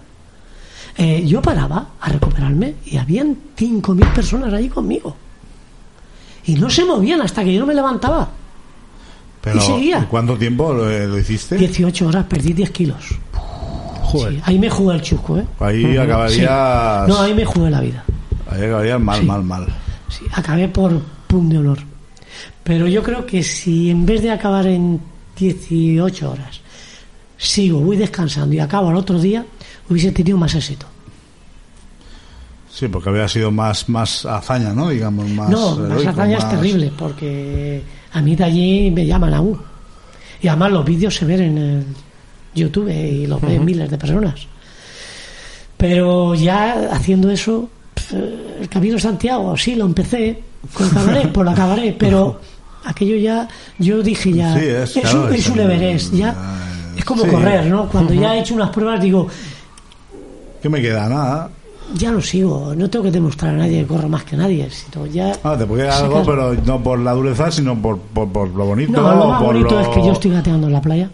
[1.02, 5.16] Eh, yo paraba a recuperarme y habían 5.000 personas allí conmigo.
[6.46, 8.28] Y no se movían hasta que yo no me levantaba.
[9.42, 10.06] Pero, Y seguía.
[10.10, 11.56] ¿cuánto tiempo lo, lo hiciste?
[11.56, 12.98] 18 horas, perdí 10 kilos.
[14.02, 14.34] Joder.
[14.34, 15.46] Sí, ahí me jugué el chusco, ¿eh?
[15.62, 15.98] Ahí Sí.
[15.98, 17.08] acabarías.
[17.08, 18.04] No, ahí me jugué la vida.
[18.52, 19.26] Ahí acabarías mal, Sí.
[19.26, 19.68] mal, mal.
[20.10, 21.78] Sí, acabé por pum de honor.
[22.64, 25.00] Pero yo creo que si en vez de acabar en
[25.38, 26.60] 18 horas,
[27.38, 29.46] sigo, voy descansando y acabo al otro día,
[29.90, 30.86] hubiese tenido más éxito.
[32.72, 34.90] Sí, porque habría sido más, más hazaña, ¿no?
[34.90, 35.50] Digamos, más.
[35.50, 37.84] no, más heroico, hazaña es terrible, porque
[38.14, 39.60] a mí de allí me llaman aún.
[40.42, 41.86] Y además los vídeos se ven en el
[42.56, 44.48] YouTube y los ven miles de personas.
[45.76, 47.70] Pero ya haciendo eso,
[48.62, 50.42] el Camino de Santiago, sí, lo empecé,
[50.74, 52.40] con el cabaret, pues lo acabaré, pero
[52.86, 53.48] aquello ya,
[53.78, 56.36] yo dije ya, Sí, es, un, es un Everest, ya,
[56.98, 57.30] es como sí.
[57.30, 57.88] correr, ¿no?
[57.90, 59.28] Cuando ya he hecho unas pruebas digo,
[60.62, 61.08] ¿Qué me queda?
[61.10, 61.50] Nada.
[61.96, 65.06] ya lo sigo, no tengo que demostrar a nadie que corro más que nadie, sino
[65.08, 65.32] ya...
[65.44, 68.92] Ah, te puede algo, pero no por la dureza, sino por, por, por lo bonito.
[68.92, 71.10] No, lo más por bonito lo- es que yo estoy gateando en la playa,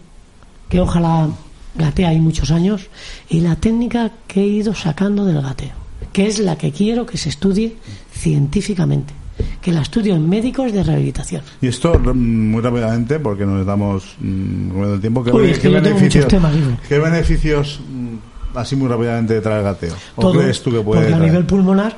[0.67, 1.29] que ojalá
[1.75, 2.87] gatee ahí muchos años,
[3.29, 5.73] y la técnica que he ido sacando del gateo,
[6.11, 7.75] que es la que quiero que se estudie
[8.11, 9.13] científicamente,
[9.61, 11.41] que la estudio en médicos de rehabilitación.
[11.61, 15.67] Y esto, mm, muy rápidamente, porque nos estamos mm, el tiempo, ¿qué, Uy, es que
[15.69, 16.25] qué yo beneficios.
[16.89, 17.79] ¿qué beneficios,
[18.55, 19.93] así muy rápidamente, trae el gateo?
[20.15, 21.31] ¿O Todo, crees tú que puede porque a traer?
[21.31, 21.95] nivel pulmonar,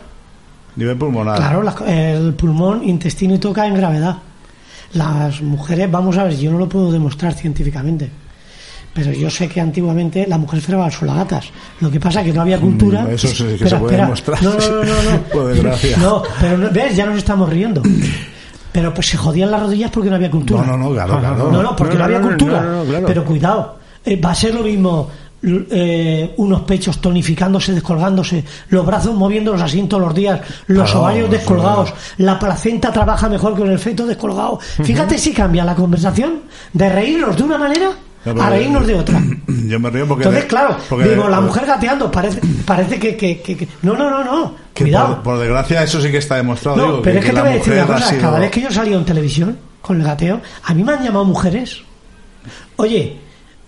[0.75, 1.37] Nivel pulmonar.
[1.37, 4.17] claro, la- el pulmón, intestino y todo cae en gravedad.
[4.93, 8.09] Las mujeres, vamos a ver, yo no lo puedo demostrar científicamente.
[8.93, 11.49] Pero yo sé que antiguamente las mujeres fregaban solagatas.
[11.81, 13.03] Lo que pasa es que no había cultura.
[13.03, 14.03] Mm, eso sí que Espera, se puede espera.
[14.05, 14.43] demostrar.
[14.43, 15.11] No, no, no, no.
[15.11, 15.21] no.
[15.31, 15.97] Por desgracia.
[15.97, 17.83] No, pero no- ves, ya nos estamos riendo.
[18.71, 20.63] Pero pues se jodían las rodillas porque no había cultura.
[20.63, 21.51] No, no, no, claro, claro.
[21.51, 22.61] No, no, porque No, no, no, había no, cultura.
[22.61, 23.05] no, no, no, claro.
[23.07, 25.09] Pero cuidado, eh, va a ser lo mismo
[25.43, 31.29] eh, unos pechos tonificándose, descolgándose, los brazos moviéndolos así todos los días, los Claro, ovarios
[31.31, 34.59] descolgados, la placenta trabaja mejor que el feto descolgado.
[34.59, 36.41] Fíjate si cambia la conversación
[36.73, 37.91] de reírnos de una manera
[38.25, 39.21] a reírnos de otra.
[39.47, 40.23] Yo me río porque.
[40.25, 44.09] Entonces, claro, porque- digo, la mujer gateando parece, parece que, que- que- que- No, no,
[44.09, 44.55] no, no.
[44.75, 45.15] Cuidado.
[45.15, 46.77] Por, por desgracia, eso sí que está demostrado.
[46.77, 48.09] No, digo, pero es que, te voy a decir una cosa.
[48.09, 51.03] sido- Cada vez que yo salía en televisión con el gateo, a mí me han
[51.03, 51.77] llamado mujeres.
[52.77, 53.17] Oye,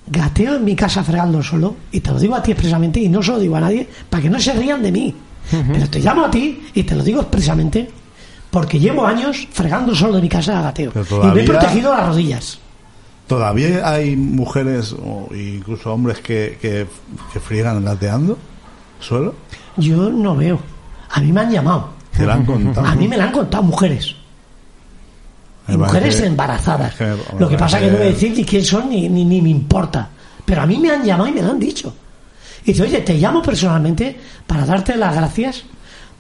[0.10, 3.22] gateo en mi casa fregando solo, y te lo digo a ti expresamente, y no
[3.22, 5.16] se lo digo a nadie, para que no se rían de mí.
[5.52, 7.90] Pero te llamo a ti y te lo digo expresamente,
[8.52, 10.92] porque llevo años fregando solo de mi casa a gateo.
[11.24, 12.60] Y me he protegido las rodillas.
[13.26, 16.88] Todavía hay mujeres o incluso hombres que, que,
[17.32, 18.38] que friegan gateando
[19.00, 19.36] suelo.
[19.78, 20.60] Yo no veo.
[21.12, 21.90] A mí me han llamado.
[22.16, 22.86] Te lo han contado.
[22.86, 24.16] A mí me la han contado mujeres.
[25.72, 26.96] Y mujeres embarazadas.
[27.38, 29.42] Lo que pasa es que no voy a decir ni quién son ni, ni, ni
[29.42, 30.10] me importa.
[30.46, 31.94] Pero a mí me han llamado y me lo han dicho.
[32.64, 35.64] Y dice, oye, te llamo personalmente para darte las gracias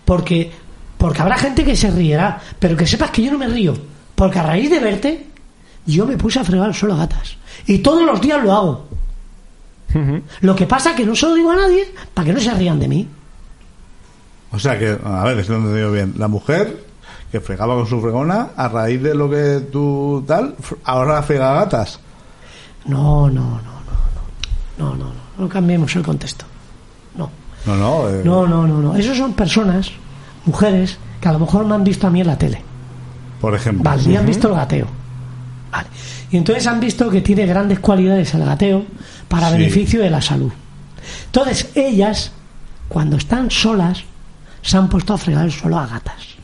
[0.05, 0.51] porque,
[0.97, 3.73] porque habrá gente que se riera, pero que sepas que yo no me río.
[4.15, 5.27] Porque a raíz de verte,
[5.85, 7.37] yo me puse a fregar solo gatas.
[7.65, 8.87] Y todos los días lo hago.
[10.41, 12.53] Lo que pasa es que no se lo digo a nadie para que no se
[12.53, 13.07] rían de mí.
[14.51, 16.13] O sea que, a ver, si lo entendido bien.
[16.17, 16.85] La mujer
[17.31, 21.99] que fregaba con su fregona, a raíz de lo que tú tal, ahora frega gatas.
[22.85, 23.61] No, no, no, no,
[24.77, 26.45] no, no, no, no, no cambiemos el contexto.
[27.15, 27.29] No,
[27.65, 28.09] No, no.
[28.09, 28.95] eh, no, no, no, no.
[28.95, 29.91] Esos son personas,
[30.45, 32.63] mujeres, que a lo mejor me han visto a mí en la tele.
[33.41, 33.83] Por ejemplo.
[33.83, 34.87] Vale, y han visto el gateo.
[35.71, 35.87] Vale.
[36.31, 38.85] Y entonces han visto que tiene grandes cualidades el gateo
[39.27, 39.57] para Sí.
[39.57, 40.51] beneficio de la salud.
[41.25, 42.31] Entonces ellas,
[42.87, 44.03] cuando están solas,
[44.61, 46.35] se han puesto a fregar el suelo a gatas.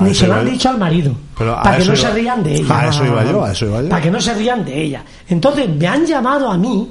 [0.00, 1.12] Ni se lo han dicho al marido.
[1.36, 2.78] Para que no iba- se rían de ella.
[2.80, 3.88] A eso iba yo, a eso iba yo.
[3.88, 5.02] Para que no se rían de ella.
[5.28, 6.90] Entonces me han llamado a mí,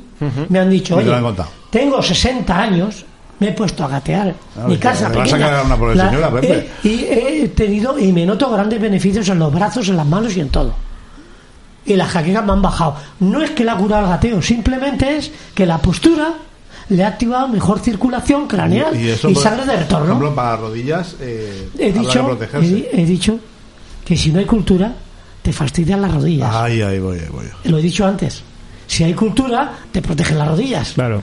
[0.49, 1.35] me han dicho, oye, han
[1.69, 3.05] tengo 60 años,
[3.39, 4.33] me he puesto a gatear.
[4.57, 5.45] Ah, mi casa te vas a pequeña.
[5.49, 6.53] cargar una pobre La- señora, Pepe.
[6.57, 6.93] eh, y
[7.43, 10.49] he tenido y me noto grandes beneficios en los brazos, en las manos y en
[10.49, 10.73] todo.
[11.85, 12.95] Y las jaquecas me han bajado.
[13.19, 16.29] No es que la ha curado el gateo, simplemente es que la postura
[16.89, 20.05] le ha activado mejor circulación craneal y, eso, por- sangre de Por retorno.
[20.05, 23.39] ejemplo, para las rodillas, eh, He dicho, que he, dicho
[24.05, 24.93] que si no hay cultura,
[25.41, 26.53] te fastidian las rodillas.
[26.55, 27.45] Ahí, ahí voy, ahí voy.
[27.65, 28.43] Lo he dicho antes.
[28.87, 30.91] Si hay cultura, te protegen las rodillas.
[30.93, 31.21] Claro.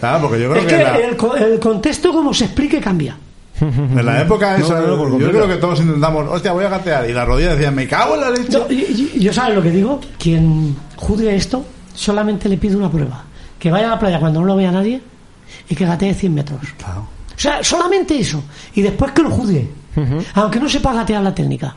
[0.00, 2.80] Claro, porque yo creo Es que, que la- el, co- el contexto, como se explique,
[2.80, 3.16] cambia.
[3.60, 6.68] en la época esa, no, no, por yo creo que todos intentamos, hostia, voy a
[6.70, 7.08] gatear.
[7.08, 8.50] Y las rodillas decían, me cago en la leche.
[8.50, 11.64] Yo, y- y- yo sabes lo que digo, quien juzgue esto,
[11.94, 13.24] solamente le pido una prueba.
[13.64, 15.00] Que vaya a la playa cuando no lo vea nadie
[15.70, 16.60] y que gatee 100 metros.
[16.76, 17.08] Claro.
[17.34, 18.44] O sea, solamente eso.
[18.74, 19.66] Y después que lo juzgue.
[20.34, 21.74] Aunque no sepa gatear la técnica.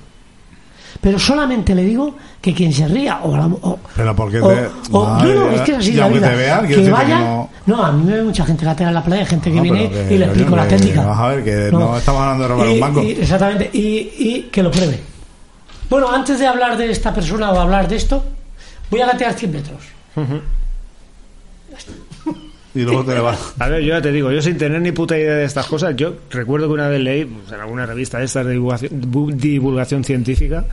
[1.00, 5.06] Pero solamente le digo que quien se ría o, o- Pero porque o- te- o-
[5.06, 6.30] Madre no, no, es que es así la vida.
[6.32, 7.86] vean, que vaya no- no...
[7.86, 10.14] a mí me ve mucha gente gatear en la playa gente que No, viene que,
[10.14, 12.74] y le explico la técnica vamos a ver, que no estamos hablando de robar Y-
[12.74, 13.02] un banco.
[13.04, 13.80] y- exactamente y,
[14.18, 15.00] y que lo pruebe
[15.90, 18.26] bueno antes de hablar de esta persona o hablar de esto
[18.92, 19.82] voy a gatear 100 metros
[22.76, 23.54] Y luego te vas.
[23.58, 25.96] A ver, yo ya te digo, yo sin tener ni puta idea de estas cosas,
[25.96, 29.02] yo recuerdo que una vez leí pues, en alguna revista de estas de divulgación,
[29.40, 30.66] divulgación científica,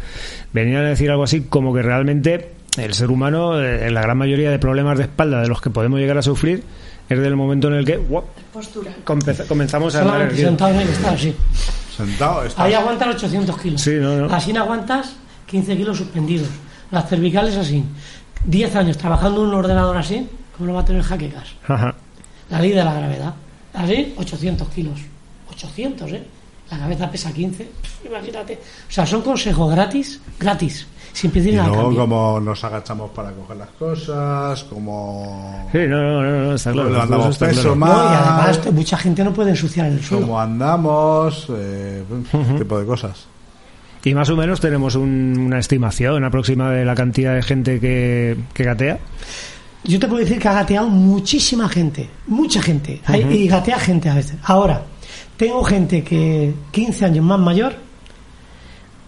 [0.53, 4.19] venían a decir algo así como que realmente el ser humano, eh, en la gran
[4.19, 6.63] mayoría de problemas de espalda de los que podemos llegar a sufrir,
[7.09, 8.01] es del momento en el que
[9.47, 11.35] comenzamos a andar solamente sentado en el estado así
[11.97, 12.65] Sentado, estás.
[12.65, 14.35] ahí aguantan 800 kilos Sí, no, no.
[14.35, 15.15] así no aguantas
[15.47, 16.49] 15 kilos suspendidos
[16.91, 17.85] las cervicales así
[18.47, 20.27] 10 años trabajando en un ordenador así
[20.57, 21.49] ¿cómo no va a tener jaquecas?
[21.69, 21.95] Ajá.
[22.51, 23.35] La ley de la gravedad.
[23.73, 25.01] Así, 800 kilos.
[25.51, 26.23] 800, ¿eh?
[26.71, 27.65] La cabeza pesa 15.
[27.65, 28.55] Pff, Imagínate.
[28.89, 32.01] O sea, son consejos gratis, gratis, sin Y pedir nada a luego cambio.
[32.01, 35.69] como nos agachamos para coger las cosas, como...
[35.73, 36.91] Sí, no, no, no, no, está claro.
[36.91, 37.77] Levantamos eso está peso, claro.
[37.77, 37.91] más.
[37.97, 40.27] No, y además mucha gente no puede ensuciar el suelo.
[40.27, 42.03] cómo andamos, eh,
[42.33, 43.27] ese tipo de cosas.
[44.05, 48.37] Y más o menos tenemos un- una estimación aproximada de la cantidad de gente que,
[48.53, 48.99] que gatea.
[49.85, 53.01] Yo te puedo decir que ha gateado muchísima gente, mucha gente,
[53.31, 54.37] y gatea gente a veces.
[54.45, 54.83] Ahora,
[55.37, 57.75] tengo gente que 15 años más mayor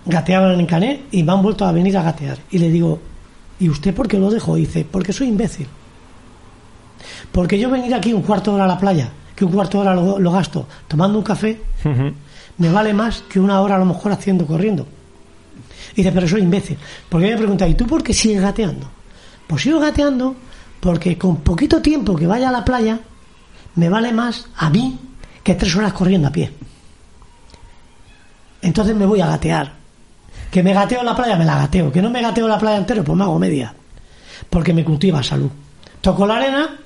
[0.04, 2.38] gateaban en Canet y me han vuelto a venir a gatear.
[2.50, 3.00] Y le digo,
[3.58, 4.58] ¿y usted por qué lo dejó?
[4.58, 5.66] Y dice, porque soy imbécil.
[7.32, 9.88] Porque yo venir aquí un cuarto de hora a la playa, que un cuarto de
[9.88, 11.60] hora lo, lo gasto tomando un café,
[12.58, 14.86] me vale más que una hora a lo mejor haciendo corriendo.
[15.92, 16.76] Y dice, pero soy imbécil.
[17.08, 18.86] Porque me pregunta, ¿y tú por qué sigues gateando?
[19.46, 20.36] Pues sigo gateando
[20.86, 23.00] porque con poquito tiempo que vaya a la playa,
[23.74, 24.96] me vale más a mí
[25.42, 26.52] que tres horas corriendo a pie.
[28.62, 29.72] Entonces me voy a gatear.
[30.48, 31.90] Que me gateo en la playa, me la gateo.
[31.90, 33.74] Que no me gateo en la playa entero, pues me hago media.
[34.48, 35.50] porque me cultiva salud.
[36.00, 36.76] Toco la arena,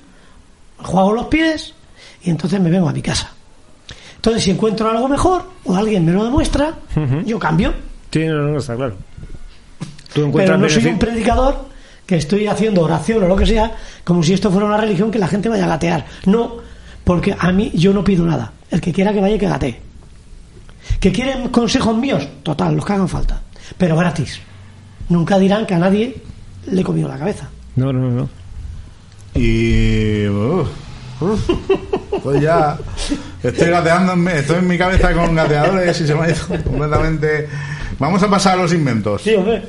[0.79, 1.75] juego los pies
[2.23, 3.31] y entonces me vengo a mi casa.
[4.15, 6.73] Entonces, si encuentro algo mejor o alguien me lo demuestra,
[7.23, 7.71] yo cambio.
[8.11, 8.95] Sí, no, no, está claro.
[10.11, 11.70] Tú Pero encuentras no soy un predicador
[12.11, 13.71] que estoy haciendo oración o lo que sea,
[14.03, 16.05] como si esto fuera una religión que la gente vaya a gatear.
[16.25, 16.57] No,
[17.05, 18.51] porque a mí yo no pido nada.
[18.69, 19.79] El que quiera que vaya que gatee.
[20.99, 22.27] ¿Que quieren consejos míos?
[22.43, 23.41] Total, los que hagan falta.
[23.77, 24.41] Pero gratis.
[25.07, 26.17] Nunca dirán que a nadie
[26.69, 27.47] le he comido la cabeza.
[27.77, 28.29] No, no, no.
[29.33, 30.25] Y.
[32.23, 32.77] pues ya.
[33.41, 36.45] Estoy gateando, en mi- estoy en mi cabeza con gateadores y se me ha ido
[36.65, 37.47] completamente.
[37.99, 39.21] Vamos a pasar a los inventos.
[39.21, 39.63] Sí, hombre.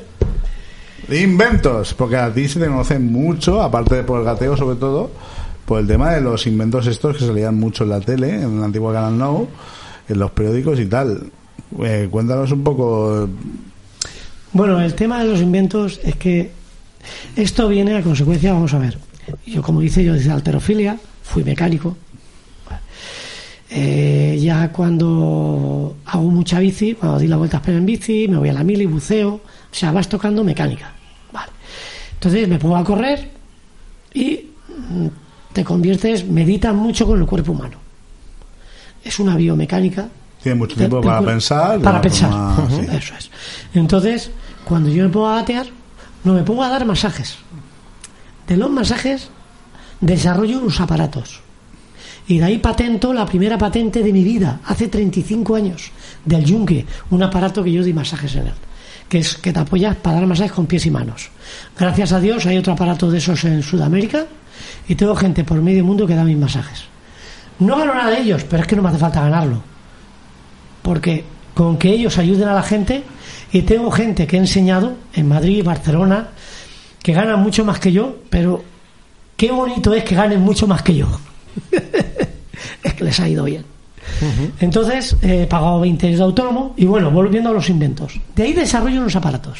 [1.09, 5.11] Inventos, porque a ti se te conoce mucho, aparte de por el gateo sobre todo,
[5.65, 8.63] por el tema de los inventos estos que salían mucho en la tele, en el
[8.63, 9.47] antiguo Canal Now,
[10.07, 11.31] en los periódicos y tal.
[11.83, 13.27] Eh, cuéntanos un poco.
[14.53, 16.51] Bueno, el tema de los inventos es que
[17.35, 18.97] esto viene a consecuencia, vamos a ver.
[19.45, 21.97] Yo, como dice yo, desde alterofilia, fui mecánico.
[23.75, 28.37] Eh, ya cuando hago mucha bici, cuando di la vuelta a España en bici, me
[28.37, 29.41] voy a la mili, buceo, o
[29.71, 30.91] sea, vas tocando mecánica.
[31.31, 31.51] Vale.
[32.13, 33.31] Entonces me pongo a correr
[34.13, 35.07] y mm,
[35.53, 37.77] te conviertes, meditas mucho con el cuerpo humano.
[39.03, 40.07] Es una biomecánica
[40.41, 41.79] Tiene mucho tiempo para pensar.
[41.81, 42.29] Para pensar.
[42.29, 42.87] forma- Ujú, sí.
[42.95, 43.31] Eso es.
[43.73, 44.29] Entonces,
[44.65, 45.65] cuando yo me pongo a gatear,
[46.23, 47.37] no me pongo a dar masajes.
[48.47, 49.29] De los masajes
[49.99, 51.41] desarrollo unos aparatos.
[52.27, 55.91] Y de ahí patento la primera patente de mi vida, hace 35 años,
[56.23, 58.53] del Yunque, un aparato que yo di masajes en él,
[59.09, 61.29] que es que te apoyas para dar masajes con pies y manos.
[61.77, 64.25] Gracias a Dios hay otro aparato de esos en Sudamérica
[64.87, 66.85] y tengo gente por medio mundo que da mis masajes.
[67.59, 69.73] No gano nada de ellos, pero es que no me hace falta ganarlo
[70.83, 71.23] porque
[71.55, 73.03] con que ellos ayuden a la gente
[73.51, 76.27] y tengo gente que he enseñado en Madrid, Barcelona,
[77.01, 78.63] que ganan mucho más que yo, pero
[79.35, 81.07] qué bonito es que ganen mucho más que yo.
[82.83, 83.65] es que les ha ido bien.
[84.59, 88.13] Entonces eh, he pagado 20 años de autónomo y bueno, volviendo a los inventos.
[88.35, 89.59] De ahí desarrollo unos aparatos.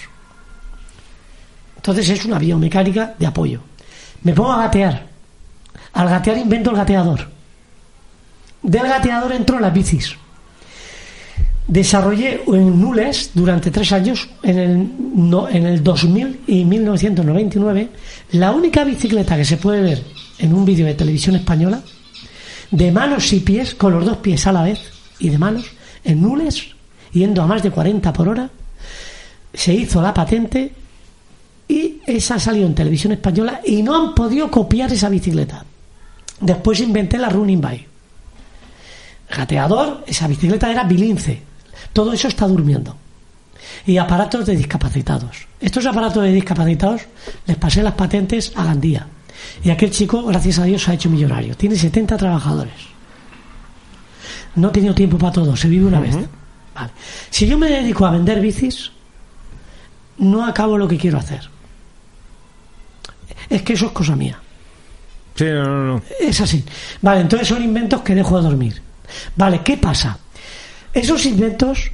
[1.77, 3.61] Entonces es una biomecánica de apoyo.
[4.23, 5.07] Me pongo a gatear.
[5.93, 7.27] Al gatear invento el gateador.
[8.61, 10.15] Del gateador entro en las bicis.
[11.67, 14.89] Desarrollé en Nules durante tres años, en el,
[15.29, 17.89] no- en el 2000 y 1999,
[18.33, 20.03] la única bicicleta que se puede ver
[20.43, 21.81] en un vídeo de televisión española,
[22.69, 24.79] de manos y pies, con los dos pies a la vez,
[25.19, 25.65] y de manos,
[26.03, 26.67] en Nules,
[27.11, 28.49] yendo a más de 40 por hora,
[29.53, 30.73] se hizo la patente
[31.67, 35.63] y esa salió en televisión española y no han podido copiar esa bicicleta.
[36.39, 37.93] Después inventé la Running Bike
[39.35, 41.41] gateador, esa bicicleta era bilince.
[41.91, 42.95] Todo eso está durmiendo.
[43.85, 45.47] Y aparatos de discapacitados.
[45.59, 47.01] Estos aparatos de discapacitados
[47.45, 49.07] les pasé las patentes a Gandía.
[49.63, 51.55] Y aquel chico, gracias a Dios, se ha hecho millonario.
[51.55, 52.73] Tiene 70 trabajadores.
[54.55, 56.15] No he tenido tiempo para todo, se vive una vez.
[56.75, 56.91] Vale.
[57.29, 58.91] Si yo me dedico a vender bicis,
[60.17, 61.49] no acabo lo que quiero hacer.
[63.49, 64.39] Es que eso es cosa mía.
[65.35, 66.01] Sí, no, no, no.
[66.19, 66.63] Es así.
[67.01, 68.81] Vale, entonces son inventos que dejo de dormir.
[69.35, 70.17] Vale, ¿qué pasa?
[70.93, 71.91] Esos inventos,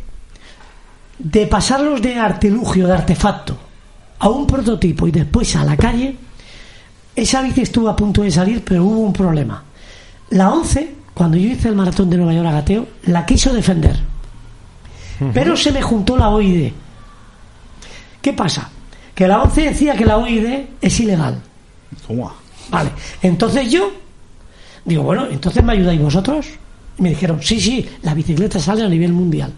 [1.17, 3.57] de pasarlos de artilugio, de artefacto,
[4.19, 6.17] a un prototipo y después a la calle,
[7.19, 9.63] esa bici estuvo a punto de salir, pero hubo un problema.
[10.31, 13.99] La 11, cuando yo hice el maratón de Nueva York a gateo, la quiso defender.
[15.33, 16.71] Pero se me juntó la OID.
[18.21, 18.69] ¿Qué pasa?
[19.13, 21.41] Que la 11 decía que la OID es ilegal.
[22.07, 22.31] ¿Cómo?
[22.69, 22.91] Vale,
[23.21, 23.91] entonces yo
[24.85, 26.47] digo, bueno, entonces me ayudáis vosotros.
[26.97, 29.51] Y me dijeron, sí, sí, la bicicleta sale a nivel mundial.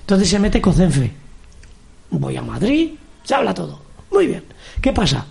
[0.00, 1.12] Entonces se mete Cocenfe.
[2.10, 2.90] Voy a Madrid,
[3.24, 3.80] se habla todo.
[4.12, 4.44] Muy bien.
[4.80, 5.26] ¿Qué pasa?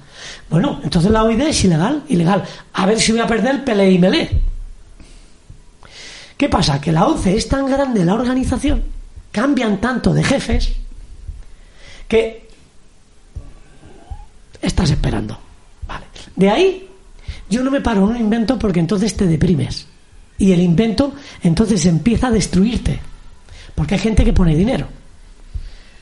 [0.50, 2.44] Bueno, entonces la OID es ilegal, ilegal.
[2.74, 4.30] A ver si voy a perder Pelé y Melé.
[6.38, 6.82] ¿Qué pasa?
[6.82, 8.84] Que la 11 es tan grande la organización,
[9.32, 10.74] cambian tanto de jefes,
[12.08, 12.50] que
[14.62, 15.38] estás esperando.
[15.88, 16.06] Vale.
[16.36, 16.90] De ahí,
[17.50, 19.88] yo no me paro en un invento porque entonces te deprimes.
[20.38, 23.00] Y el invento entonces empieza a destruirte.
[23.76, 24.88] Porque hay gente que pone dinero.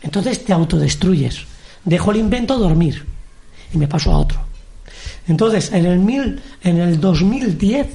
[0.02, 1.46] Entonces te autodestruyes.
[1.84, 3.06] Dejo el invento dormir.
[3.74, 4.40] Y me paso a otro.
[5.28, 7.88] Entonces, en el, mil, en el 2010,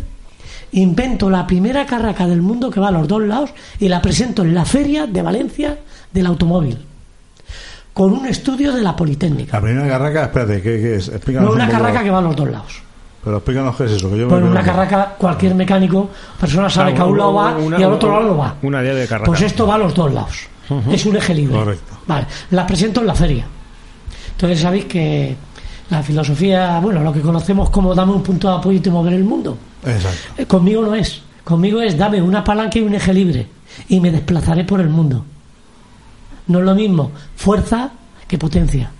[0.73, 4.43] invento la primera carraca del mundo que va a los dos lados y la presento
[4.43, 5.79] en la feria de Valencia
[6.13, 6.79] del automóvil.
[7.93, 9.57] Con un estudio de la Politécnica.
[9.57, 11.09] La primera carraca, espérate, ¿qué, qué es?
[11.09, 11.83] Explícanos No una un poco.
[11.83, 12.83] carraca que va a los dos lados.
[13.25, 14.11] Pero explícanos qué es eso.
[14.11, 17.57] Que yo me Bueno, una carraca, cualquier mecánico, persona sabe que a un lado va
[17.57, 18.55] Una- y al otro lado no va.
[18.63, 19.27] Una idea de carrera.
[19.27, 20.47] Pues esto va a los dos lados.
[20.91, 21.57] Es un eje libre.
[21.57, 21.99] Correcto.
[22.07, 23.47] Vale, la presento en la feria.
[24.33, 25.35] Entonces sabéis que
[25.91, 29.17] La filosofía, bueno, lo que conocemos como dame un punto de apoyo y te moveré
[29.17, 29.57] el mundo.
[29.85, 30.19] Exacto.
[30.43, 31.23] Eh, Conmigo no es.
[31.45, 33.47] Conmigo es dame una palanca y un eje libre
[33.89, 35.25] y me desplazaré por el mundo.
[36.49, 37.91] No es lo mismo fuerza
[38.27, 38.91] que potencia.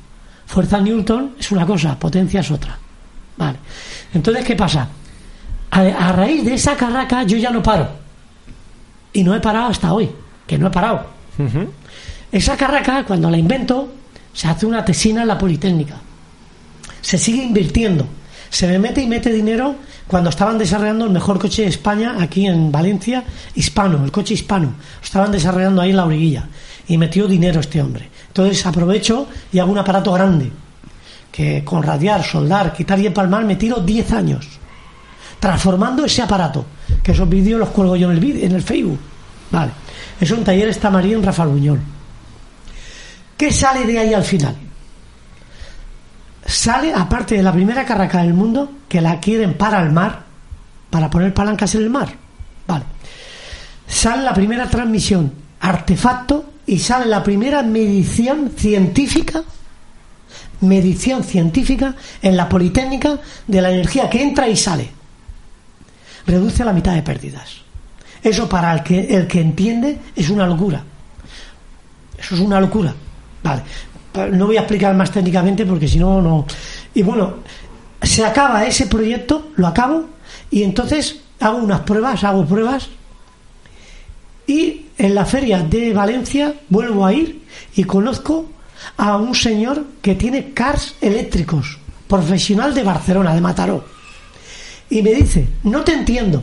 [0.47, 2.79] Fuerza Newton es una cosa, potencia es otra.
[3.37, 3.59] Vale.
[4.15, 4.89] Entonces, ¿qué pasa?
[5.73, 7.89] A, a raíz de esa carraca yo ya no paro.
[9.13, 10.09] Y no he parado hasta hoy,
[10.47, 11.07] que no he parado.
[12.31, 13.89] Esa carraca, cuando la invento,
[14.33, 15.97] se hace una tesina en la Politécnica.
[17.07, 18.05] Se sigue invirtiendo.
[18.51, 19.77] Se me mete y mete dinero
[20.09, 23.23] cuando estaban desarrollando el mejor coche de España aquí en Valencia,
[23.55, 24.75] hispano, el coche hispano.
[25.01, 26.49] Estaban desarrollando ahí en la orilla.
[26.89, 28.11] Y metió dinero este hombre.
[28.27, 30.51] Entonces aprovecho y hago un aparato grande.
[31.31, 34.49] Que con radiar, soldar, quitar y empalmar me tiro 10 años.
[35.39, 36.67] Transformando ese aparato.
[37.05, 38.99] Que esos vídeos los cuelgo yo en el, en el Facebook.
[39.53, 39.71] Vale.
[40.21, 41.81] Es un taller Estamarí en Rafael Buñol.
[43.37, 44.66] ¿Qué sale de ahí al final?
[46.47, 50.23] Sale, aparte de la primera carraca del mundo, que la quieren para el mar,
[50.91, 52.09] para poner palancas en el mar.
[52.67, 52.85] Vale.
[53.87, 59.43] Sale la primera transmisión, artefacto, y sale la primera medición científica,
[60.61, 64.91] medición científica en la Politécnica de la energía que entra y sale.
[66.27, 67.63] Reduce la mitad de pérdidas.
[68.23, 70.83] Eso para el que, el que entiende es una locura.
[72.19, 72.93] Eso es una locura.
[73.45, 73.63] Vale.
[74.33, 76.47] No voy a explicar más técnicamente porque si no, no.
[76.95, 77.37] Y bueno,
[78.03, 80.07] se acaba ese proyecto, lo acabo,
[80.51, 82.89] y entonces hago unas pruebas, hago pruebas,
[84.47, 87.43] y en la feria de Valencia vuelvo a ir
[87.75, 88.47] y conozco
[88.97, 91.79] a un señor que tiene cars eléctricos,
[92.09, 93.85] profesional de Barcelona, de Mataró.
[94.89, 96.43] Y me dice, no te entiendo,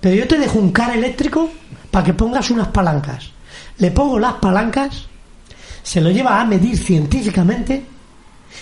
[0.00, 1.50] pero yo te dejo un car eléctrico
[1.90, 3.30] para que pongas unas palancas.
[3.78, 5.06] Le pongo las palancas,
[5.82, 7.84] se lo lleva a medir científicamente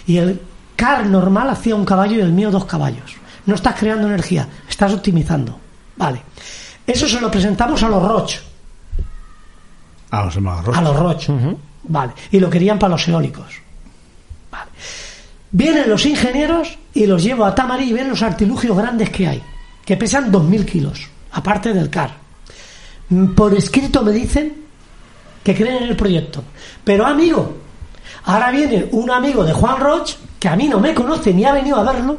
[0.07, 0.40] y el
[0.77, 3.16] car normal hacía un caballo y el mío dos caballos.
[3.47, 5.59] No estás creando energía, estás optimizando.
[5.97, 6.23] Vale.
[6.86, 8.35] Eso se lo presentamos a los Roch.
[10.11, 11.28] A los hermanos A los Roch.
[11.85, 12.12] Vale.
[12.31, 13.47] Y lo querían para los eólicos.
[14.51, 14.70] Vale.
[15.51, 19.43] Vienen los ingenieros y los llevo a Tamari y ven los artilugios grandes que hay,
[19.85, 22.12] que pesan 2.000 kilos, aparte del CAR.
[23.09, 24.68] Mm, Por escrito me dicen
[25.49, 26.45] que creen en el proyecto.
[26.85, 27.57] Pero amigo,
[28.25, 31.53] ahora viene un amigo de Juan Roch, que a mí no me conoce ni ha
[31.53, 32.19] venido a verlo,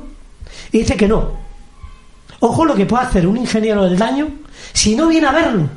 [0.72, 1.34] y dice que no.
[2.40, 4.30] Ojo lo que puede hacer un ingeniero del daño
[4.74, 5.70] si no viene a verlo.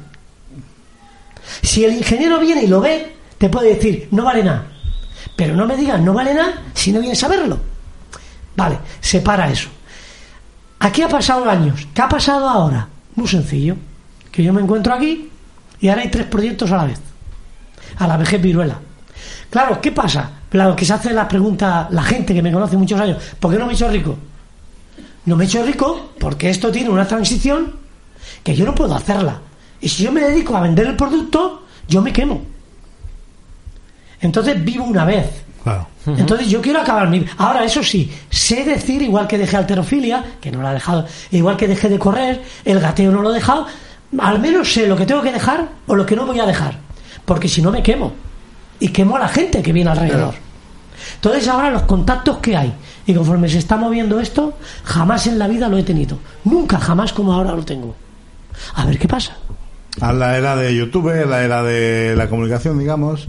[1.60, 4.68] Si el ingeniero viene y lo ve, te puede decir, no vale nada.
[5.36, 7.58] Pero no me digas, no vale nada si no vienes a verlo.
[8.56, 9.68] Vale, separa eso.
[10.78, 11.86] Aquí ha pasado años.
[11.92, 12.88] ¿Qué ha pasado ahora?
[13.14, 13.76] Muy sencillo.
[14.30, 15.28] Que yo me encuentro aquí
[15.82, 17.11] y ahora hay tres proyectos a la vez.
[18.02, 18.76] A la vejez viruela.
[19.48, 20.28] Claro, ¿qué pasa?
[20.50, 23.58] Claro, que se hace la pregunta la gente que me conoce muchos años, ¿por qué
[23.58, 24.18] no me he hecho rico?
[25.24, 27.76] No me he hecho rico porque esto tiene una transición
[28.42, 29.38] que yo no puedo hacerla.
[29.80, 32.42] Y si yo me dedico a vender el producto, yo me quemo.
[34.20, 35.44] Entonces vivo una vez.
[35.62, 35.86] Claro.
[36.06, 37.24] Entonces yo quiero acabar mi...
[37.38, 41.56] Ahora, eso sí, sé decir, igual que dejé alterofilia, que no la he dejado, igual
[41.56, 43.68] que dejé de correr, el gateo no lo he dejado,
[44.18, 46.81] al menos sé lo que tengo que dejar o lo que no voy a dejar.
[47.24, 48.12] Porque si no me quemo.
[48.80, 50.34] Y quemo a la gente que viene alrededor.
[51.14, 52.72] Entonces ahora los contactos que hay,
[53.06, 54.54] y conforme se está moviendo esto,
[54.84, 56.18] jamás en la vida lo he tenido.
[56.44, 57.94] Nunca, jamás como ahora lo tengo.
[58.74, 59.36] A ver qué pasa.
[60.00, 63.26] A la era de YouTube, a la era de la comunicación, digamos.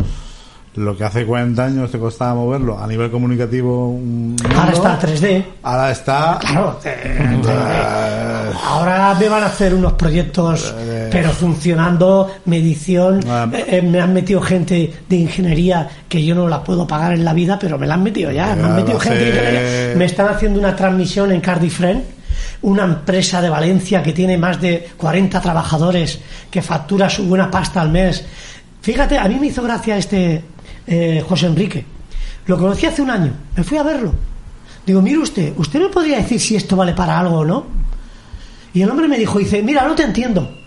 [0.76, 3.90] Lo que hace 40 años te costaba moverlo a nivel comunicativo.
[3.90, 5.45] un Ahora mundo, está 3D.
[5.62, 6.40] Ahora está.
[6.41, 10.74] Claro, eh, ahora me van a hacer unos proyectos,
[11.12, 13.20] pero funcionando, medición.
[13.28, 13.48] Ah.
[13.54, 17.24] eh, eh, me han metido gente de ingeniería que yo no la puedo pagar en
[17.24, 18.56] la vida, pero me la han metido ya.
[18.56, 19.95] Me han metido gente de ingeniería.
[19.95, 22.02] Me están haciendo una transmisión en Cardiff Friend,
[22.64, 26.20] una empresa de Valencia que tiene más de 40 trabajadores,
[26.50, 28.26] que factura su buena pasta al mes.
[28.82, 30.41] Fíjate, a mí me hizo gracia este
[30.88, 31.85] eh, José Enrique.
[32.45, 34.14] Lo conocí hace un año, me fui a verlo.
[34.85, 37.65] Digo, mire usted, ¿usted me podría decir si esto vale para algo o no?
[38.73, 40.57] Y el hombre me dijo, dice, mira, no te entiendo,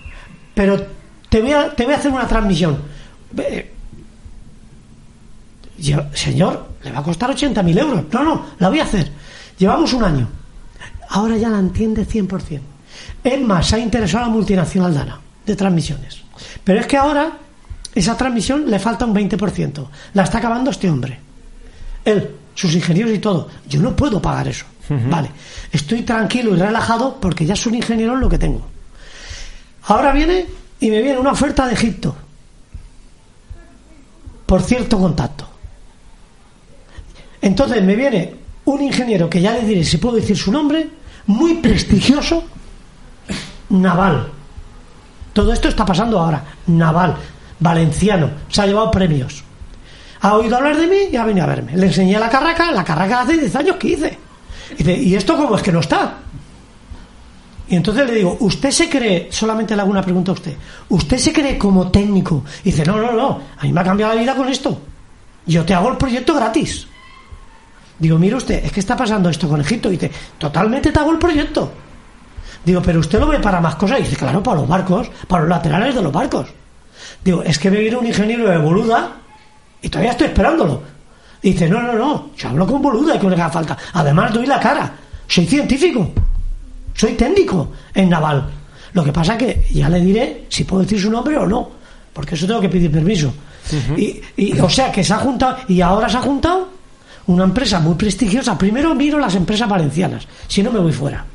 [0.55, 0.87] pero
[1.29, 2.79] te voy a, te voy a hacer una transmisión.
[5.79, 8.05] Yo, señor, le va a costar 80.000 euros.
[8.13, 9.11] No, no, la voy a hacer.
[9.59, 10.29] Llevamos un año.
[11.11, 12.61] Ahora ya la entiende 100%.
[13.23, 16.23] Es más, se ha interesado a la multinacional Dana de transmisiones.
[16.65, 17.39] Pero es que ahora
[17.97, 19.87] esa transmisión le falta un 20%.
[20.13, 21.19] La está acabando este hombre.
[22.05, 23.49] Él, sus ingenieros y todo.
[23.67, 24.67] Yo no puedo pagar eso.
[24.89, 25.31] Vale.
[25.73, 28.67] Estoy tranquilo y relajado porque ya son ingenieros lo que tengo.
[29.85, 30.45] Ahora viene
[30.79, 32.15] y me viene una oferta de Egipto.
[34.45, 35.49] Por cierto contacto.
[37.41, 38.35] Entonces me viene
[38.67, 40.87] un ingeniero que ya le diré si puedo decir su nombre,
[41.27, 42.45] muy prestigioso,
[43.71, 44.31] naval.
[45.33, 46.45] Todo esto está pasando ahora.
[46.67, 47.17] Naval,
[47.59, 49.43] valenciano, se ha llevado premios.
[50.21, 51.77] Ha oído hablar de mí y ha venido a verme.
[51.77, 54.19] Le enseñé la carraca, la carraca hace 10 años que hice.
[54.73, 56.19] Y dice, ¿y esto cómo es que no está?
[57.69, 60.55] Y entonces le digo, ¿usted se cree, solamente le hago una pregunta a usted,
[60.89, 62.45] ¿usted se cree como técnico?
[62.63, 64.81] Y dice, no, no, no, a mí me ha cambiado la vida con esto.
[65.47, 66.87] Yo te hago el proyecto gratis.
[67.99, 69.89] Digo, mire usted, es que está pasando esto con Egipto.
[69.89, 71.73] Y dice, totalmente te hago el proyecto.
[72.65, 74.01] Digo, pero usted lo ve para más cosas.
[74.01, 76.49] Y dice, claro, para los barcos, para los laterales de los barcos.
[77.27, 79.17] Digo, es que me viene un ingeniero de Boluda
[79.83, 80.81] y todavía estoy esperándolo.
[81.43, 83.77] Y dice, no, no, no, yo hablo con Boluda y que le haga falta.
[83.95, 84.93] Además, doy la cara.
[85.27, 86.09] Soy científico.
[86.95, 88.49] Soy técnico en naval.
[88.93, 91.69] Lo que pasa que ya le diré si puedo decir su nombre o no.
[92.13, 93.35] Porque eso tengo que pedir permiso.
[93.97, 96.69] y, y, o sea, que se ha juntado, y ahora se ha juntado
[97.27, 98.57] una empresa muy prestigiosa.
[98.57, 101.27] Primero miro las empresas valencianas, si no me voy fuera.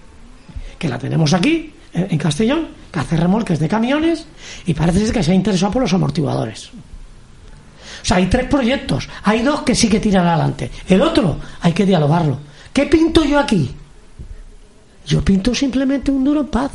[0.80, 4.26] Que la tenemos aquí, en Castellón, que hace remolques de camiones,
[4.66, 6.70] y parece ser que se ha interesado por los amortiguadores.
[6.70, 9.08] O sea, hay tres proyectos.
[9.24, 10.72] Hay dos que sí que tiran adelante.
[10.88, 12.40] El otro hay que dialogarlo.
[12.74, 13.76] ¿Qué pinto yo aquí?
[15.06, 16.72] Yo pinto simplemente un duro en paz.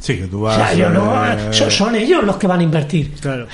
[0.00, 0.56] Sí, que tú O vas.
[0.56, 3.14] sea, yo no, eh, son, son ellos los que van a invertir.
[3.14, 3.46] Claro.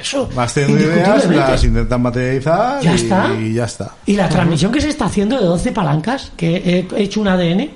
[0.00, 3.34] Eso, Vas teniendo ideas, las intentan materializar Ya y, está.
[3.38, 3.94] y ya está.
[4.06, 7.70] Y la transmisión que se está haciendo de 12 palancas, que he hecho un ADN,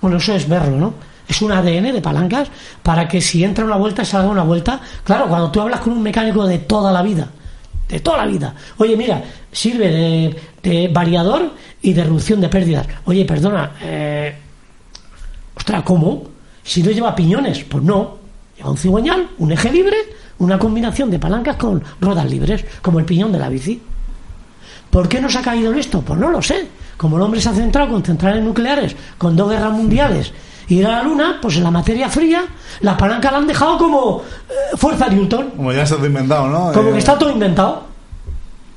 [0.00, 0.94] bueno, eso es verlo, ¿no?
[1.28, 2.48] Es un ADN de palancas
[2.82, 4.80] para que si entra una vuelta salga una vuelta.
[5.04, 7.28] Claro, cuando tú hablas con un mecánico de toda la vida,
[7.86, 9.22] de toda la vida, oye, mira,
[9.52, 11.52] sirve de, de variador
[11.82, 12.86] y de reducción de pérdidas.
[13.04, 14.34] Oye, perdona, eh,
[15.54, 16.24] ostras, ¿cómo?
[16.62, 18.18] Si no lleva piñones, pues no.
[18.56, 19.96] Lleva un cigüeñal, un eje libre,
[20.38, 23.80] una combinación de palancas con ruedas libres, como el piñón de la bici.
[24.90, 26.00] ¿Por qué no se ha caído en esto?
[26.00, 26.66] Pues no lo sé.
[26.96, 30.32] Como el hombre se ha centrado con centrales nucleares, con dos guerras mundiales,
[30.68, 32.44] ir a la luna, pues en la materia fría,
[32.80, 36.72] las palancas la han dejado como eh, fuerza Newton, Como ya está todo inventado, ¿no?
[36.72, 37.88] como Eh, que está todo inventado.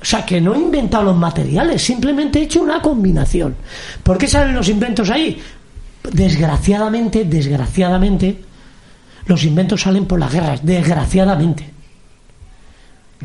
[0.02, 3.56] O sea, que no he inventado los materiales, simplemente he hecho una combinación.
[4.02, 5.40] ¿Por qué salen los inventos ahí?
[6.12, 8.44] Desgraciadamente, desgraciadamente,
[9.26, 11.72] los inventos salen por las guerras, desgraciadamente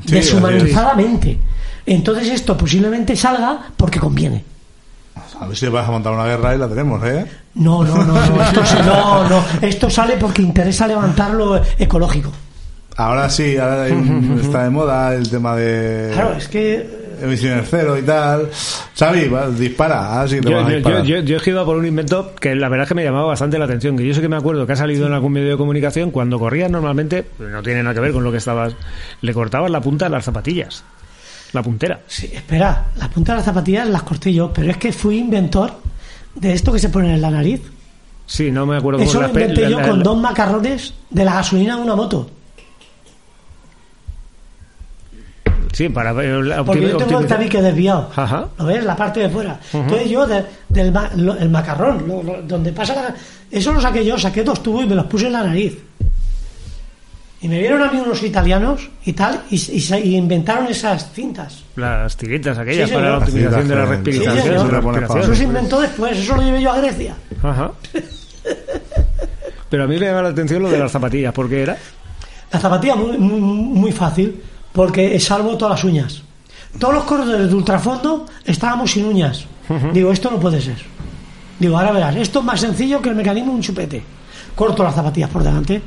[0.05, 1.39] sí, deshumanizadamente.
[1.87, 4.45] Entonces esto posiblemente salga porque conviene.
[5.41, 7.27] A ver si vas a montar una guerra y la tenemos, ¿eh?
[7.55, 12.31] No, no, no, no, esto, no, no, esto sale porque interesa levantar lo ecológico.
[12.97, 17.67] Ahora sí, ahora hay un- está de moda el tema de Claro, es que emisiones
[17.71, 18.49] cero y tal.
[18.99, 21.03] Xavi, dispara, ahora sí te Yo, a yo, disparar.
[21.03, 23.05] yo, yo- yo es que iba por un invento que la verdad es que me
[23.05, 25.33] llamaba bastante la atención, que yo sé que me acuerdo que ha salido en algún
[25.33, 28.75] medio de comunicación, cuando corrías normalmente, no tiene nada que ver con lo que estabas,
[29.23, 30.85] le cortabas la punta a las zapatillas,
[31.57, 32.01] la puntera.
[32.07, 35.73] Sí, espera, la punta de las zapatillas las corté yo, pero es que fui inventor
[36.35, 37.61] de esto que se pone en la nariz.
[38.27, 41.25] Sí, no me acuerdo Eso lo inventé la- yo la- con la- dos macarrones de
[41.25, 42.31] la gasolina de una moto.
[45.73, 48.11] Sí, para eh, la Porque yo tengo el tabique desviado.
[48.17, 48.49] Ajá.
[48.59, 48.83] ¿Lo ves?
[48.85, 49.61] La parte de fuera.
[49.73, 53.15] Entonces yo de- del ma- lo- el macarrón, lo- lo- donde pasa la-
[53.51, 55.77] Eso lo saqué yo, saqué dos tubos y me los puse en la nariz.
[57.47, 61.13] Y me vieron a mí unos italianos y tal, y, y se- y inventaron esas
[61.13, 61.63] cintas.
[61.77, 64.43] Las tiritas aquellas Sí, para la optimización de la Sí, respiración.
[64.43, 64.67] señor.
[64.67, 65.37] de la Eso respiración.
[65.37, 67.15] Se inventó después, eso lo llevé yo a Grecia.
[67.45, 67.71] Ajá.
[69.71, 71.77] Pero a mí me llama la atención lo de las zapatillas, porque era
[72.53, 74.43] La zapatilla muy, muy, muy fácil,
[74.73, 76.23] porque salvo todas las uñas.
[76.81, 79.45] Todos los corredores de ultrafondo estábamos sin uñas.
[79.93, 80.79] Digo, esto no puede ser.
[81.61, 84.03] Digo, ahora verás, esto es más sencillo que el mecanismo de un chupete.
[84.57, 85.81] Corto las zapatillas por delante.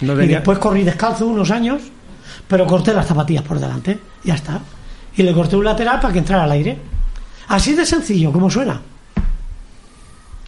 [0.00, 1.82] No Y después corrí descalzo unos años,
[2.46, 3.98] pero corté las zapatillas por delante.
[4.24, 4.60] Ya está.
[5.16, 6.78] Y le corté un lateral para que entrara al aire.
[7.48, 8.80] Así de sencillo, como suena.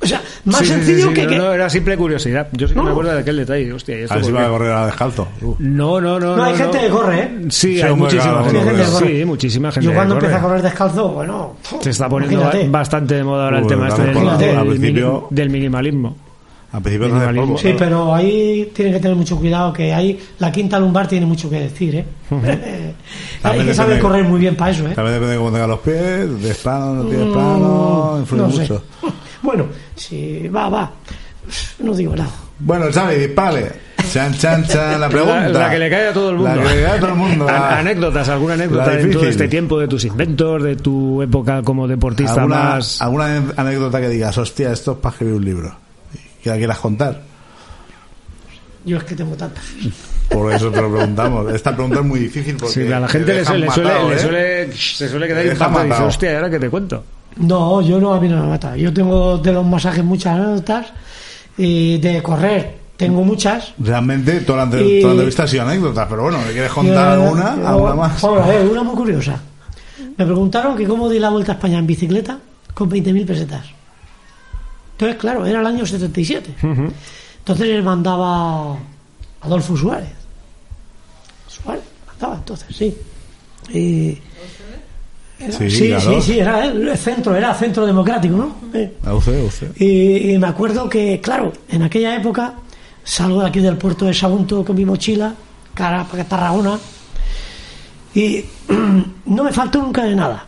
[0.02, 1.22] O sea, más Sí, sí, sí, sencillo sí, que...
[1.24, 2.48] no, que- no, era simple curiosidad.
[2.52, 2.84] Yo sí que No.
[2.84, 3.70] me acuerdo de aquel detalle.
[3.70, 5.28] Hostia, ¿y esto A ver si va a correr a descalzo.
[5.42, 5.54] Uh.
[5.58, 6.36] No, no, no.
[6.36, 7.38] No, hay gente que corre, ¿eh?
[7.50, 8.58] Sí, Sí, hay muchísima gente.
[8.60, 9.18] que gente que corre.
[9.18, 9.86] Sí, muchísima gente.
[9.86, 10.48] Yo cuando empecé a corre.
[10.48, 11.56] correr descalzo, bueno...
[11.82, 12.68] Se está poniendo imagínate.
[12.70, 14.14] bastante de moda ahora el Uy, tema este del,
[14.80, 16.16] del del minimalismo.
[16.72, 17.46] Hace Minimalismo.
[17.46, 17.58] polvo.
[17.58, 21.50] Sí, pero ahí tienen que tener mucho cuidado, que ahí la quinta lumbar tiene mucho
[21.50, 22.04] que decir, ¿eh?
[23.42, 24.92] hay que saber correr muy bien para eso, ¿eh?
[24.94, 28.50] También depende de cómo tengas los pies, de plano, no tienes Mm, plano, influye no
[28.52, 28.60] sé.
[28.62, 28.82] mucho.
[29.42, 29.64] Bueno,
[29.96, 30.90] sí, va, va.
[31.78, 32.30] No digo nada.
[32.58, 33.72] Bueno, Xavi, dispare.
[34.12, 35.48] Chan, chan, chan, la pregunta.
[35.48, 36.54] La, la que le cae a todo el mundo.
[36.56, 37.44] La que le cae a todo el mundo.
[37.46, 41.88] La- anécdotas, alguna anécdota en todo este tiempo de tus inventos, de tu época como
[41.88, 43.00] deportista ¿Alguna, más.
[43.00, 45.74] alguna anécdota que digas, hostia, esto es para escribir un libro.
[46.42, 47.20] Que la quieras contar.
[48.84, 49.64] Yo es que tengo tantas.
[50.30, 51.52] Por eso te lo preguntamos.
[51.52, 53.88] Esta pregunta es muy difícil porque Sí, a la te gente le, suele, le suele,
[53.90, 54.18] matado, le ¿eh?
[54.18, 57.04] suele- se suele quedar impactado y dice, hostia, ¿y ahora qué te cuento?
[57.36, 58.76] No, yo no, a mí no me mata.
[58.76, 60.86] Yo tengo de los masajes muchas anécdotas
[61.58, 63.74] y de correr tengo muchas.
[63.78, 67.16] Realmente toda la, Y- toda la entrevista ha sido anécdotas, pero bueno, ¿me quieres contar
[67.18, 67.56] Yo- alguna?
[67.56, 68.22] yo- ¿Alguna más?
[68.22, 69.40] Vamos a ver, una muy curiosa.
[70.16, 72.38] Me preguntaron que cómo di la vuelta a España en bicicleta
[72.74, 73.64] con 20.000 pesetas.
[75.00, 76.56] Entonces, claro, era el año 77.
[77.38, 78.76] Entonces les mandaba
[79.40, 80.10] Adolfo Suárez.
[81.48, 82.94] Suárez, mandaba entonces, sí.
[83.72, 84.18] Y-
[85.38, 88.56] era- Sí, sí, sí, sí, era el centro, era centro democrático, ¿no?
[89.06, 89.80] AUC, AUC.
[89.80, 92.56] Y, y me acuerdo que, claro, en aquella época
[93.02, 95.32] salgo de aquí del puerto de Sagunto con mi mochila,
[95.72, 96.78] cara para Tarragona,
[98.14, 98.44] y
[99.24, 100.44] no me faltó nunca de nada.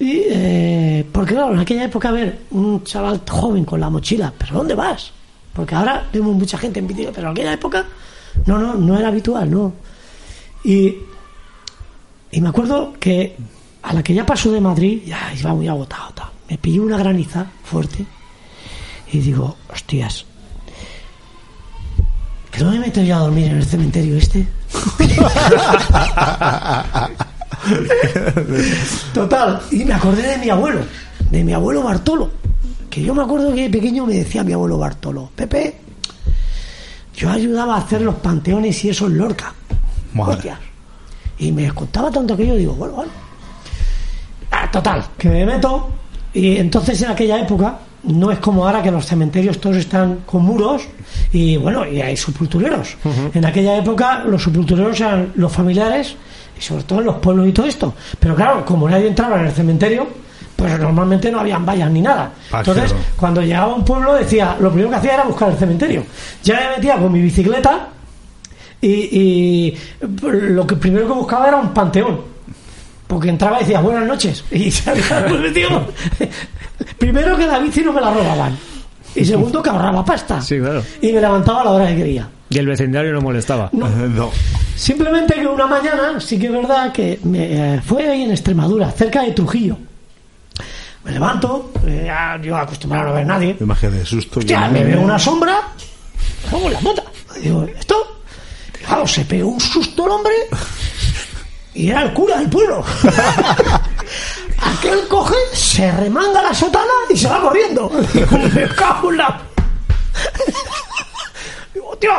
[0.00, 4.54] Y, eh, porque, claro, en aquella época, ver un chaval joven con la mochila, ¿pero
[4.54, 5.12] dónde vas?
[5.52, 7.84] Porque ahora vemos mucha gente en vídeo, pero en aquella época
[8.46, 9.74] no, no, no era habitual, ¿no?
[10.64, 10.94] Y,
[12.32, 13.36] y me acuerdo que
[13.82, 17.46] a la que ya pasó de Madrid, ya iba muy agotado, me pilló una graniza
[17.62, 18.06] fuerte
[19.12, 20.24] y digo, hostias,
[22.50, 24.48] ¿que no me meto yo a dormir en el cementerio este?
[29.14, 30.80] Total, y me acordé de mi abuelo,
[31.30, 32.30] de mi abuelo Bartolo,
[32.88, 35.78] que yo me acuerdo que de pequeño me decía mi abuelo Bartolo, Pepe,
[37.14, 39.52] yo ayudaba a hacer los panteones y eso en Lorca.
[40.14, 40.54] Madre.
[41.38, 43.12] Y me contaba tanto que yo digo, bueno, bueno.
[44.50, 45.90] Ah, total, que me meto
[46.32, 50.44] y entonces en aquella época no es como ahora que los cementerios todos están con
[50.44, 50.82] muros
[51.32, 52.96] y bueno, y hay sepultureros.
[53.34, 56.16] En aquella época los sepultureros eran los familiares
[56.60, 57.94] y sobre todo en los pueblos y todo esto.
[58.18, 60.06] Pero claro, como nadie entraba en el cementerio,
[60.54, 62.32] pues normalmente no habían vallas ni nada.
[62.52, 66.04] Entonces, cuando llegaba a un pueblo decía, lo primero que hacía era buscar el cementerio.
[66.42, 67.88] Ya me metía con mi bicicleta
[68.80, 69.78] y, y
[70.22, 72.20] lo que primero que buscaba era un panteón.
[73.06, 74.44] Porque entraba y decía buenas noches.
[74.50, 76.30] Y salía pues.
[76.98, 78.56] Primero que la bici no me la robaban.
[79.14, 80.40] Y segundo que ahorraba pasta.
[80.40, 80.82] Sí, claro.
[81.00, 82.28] Y me levantaba a la hora que quería.
[82.50, 83.70] Y el vecindario no molestaba.
[83.72, 84.30] No.
[84.76, 88.90] Simplemente que una mañana sí que es verdad que me, eh, fue ahí en Extremadura,
[88.90, 89.76] cerca de Trujillo.
[91.04, 93.56] Me levanto, eh, ya yo acostumbrado a no ver nadie.
[93.60, 94.40] Imagen de susto.
[94.40, 95.60] Hostia, me veo una sombra,
[96.52, 97.02] en la mota.
[97.40, 98.20] Digo, ¿esto?
[98.80, 100.32] Y Claro, se pegó un susto el hombre
[101.74, 102.84] y era el cura del pueblo.
[104.58, 107.90] Aquel coge, se remanga la sotana y se va corriendo.
[108.14, 109.40] Digo, me cago en la...
[112.00, 112.10] Tío,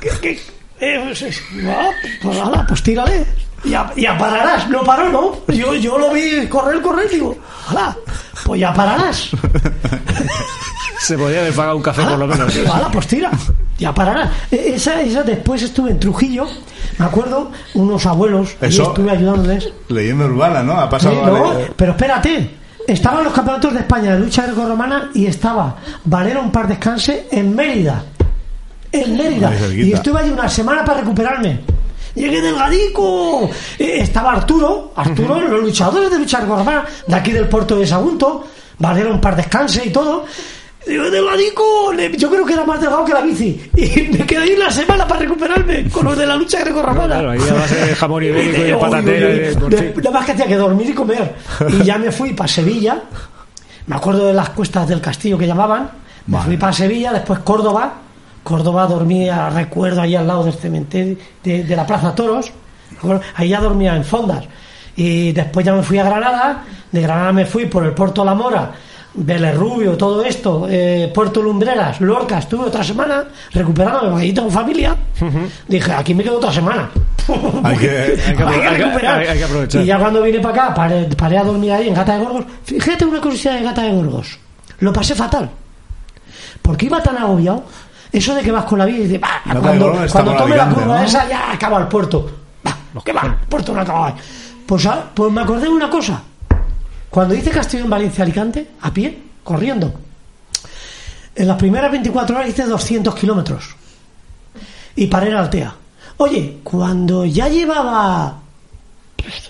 [0.00, 0.40] ¿qué, qué?
[0.80, 1.90] Eh, pues, es- ah,
[2.22, 3.24] pues nada, pues tírale.
[3.64, 4.68] Ya, ya pararás.
[4.68, 5.32] No paró, ¿no?
[5.52, 7.36] Yo, yo lo vi correr, correr, digo,
[7.68, 7.96] hala,
[8.44, 9.30] pues ya pararás.
[11.00, 12.52] Se podía haber pagado un café por lo menos.
[12.54, 13.30] Digo, "Hala, pues tira,
[13.78, 14.30] ya parará.
[14.50, 16.46] E- Esa, esa después estuve en Trujillo,
[16.98, 19.68] me acuerdo, unos abuelos, y Eso- estuve ayudándoles.
[19.88, 20.78] Leyenda urbana, ¿no?
[20.78, 21.26] Ha Sí, pasado.
[21.26, 21.72] no, vale.
[21.76, 22.50] pero espérate,
[22.86, 27.54] estaban los campeonatos de España de lucha grecorromana y estaba Valero un par descanse en
[27.54, 28.02] Mérida.
[28.92, 29.52] En Mérida.
[29.74, 31.60] Y estuve allí una semana para recuperarme.
[32.14, 33.48] Llegué delgadico.
[33.78, 38.46] Eh, Estaba Arturo, Arturo, los luchadores de lucha grecorromana de aquí del puerto de Sagunto,
[38.78, 40.24] Valero un par descanse y todo.
[40.86, 43.70] Digo, delgadico, yo creo que era más delgado que la bici.
[43.76, 47.06] Y me quedé ahí una semana para recuperarme con los de la lucha grecorromana.
[47.18, 49.92] Claro, ahí de jamón ibérico y fin.
[49.96, 51.34] Nada más que hacía que dormir y comer.
[51.68, 53.02] Y ya me fui para Sevilla.
[53.86, 55.90] Me acuerdo de las cuestas del castillo que llamaban.
[56.26, 56.46] Me Vale.
[56.46, 57.94] fui para Sevilla, después Córdoba.
[58.42, 62.50] Córdoba dormía, recuerdo, ahí al lado del cementerio de, de la Plaza Toros.
[63.36, 64.44] Ahí ya dormía en fondas.
[64.96, 66.64] Y después ya me fui a Granada.
[66.90, 68.72] De Granada me fui por el Puerto La Mora.
[69.20, 74.50] Vélez Rubio, todo esto, eh, Puerto Lumbreras, Lorca, estuve otra semana recuperándome, porque ahí tengo
[74.50, 74.94] familia.
[75.66, 76.88] Dije, aquí me quedo otra semana.
[77.64, 79.18] Hay que- hay que apro- hay que- recuperar.
[79.20, 79.82] hay- hay que aprovechar.
[79.82, 82.44] Y ya cuando vine para acá, paré, paré a dormir ahí en Gata de Gorgos.
[82.64, 84.38] Fíjate una curiosidad de Gata de Gorgos.
[84.80, 85.50] Lo pasé fatal.
[86.62, 87.64] Porque iba tan agobiado.
[88.10, 90.68] Eso de que vas con la vida y dices, "Bah, Gata de cuando, tome la
[90.70, 91.04] curva ¿no?
[91.04, 92.30] esa ya acaba el puerto.
[92.62, 94.14] Bah, lo que va, el puerto no acaba.
[94.66, 96.22] Pues, ah, pues me acordé de una cosa.
[97.10, 99.92] Cuando hice Castellón Valencia Alicante, a pie, corriendo,
[101.34, 103.76] en las primeras 24 horas hice 200 kilómetros.
[104.96, 105.74] Y paré en Altea.
[106.18, 108.40] Oye, cuando ya llevaba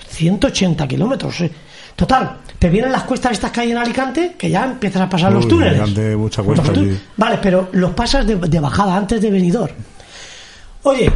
[0.08, 1.52] 180 kilómetros, eh.
[1.98, 5.32] Total, te vienen las cuestas estas que hay en Alicante, que ya empiezas a pasar
[5.32, 5.80] los túneles.
[5.80, 7.00] Alicante, mucha cuesta Los tú- allí.
[7.16, 9.72] Vale, pero los pasas de, de bajada antes de venidor.
[10.84, 11.10] Oye,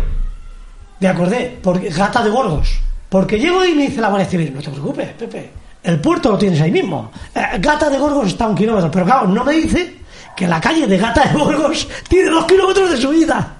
[0.98, 2.80] me acordé, porque gata de Gorgos.
[3.08, 5.50] Porque llego y me dice la Guardia Civil, no te preocupes, Pepe,
[5.84, 7.12] el puerto lo tienes ahí mismo.
[7.34, 9.98] Eh, gata de Gorgos está a un kilómetro, pero claro, no me dice
[10.36, 13.54] que la calle de Gata de Gorgos tiene dos kilómetros de subida.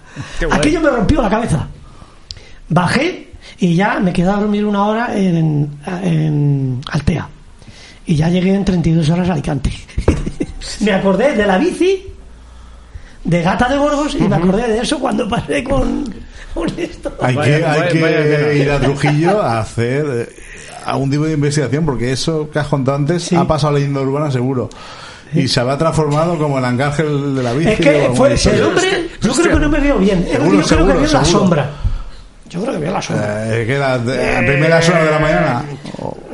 [0.51, 1.67] Aquello me rompió la cabeza.
[2.69, 3.32] Bajé
[3.63, 5.71] y ya me quedé a dormir una hora en,
[6.03, 7.29] en Altea.
[8.07, 9.71] Y ya llegué en 32 horas a Alicante.
[10.81, 12.05] me acordé de la bici,
[13.23, 16.05] de Gata de Gorgos, y me acordé de eso cuando pasé con,
[16.53, 17.13] con esto.
[17.23, 20.29] Hay Vaya- que, hay vaya- que vaya ir a Trujillo a hacer eh,
[20.85, 23.37] algún tipo de investigación, porque eso que has contado antes Sí.
[23.37, 24.69] ha pasado a leyenda urbana seguro.
[25.35, 27.71] Y se habrá transformado como el Ángel de la bici.
[27.71, 28.59] Es o que alguna fue, historia.
[28.59, 30.27] el hombre, yo creo que no me veo bien.
[30.29, 31.39] Seguro, yo creo seguro, que veo la seguro.
[31.41, 31.71] sombra.
[32.53, 33.57] Yo creo que veo la sombra.
[33.57, 35.65] Eh, que era de- a primeras horas de la mañana.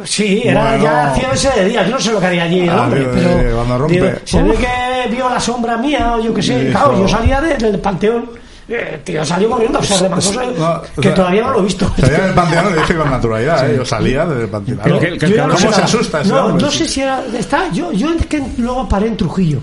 [0.04, 0.84] Sí, era Bueno.
[0.84, 1.84] ya hacía ese de día.
[1.84, 3.94] Yo no sé lo que haría allí el Ah, hombre, digo, pero eh, cuando rompe.
[3.94, 4.58] digo, se ve Uf.
[4.58, 6.68] que vio la sombra mía o yo qué sé.
[6.70, 8.30] Claro, yo salía de- del panteón.
[8.70, 11.60] Eh, tío, salió corriendo, o sea, de Mancosa, No, o que sea, todavía no lo
[11.60, 11.90] he visto.
[11.98, 13.76] Salía del panteón, lo dije con naturalidad, ¿eh?
[13.78, 14.80] Yo salía del panteón.
[14.84, 16.64] Pero que- que- Yo ya no ¿Cómo sé se asusta ese No, hombre?
[16.66, 17.22] no sé si era.
[17.38, 19.60] Está, yo, yo es que luego paré en Trujillo.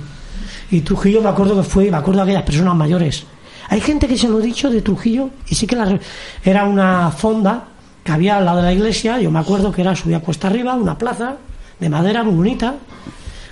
[0.71, 3.23] Y Trujillo me acuerdo que fue, me acuerdo de aquellas personas mayores.
[3.69, 5.99] Hay gente que se lo he dicho de Trujillo y sí que la,
[6.43, 7.65] era una fonda
[8.03, 9.19] que había al lado de la iglesia.
[9.19, 11.37] Yo me acuerdo que era subía cuesta arriba, una plaza
[11.79, 12.75] de madera muy bonita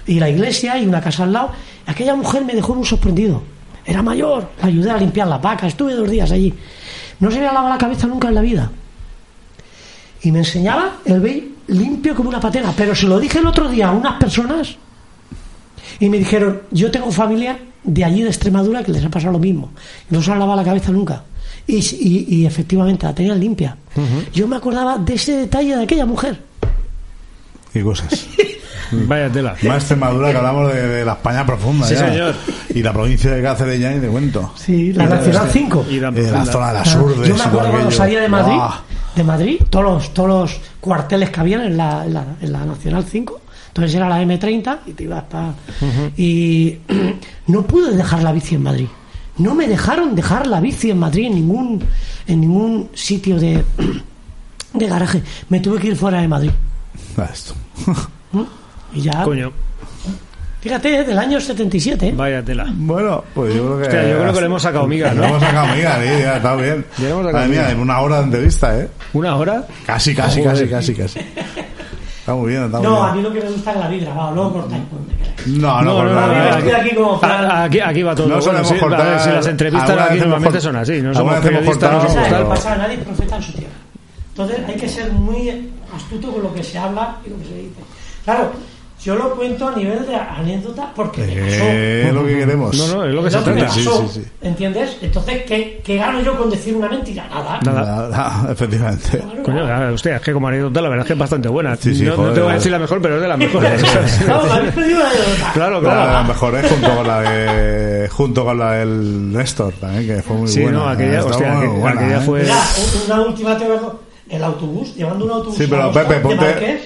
[0.06, 1.52] y la iglesia y una casa al lado.
[1.88, 3.42] Aquella mujer me dejó muy sorprendido.
[3.86, 6.54] Era mayor, la ayudé a limpiar las vacas, estuve dos días allí.
[7.20, 8.72] No se había lavado la cabeza nunca en la vida
[10.24, 12.74] y me enseñaba el vey limpio como una patena.
[12.76, 14.76] Pero se lo dije el otro día a unas personas
[16.00, 19.40] y me dijeron, yo tengo familia de allí de Extremadura que les ha pasado lo
[19.40, 19.72] mismo.
[20.10, 21.24] No se han lavado la cabeza nunca.
[21.68, 23.78] Y, y- y efectivamente la tenían limpia.
[24.34, 26.40] Yo me acordaba de ese detalle de aquella mujer.
[27.74, 28.28] Y cosas.
[28.92, 29.56] Vaya tela.
[29.64, 31.88] Más Extremadura que hablamos de, de la España profunda.
[31.88, 32.10] Sí, ya.
[32.12, 32.36] señor.
[32.76, 34.52] Y la provincia de Cáceres ya ni te cuento.
[34.56, 35.86] Sí, la Nacional 5.
[35.90, 36.52] Y la Eh, la profunda.
[36.52, 37.28] zona de las Claro, urdes.
[37.30, 38.80] yo me y acuerdo cuando salía de Madrid, Buah.
[39.16, 42.66] de Madrid, todos los, todos los cuarteles que habían en la, en la, en la
[42.66, 43.42] Nacional 5.
[43.74, 45.56] Entonces era la M30 y te ibas para.
[46.16, 46.78] Y
[47.48, 48.86] no pude dejar la bici en Madrid.
[49.40, 51.84] No me dejaron dejar la bici en Madrid en ningún,
[52.28, 53.64] en ningún sitio de,
[54.76, 55.24] de garaje.
[55.50, 56.52] Me tuve que ir fuera de Madrid.
[57.18, 57.56] Ah, esto.
[58.94, 59.24] Y ya.
[59.24, 59.52] Coño,
[60.62, 62.08] Fíjate, es del año 77.
[62.08, 62.14] ¿eh?
[62.16, 62.66] vaya tela.
[62.74, 63.84] Bueno, pues yo creo que.
[63.84, 65.26] Hostia, yo creo que le hemos sacado miga, Le ¿no?
[65.26, 66.86] hemos sacado miga, sí, ya está bien.
[67.00, 68.88] Le hemos sacado Madre mía, en una hora de entrevista, ¿eh?
[69.12, 69.68] ¿Una hora?
[69.86, 71.20] Casi, casi, casi, casi, casi.
[72.24, 73.06] Está muy bien, está muy No, bien.
[73.06, 74.36] a mí lo que me gusta es la vida grabado.
[74.36, 74.82] Luego cortáis.
[75.48, 76.58] No, no, No, por no, no, no, no, no.
[76.58, 78.28] estoy aquí como plan- A- Aquí, aquí va todo.
[78.28, 79.20] No bueno, solemos sí, cortar.
[79.20, 81.02] si las entrevistas aquí normalmente son así.
[81.02, 82.48] No somos periodistas, no somos ¿Sabes tal.
[82.48, 82.76] pasa?
[82.78, 83.74] Nadie profeta en su tierra.
[84.30, 87.56] Entonces hay que ser muy astuto con lo que se habla y lo que se
[87.56, 87.82] dice.
[88.24, 88.52] Claro,
[89.04, 91.64] yo lo cuento a nivel de anécdota porque me pasó.
[91.66, 92.78] Es lo que queremos.
[92.78, 93.74] No, no, es lo que Es se lo que me trata.
[93.74, 94.28] Sí, pasó, sí, sí.
[94.42, 94.98] ¿Entiendes?
[95.02, 97.28] Entonces, ¿qué, qué gano yo con decir una mentira?
[97.30, 97.60] Nada.
[97.64, 98.10] Nada.
[98.10, 99.22] Nada, efectivamente.
[99.44, 101.76] Coño, ah, hostia, es que como anécdota la verdad es que es bastante buena.
[101.76, 102.34] Sí, sí, no, no joder.
[102.34, 103.84] te voy a decir la mejor, pero es de las mejores.
[104.28, 105.52] No, me habéis pedido una anécdota.
[105.54, 106.28] claro, La, la claro.
[106.28, 110.48] mejor es junto con la de junto con la del Néstor también que fue muy
[110.48, 112.22] Sí, buena no, aquella, hostia, aquella- buena, aquella ¿eh?
[112.26, 112.42] fue...
[112.42, 112.56] Mira,
[113.08, 113.66] una última te.
[114.34, 115.58] El autobús, llevando un autobús.
[115.58, 116.20] sí pero Pepe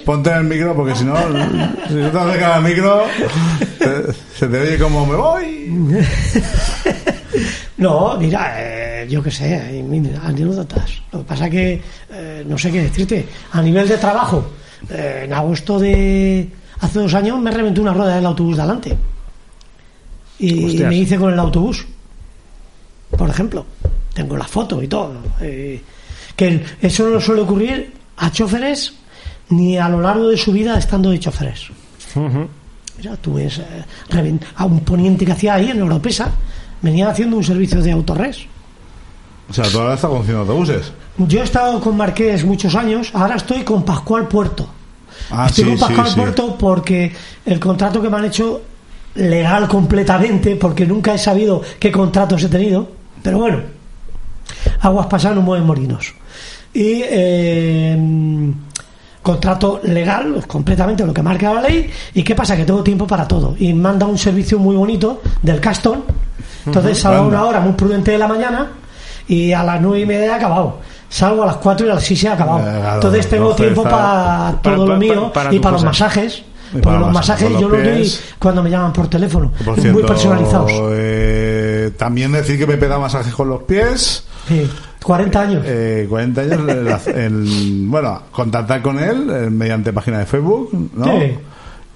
[0.06, 1.16] ponte, en el micro porque si no
[1.88, 3.04] si no te acercas al micro
[3.80, 5.96] te- se te oye como me voy
[7.78, 11.02] No, mira, eh, yo qué sé, hay mil anécdotas.
[11.12, 11.80] Lo que pasa que
[12.12, 13.28] eh, no sé qué decirte.
[13.52, 14.50] A nivel de trabajo,
[14.90, 16.50] eh, en agosto de
[16.80, 18.98] hace dos años me reventó una rueda del autobús de adelante.
[20.40, 20.90] Y Hostias.
[20.90, 21.86] me hice con el autobús.
[23.16, 23.66] Por ejemplo,
[24.14, 25.14] tengo la foto y todo.
[25.42, 25.82] eh,
[26.38, 28.94] que eso no suele ocurrir a choferes
[29.50, 31.70] ni a lo largo de su vida estando de choferes.
[32.16, 32.48] Ujú.
[32.98, 36.32] Mira, tú ves eh, a un poniente que hacía ahí en Europesa,
[36.82, 38.46] venían haciendo un servicio de autorres.
[39.50, 43.36] o sea tú ahora estás conduciendo autobuses Yo he estado con Marqués muchos años, ahora
[43.36, 44.68] estoy con Pascual Puerto.
[45.32, 47.14] ah estoy sí con Pascual sí Puerto porque
[47.46, 48.62] el contrato que me han hecho
[49.16, 52.92] legal completamente, porque nunca he sabido qué contratos he tenido,
[53.24, 53.62] pero bueno,
[54.82, 56.14] aguas pasan no mueven molinos.
[56.78, 57.98] Y eh,
[59.22, 63.28] contrato legal, completamente lo que marca la ley, y qué pasa, que tengo tiempo para
[63.28, 63.56] todo.
[63.60, 66.04] Y me han dado un servicio muy bonito del Caston,
[66.66, 68.68] entonces salgo a una hora muy prudente de la mañana
[69.28, 70.78] y a las nueve y media he acabado.
[71.10, 72.60] Salgo a las cuatro y a las seis he acabado.
[72.60, 76.44] Eh, claro, Entonces tengo tiempo para para- todo lo mío para y para los masajes.
[76.84, 80.70] Para los masajes yo los doy cuando me llaman por teléfono, por muy personalizados.
[80.92, 84.70] eh, también decir que Pepe da masajes con los pies Sí,
[85.08, 85.64] 40 años.
[85.66, 91.06] eh, 40 años el, el- bueno contactar con él eh, mediante página de Facebook ¿no?
[91.20, 91.36] Sí.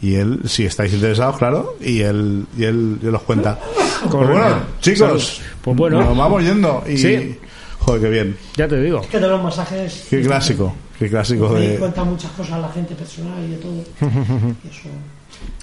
[0.01, 4.09] y él si estáis interesados claro y él y él, y él os cuenta Pues
[4.11, 4.33] Correcto.
[4.41, 5.47] bueno chicos Salud.
[5.61, 6.01] Pues bueno.
[6.03, 7.37] nos vamos yendo y Sí.
[7.79, 9.01] joder qué bien Ya te digo.
[9.01, 10.07] que de los masajes.
[10.09, 13.73] qué clásico qué clásico Me de cuenta muchas cosas la gente personal y de todo.
[14.63, 14.89] Y eso.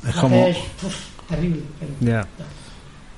[0.07, 0.97] Es como- uf,
[1.29, 1.63] terrible.
[1.81, 2.27] Pero, Ya.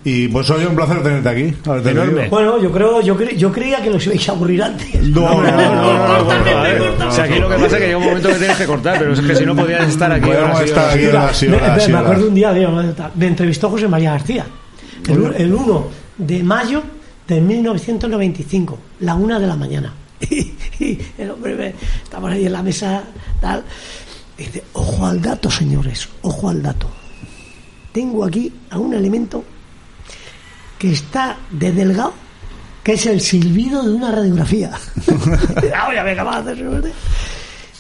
[0.03, 1.55] Y pues oye, un placer tenerte aquí.
[1.69, 2.23] A ver, te Enorme.
[2.23, 2.31] digo.
[2.31, 4.95] Bueno, yo creo, yo, cre- yo creía que los ibais a aburrir antes.
[5.09, 8.29] No, No, no, no, O sea, aquí lo que pasa es que llega un momento
[8.31, 11.07] que tienes que cortar, pero es que si no podías estar aquí y estar aquí
[11.07, 12.53] horas me, acuerdo un día,
[13.15, 14.47] me entrevistó José María García,
[15.07, 15.87] el, u- el 1
[16.17, 16.83] de mayo
[17.29, 19.93] de 1995, la una de la mañana.
[20.31, 20.53] Y,
[20.85, 23.03] y el hombre, me- estamos ahí en la mesa,
[23.41, 23.65] tal,
[24.39, 26.89] y dice, ojo al dato, señores, ojo al dato.
[27.93, 29.45] Tengo aquí a un elemento
[30.81, 32.15] que está de delgado,
[32.82, 34.73] que es el silbido de una radiografía.
[35.77, 36.93] Ahora me acaba de suerte.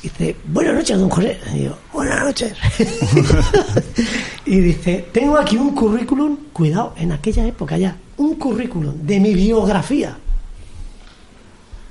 [0.02, 1.40] Dice, buenas noches, don José.
[1.54, 2.52] Y digo, buenas noches.
[4.44, 9.32] y dice, tengo aquí un currículum, cuidado, en aquella época ya, un currículum de mi
[9.32, 10.18] biografía.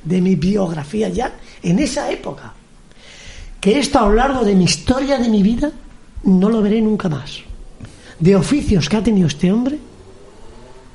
[0.04, 1.34] De mi biografía ya,
[1.64, 2.54] en esa época.
[3.60, 5.72] Que esto a lo largo de mi historia, de mi vida,
[6.26, 7.40] no lo veré nunca más.
[8.20, 9.80] De oficios que ha tenido este hombre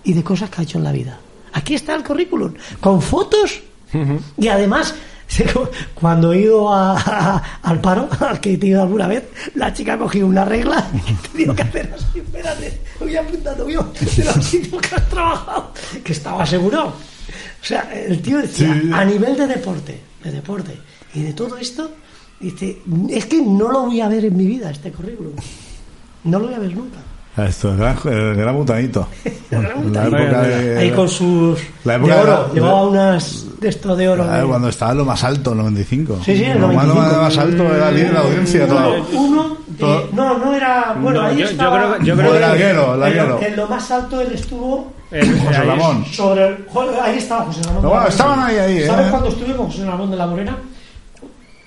[0.05, 1.19] y de cosas que ha hecho en la vida.
[1.53, 3.61] Aquí está el currículum, con fotos
[4.39, 4.93] y además,
[5.95, 9.25] cuando he ido a- a- al paro, al que he ido alguna vez,
[9.55, 13.69] la chica ha cogido una regla y he tenido que hacer así, espérate, voy apuntando
[13.69, 15.73] yo de los sitios que has trabajado,
[16.03, 16.89] que estaba asegurado.
[16.89, 18.91] O sea, el tío decía, Sí.
[18.93, 20.77] a nivel de deporte, de deporte
[21.15, 21.91] y de todo esto,
[22.41, 22.79] dice,
[23.11, 25.33] es que no lo voy a ver en mi vida este currículum.
[26.25, 26.99] No lo voy a ver nunca.
[27.37, 29.09] Esto, el gran, el gran butanito.
[29.51, 33.69] La época de, Ahí con sus la de época de oro, la- llevaba unas de
[33.69, 34.25] esto de oro.
[34.29, 36.21] Ah, de- cuando estaba en lo más alto, el 95.
[36.25, 37.23] Sí, sí, el Lo más- lo 95.
[37.23, 38.65] más alto era líder de la audiencia.
[38.67, 39.07] uno, todo.
[39.21, 40.09] uno de- Todo.
[40.13, 41.77] no, no era, bueno, No, ahí yo- yo estaba.
[41.79, 44.33] creo que- yo creo el que- arguero, el en, lo, en lo más alto él
[44.33, 46.05] estuvo Eh, José ahí- Ramón.
[46.07, 46.57] sobre el,
[47.03, 47.83] ahí estaba José Ramón.
[47.83, 49.11] No, de la bueno, estaban ahí, ahí, ¿Sabes eh?
[49.11, 50.57] cuándo estuve con José Ramón de la Morena?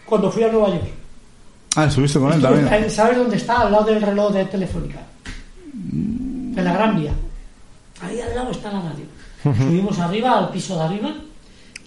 [0.06, 0.84] Cuando fui a Nueva York.
[1.76, 2.68] Ah, estuviste con él también.
[2.74, 3.62] eh, ¿Sabes dónde está?
[3.62, 5.00] Al lado del reloj de Telefónica.
[5.86, 7.12] En la Gran Vía.
[8.02, 9.06] Ahí al lado está la radio.
[9.44, 11.14] Subimos arriba, al piso de arriba,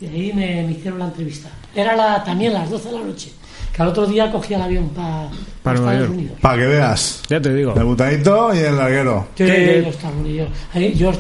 [0.01, 1.49] y ahí me, me hicieron la entrevista.
[1.75, 3.33] Era la, también las 12 de la noche.
[3.75, 5.29] Que al otro día cogí el avión para
[5.63, 6.11] Para Estados.
[6.11, 6.39] Unidos.
[6.41, 7.23] Para que veas.
[7.29, 7.75] Ya te digo.
[7.77, 9.29] El butanito y el larguero.
[9.37, 9.83] Sí, ¿Qué- qué?
[9.85, 10.49] los Estados Unidos.
[10.75, 11.13] Ahí, yo,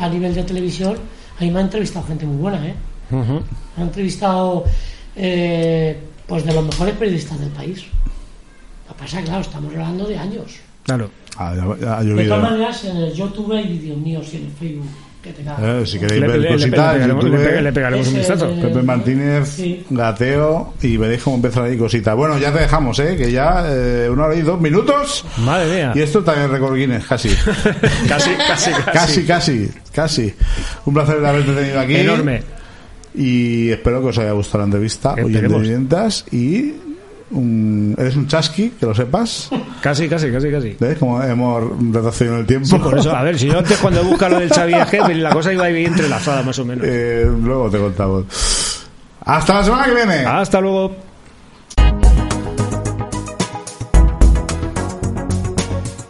[0.00, 0.96] a nivel de televisión,
[1.40, 2.74] ahí me ha entrevistado gente muy buena, ¿eh?
[3.10, 4.64] Me ha entrevistado
[5.16, 7.84] eh, pues de los mejores periodistas del país.
[8.88, 10.56] Lo que pasa es que, claro, estamos hablando de años.
[10.84, 11.10] Claro.
[11.36, 14.86] De todas maneras, en el YouTube hay vídeos míos y en el Facebook
[15.22, 15.82] que te cagas.
[15.82, 18.14] Eh, si queréis Le, ver le- le cositas, pegaremos, YouTube, le pe- le pegaremos un
[18.14, 18.54] vistazo.
[18.60, 19.84] Pepe Martínez, Sí.
[19.90, 22.14] Gateo y veréis cómo empiezan ahí cositas.
[22.14, 23.16] Bueno, ya te dejamos, ¿eh?
[23.16, 25.24] Que ya eh, una hora y dos minutos.
[25.38, 25.92] Madre mía.
[25.94, 27.30] Y esto también récord Guinness, casi.
[28.08, 28.70] Casi, casi, casi.
[28.92, 30.34] casi, casi, casi.
[30.84, 31.96] Un placer haberte tenido aquí.
[31.96, 32.42] Enorme.
[33.16, 36.26] Y espero que os haya gustado la entrevista, oyentes.
[36.32, 36.72] Y
[37.34, 39.50] un- eres un chasqui, que lo sepas.
[39.82, 40.76] Casi, casi, casi, casi.
[40.80, 40.96] ¿Ves?
[40.98, 41.62] Como hemos
[41.92, 42.66] retrocedido en el tiempo.
[42.66, 45.30] Sí, por eso, a ver, si yo antes cuando busca lo del Xavi Eje, la
[45.30, 46.86] cosa iba ahí entrelazada más o menos.
[46.88, 48.24] Eh, luego te contamos.
[49.26, 50.14] Hasta la semana que viene.
[50.24, 50.96] Hasta luego.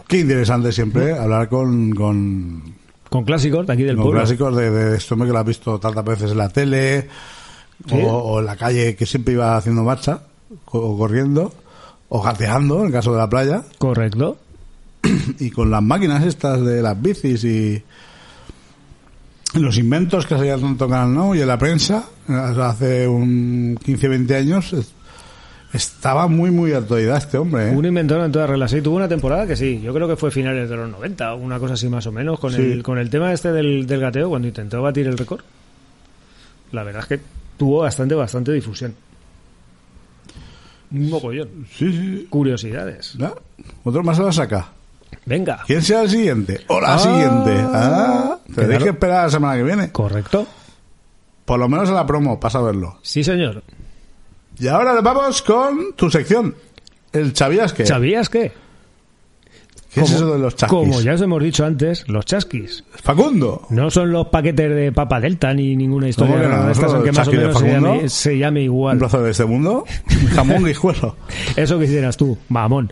[0.07, 1.17] Qué interesante siempre ¿eh?
[1.17, 2.61] hablar con, con,
[3.09, 4.21] Con clásicos de aquí del con pueblo.
[4.21, 7.07] clásicos de, de este hombre que lo has visto tantas veces en la tele
[7.89, 7.95] Sí.
[8.05, 10.21] o, o en la calle que siempre iba haciendo marcha
[10.65, 11.53] o corriendo
[12.09, 14.37] o gateando en el caso de la playa Correcto.
[15.39, 17.83] y con las máquinas estas de las bicis y
[19.55, 24.73] los inventos que salían tanto Canal No y en la prensa hace un 15-20 años
[24.73, 24.91] es-
[25.73, 27.75] estaba muy muy actualidad este hombre ¿eh?
[27.75, 28.71] Un inventor en todas reglas.
[28.71, 31.37] Sí, tuvo una temporada que sí, yo creo que fue finales de los 90, o
[31.37, 32.61] una cosa así más o menos, con, Sí.
[32.61, 35.41] el, con el tema este del, del gateo, cuando intentó batir el récord.
[36.71, 37.19] La verdad es que
[37.57, 38.95] tuvo bastante, bastante difusión.
[40.91, 41.67] Un mogollón.
[41.75, 42.27] sí, sí.
[42.29, 43.13] Curiosidades.
[43.17, 43.33] ¿Ya?
[43.83, 44.69] otro más se la saca
[45.25, 45.63] Venga.
[45.65, 46.61] ¿Quién será el siguiente?
[46.67, 46.99] O la Ah.
[46.99, 47.51] siguiente.
[47.73, 48.83] Ah, tenéis Claro.
[48.83, 49.91] que esperar la semana que viene.
[49.91, 50.45] Correcto.
[51.45, 52.99] Por lo menos a la promo, pasa a verlo.
[53.01, 53.63] Sí, señor.
[54.59, 56.53] Y ahora vamos con tu sección.
[57.11, 57.85] El ¿Sabías qué?
[57.85, 58.51] ¿Sabías qué?
[59.95, 60.77] ¿Qué es Como- eso de los chasquis?
[60.79, 62.83] Como ya os hemos dicho antes, los chasquis.
[63.01, 63.61] Facundo.
[63.71, 66.53] No son los paquetes de papa delta ni ninguna historia ¿Cómo que no?
[66.55, 68.97] rara de estas, ¿Son aunque más o menos se llame, se llame Un igual.
[68.99, 69.85] placer de este mundo.
[70.35, 71.15] Jamón guijuelo.
[71.55, 72.91] Eso que hicieras tú, mamón.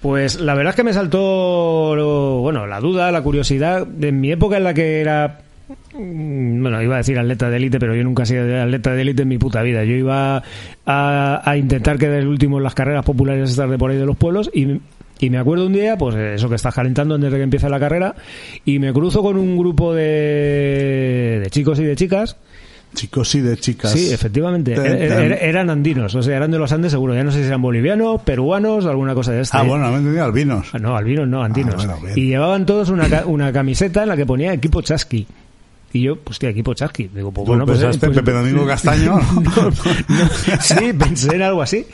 [0.00, 3.86] Pues la verdad es que me saltó, lo- bueno, la duda, la curiosidad.
[4.00, 5.42] En mi época en la que era,
[5.96, 9.02] mm, bueno, iba a decir atleta de élite, pero yo nunca he sido atleta de
[9.02, 9.84] élite en mi puta vida.
[9.84, 10.42] Yo iba
[10.86, 14.06] a, a intentar quedar el último en las carreras populares estas de por ahí de
[14.06, 14.80] los pueblos y,
[15.24, 17.78] y me acuerdo un día, pues eso que estás calentando antes de que empiece la
[17.80, 18.14] carrera
[18.64, 22.36] y me cruzo con un grupo de, de chicos y de chicas
[22.94, 23.90] Chicos y de chicas.
[23.92, 24.74] Sí, efectivamente.
[24.74, 25.32] Ten, Er- ten.
[25.32, 27.14] er- eran andinos, o sea, eran de los Andes seguro.
[27.14, 29.60] Ya no sé si eran bolivianos, peruanos, alguna cosa de esta.
[29.60, 30.68] Ah, bueno, no me entendía albinos.
[30.74, 31.86] Ah, No, albinos no, andinos.
[31.88, 35.26] Ah, bueno, y llevaban todos una, una camiseta en la que ponía equipo chasqui.
[35.94, 37.08] Y yo, pues, hostia, equipo chasqui.
[37.14, 39.18] Digo, pues ¿Tú bueno, pues, pensaste eh, pues- Pepe Domingo Castaño?
[39.36, 40.60] No, no.
[40.60, 41.86] sí, pensé en algo así.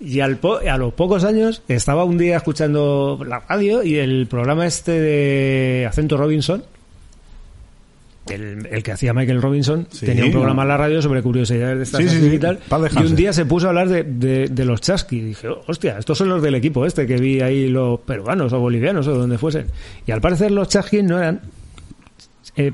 [0.00, 4.26] Y al po- a los pocos años estaba un día escuchando la radio y el
[4.26, 6.64] programa este de Acento Robinson,
[8.28, 11.76] el, el que hacía Michael Robinson, Sí, tenía un programa en la radio sobre curiosidades
[11.78, 12.60] de estas Sí, y tal.
[13.02, 15.16] Y un día se puso a hablar de, de, de los chasqui.
[15.16, 18.52] Y dije, "Oh, hostia, estos son los del equipo este que vi ahí, los peruanos
[18.52, 19.66] o bolivianos o donde fuesen.
[20.06, 21.40] Y al parecer los chasqui no eran
[22.56, 22.72] eh,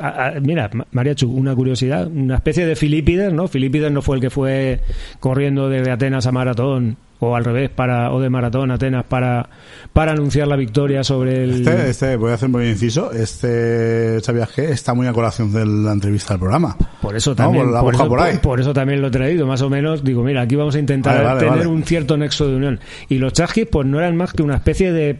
[0.00, 3.48] a- a- mira, Ma- Mariachu, una curiosidad, una especie de Filipides, ¿no?
[3.48, 4.80] Filipides no fue el que fue
[5.20, 9.48] corriendo desde Atenas a Maratón, o al revés, para, o de Maratón a Atenas para,
[9.92, 11.50] para anunciar la victoria sobre el...
[11.66, 13.10] Este, este, voy a hacer un buen inciso.
[13.10, 16.76] Este, este viaje está muy a colación de la entrevista del programa.
[17.02, 18.32] Por eso No, también, por eso, por ahí.
[18.34, 20.04] por- por eso también lo he traído, más o menos.
[20.04, 21.66] Digo, mira, aquí vamos a intentar Vale, vale, tener vale.
[21.66, 22.78] un cierto nexo de unión.
[23.08, 25.18] Y los chasquis, pues no eran más que una especie de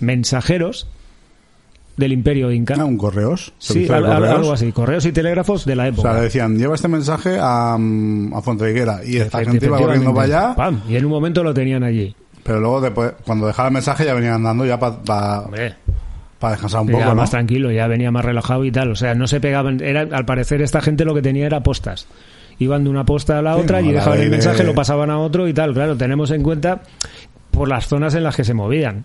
[0.00, 0.86] mensajeros
[1.98, 2.74] del imperio inca.
[2.78, 3.52] Ah, un correos.
[3.58, 4.34] sí, al- correos.
[4.36, 6.08] algo así, correos y telégrafos de la O época.
[6.10, 9.00] sea, le decían, lleva este mensaje a, mm, a Fuenteguera.
[9.04, 10.54] Y esta gente iba corriendo para allá.
[10.54, 12.14] Pam, y en un momento lo tenían allí.
[12.42, 15.74] Pero luego, después, cuando dejaba el mensaje, ya venían andando ya para Hombre,
[16.40, 17.14] descansar un ya poco, ¿no?
[17.16, 18.92] más tranquilo, ya venía más relajado y tal.
[18.92, 19.80] O sea, no se pegaban.
[19.82, 22.06] Era, al parecer, esta gente lo que tenía era postas.
[22.60, 24.74] Iban de una posta a la Sí, otra no, y dejaban de- el mensaje, lo
[24.74, 25.74] pasaban a otro y tal.
[25.74, 26.80] Claro, tenemos en cuenta
[27.50, 29.04] por las zonas en las que se movían.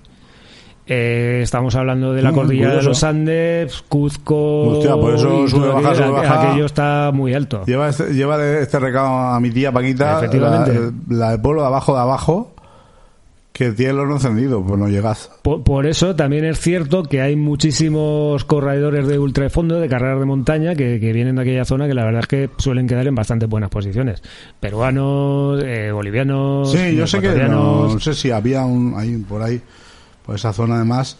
[0.85, 4.67] Eh, estamos hablando de la Mm, cordillera de los Andes, Cuzco.
[4.67, 6.41] Hostia, por eso sube, baja, sube, baja.
[6.49, 7.63] Aquello está muy alto.
[7.65, 10.73] Lleva este, lleva este recado a mi tía Paquita, Efectivamente.
[11.09, 12.49] La, la del pueblo de abajo de abajo,
[13.53, 15.31] que tiene el horno encendido, pues no llegas.
[15.41, 20.25] Por, por eso también es cierto que hay muchísimos corredores de ultrafondo, de carreras de
[20.25, 23.15] montaña, que, que vienen de aquella zona que la verdad es que suelen quedar en
[23.15, 24.21] bastante buenas posiciones.
[24.59, 29.61] Peruanos, eh, bolivianos, Sí, yo sé que no, sé si había un, ahí por ahí,
[30.25, 31.17] por esa zona además,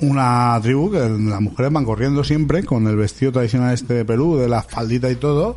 [0.00, 4.36] una tribu que las mujeres van corriendo siempre con el vestido tradicional este de Perú,
[4.38, 5.56] de la faldita y todo.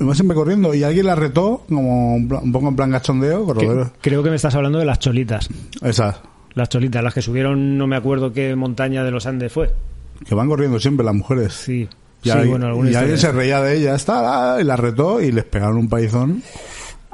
[0.00, 2.92] Y van siempre corriendo y alguien la retó como un, un poco en plan.
[2.92, 3.88] Que- corredores.
[4.00, 5.48] creo que me estás hablando de las cholitas.
[5.82, 6.20] Esas,
[6.54, 9.72] Las cholitas, las que subieron, no me acuerdo qué montaña de los Andes fue.
[10.26, 11.52] que van corriendo siempre las mujeres.
[11.54, 11.88] Sí.
[12.22, 15.30] Y, Sí, alguien- bueno, y alguien se reía de ella, está, y la retó y
[15.30, 16.42] les pegaron un paizón.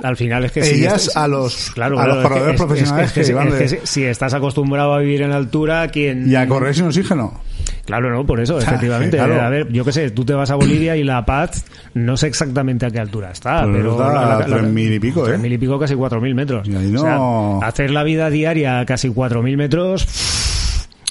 [0.02, 2.54] Al final es que sí, Ellas es- a los, claro, a los es que- corredores
[2.54, 6.28] es- es- profesionales es que si- si, si estás acostumbrado a vivir en altura, quien
[6.30, 7.40] y a correr sin oxígeno.
[7.86, 9.16] Claro, no, por eso, efectivamente.
[9.18, 9.40] claro.
[9.42, 11.64] A ver, yo qué sé, tú te vas a Bolivia y La Paz,
[11.94, 13.92] no sé exactamente a qué altura está, Pues pero...
[13.92, 15.28] está a 3.000 y pico, ¿eh?
[15.28, 16.66] Tres mil y pico, casi cuatro mil metros.
[16.66, 20.06] Y ahí no- O sea, hacer la vida diaria a casi cuatro mil metros...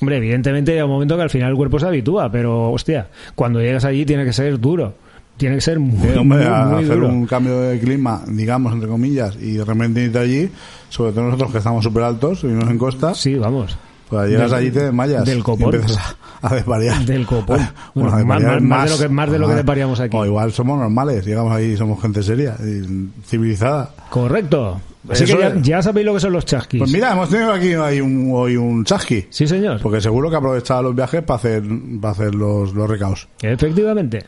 [0.01, 3.61] Hombre, evidentemente hay un momento que al final el cuerpo se habitúa, pero hostia, cuando
[3.61, 4.95] llegas allí tiene que ser duro.
[5.37, 7.07] Tiene que ser muy, Eh, hombre, muy, muy hacer duro.
[7.09, 10.49] un cambio de clima, digamos, entre comillas, y de repente irte allí,
[10.89, 13.75] sobre todo nosotros que estamos súper altos y no en costa, Sí, vamos.
[14.09, 15.25] pues llegas Del- allí y te desmayas.
[15.25, 15.73] del y copón.
[15.75, 17.03] empiezas a, a desvariar.
[17.05, 17.57] Del copón.
[17.95, 20.15] Bueno, Bueno, más- más- más de lo que- más de lo que desvariamos aquí.
[20.15, 23.89] O igual somos normales, llegamos ahí y somos gente seria, y civilizada.
[24.11, 24.79] Correcto.
[25.09, 26.79] Así Eso que ya, ya sabéis lo que son los chasquis.
[26.79, 29.25] Pues mira, hemos tenido aquí hoy un, hoy un chasqui.
[29.31, 29.81] Sí, señor.
[29.81, 31.61] Porque seguro que aprovechaba los viajes para hacer,
[31.99, 33.27] para hacer los, los recaos.
[33.41, 34.23] Efectivamente.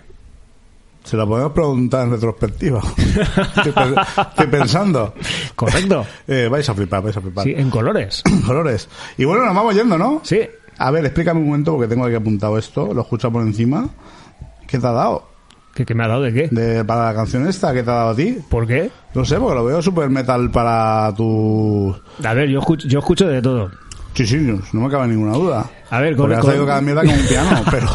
[1.06, 2.82] Se lo podemos preguntar en retrospectiva.
[2.98, 5.14] estoy, pe- estoy pensando.
[5.56, 6.06] Correcto.
[6.28, 7.44] Eh, vais a flipar, vais a flipar.
[7.44, 8.22] Sí, en colores.
[8.46, 8.90] Colores.
[9.18, 10.20] Y bueno, nos vamos yendo, ¿no?
[10.24, 10.42] Sí.
[10.78, 12.94] A ver, explícame un momento porque tengo aquí apuntado esto.
[12.94, 13.88] Lo escucho por encima.
[14.68, 15.30] ¿Qué te ha dado?
[15.76, 16.48] ¿Qué, qué me ha dado de qué?
[16.52, 18.40] De, para la canción esta, ¿qué te ha dado a ti?
[18.50, 18.90] ¿Por qué?
[19.14, 21.96] No sé, porque lo veo super metal para tu...
[22.24, 23.70] A ver, yo escucho, yo escucho de todo.
[24.14, 24.38] Sí, sí,
[24.74, 25.70] no me cabe ninguna duda.
[25.92, 27.88] A ver, con- Porque has con- traído cada mierda como un piano, pero...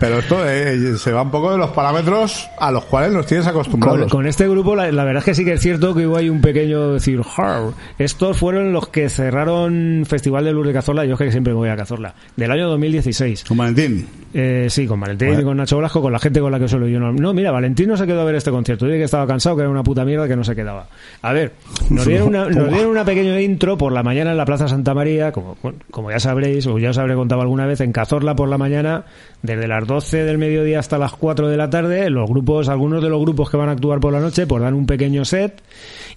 [0.00, 3.46] Pero esto eh, se va un poco de los parámetros a los cuales nos tienes
[3.46, 4.10] Con, acostumbrados.
[4.10, 6.28] con este grupo, la, la verdad es que sí que es cierto que hubo ahí
[6.30, 7.64] un pequeño decir, "Har".
[7.98, 11.58] estos fueron los que cerraron Festival de Luz de Cazorla, yo es que siempre me
[11.58, 13.44] voy a Cazorla, del año 2016.
[13.44, 14.06] Con Valentín.
[14.32, 15.42] Eh, sí, con Valentín Bueno.
[15.42, 16.98] y con Nacho Blasco, con la gente con la que suelo yo.
[16.98, 18.86] No, no, mira, Valentín no se quedó a ver este concierto.
[18.86, 20.86] Dice que estaba cansado, que era una puta mierda, que no se quedaba.
[21.20, 21.52] A ver,
[21.90, 24.94] nos dieron una, nos dieron una pequeña intro por la mañana en la Plaza Santa
[24.94, 25.56] María, como,
[25.90, 29.04] como ya sabréis, o ya os habré contado alguna vez, en Cazorla por la mañana,
[29.42, 33.08] desde las 12 del mediodía hasta las 4 de la tarde, los grupos, algunos de
[33.08, 35.60] los grupos que van a actuar por la noche, pues dan un pequeño set.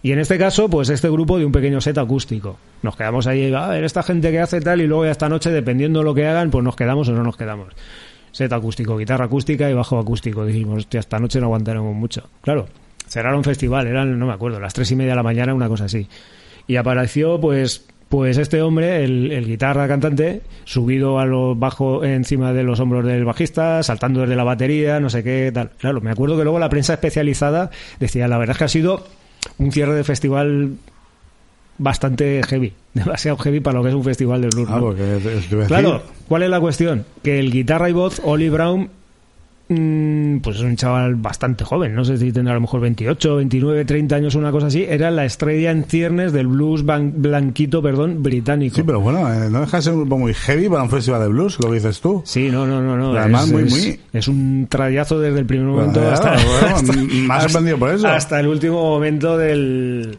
[0.04, 2.58] Y en este caso, pues este grupo de un pequeño set acústico.
[2.84, 5.50] Nos quedamos ahí, a ver, esta gente que hace tal, y luego ya esta noche,
[5.50, 7.74] dependiendo de lo que hagan, pues nos quedamos o no nos quedamos
[8.32, 10.46] set acústico, guitarra acústica y bajo acústico.
[10.46, 12.30] Dijimos, hostia, esta noche no aguantaremos mucho.
[12.42, 12.68] Claro,
[13.08, 15.86] cerraron festival, eran, no me acuerdo, las tres y media de la mañana, una cosa
[15.86, 16.08] así.
[16.68, 22.54] Y apareció, pues, Pues este hombre, el, el guitarra cantante, subido a lo bajo encima
[22.54, 25.72] de los hombros del bajista, saltando desde la batería, no sé qué tal.
[25.80, 29.04] Claro, me acuerdo que luego la prensa especializada decía, la verdad es que ha sido
[29.58, 30.74] un cierre de festival
[31.80, 34.70] bastante heavy, demasiado heavy para lo que es un festival de blues.
[34.70, 37.06] Ah, Claro, ¿cuál es la cuestión?
[37.24, 38.92] Que el guitarra y voz, Oli Brown,
[39.68, 43.86] pues es un chaval bastante joven, no sé si tendrá a lo mejor 28, 29,
[43.86, 48.76] 30 años, una cosa así, era la estrella en ciernes del blues blanquito, perdón, británico.
[48.76, 51.22] Sí, pero bueno, eh, no deja de ser un grupo muy heavy para un festival
[51.22, 52.22] de blues, lo que dices tú.
[52.26, 53.18] Sí, no, no, no, no.
[53.18, 56.46] Además es, muy, es- muy- es un trayazo desde el primer momento Bueno, hasta, bueno,
[56.76, 56.94] hasta-
[57.34, 58.08] hasta- sorprendido por eso.
[58.08, 60.18] hasta el último momento del,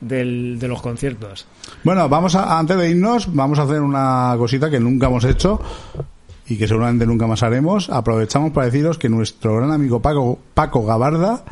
[0.00, 1.46] del- de los conciertos.
[1.84, 5.60] Bueno, vamos a, antes de irnos, vamos a hacer una cosita que nunca hemos hecho
[6.50, 7.88] y que seguramente nunca más haremos.
[7.88, 11.44] Aprovechamos para deciros que nuestro gran amigo Paco, Paco Gabarda,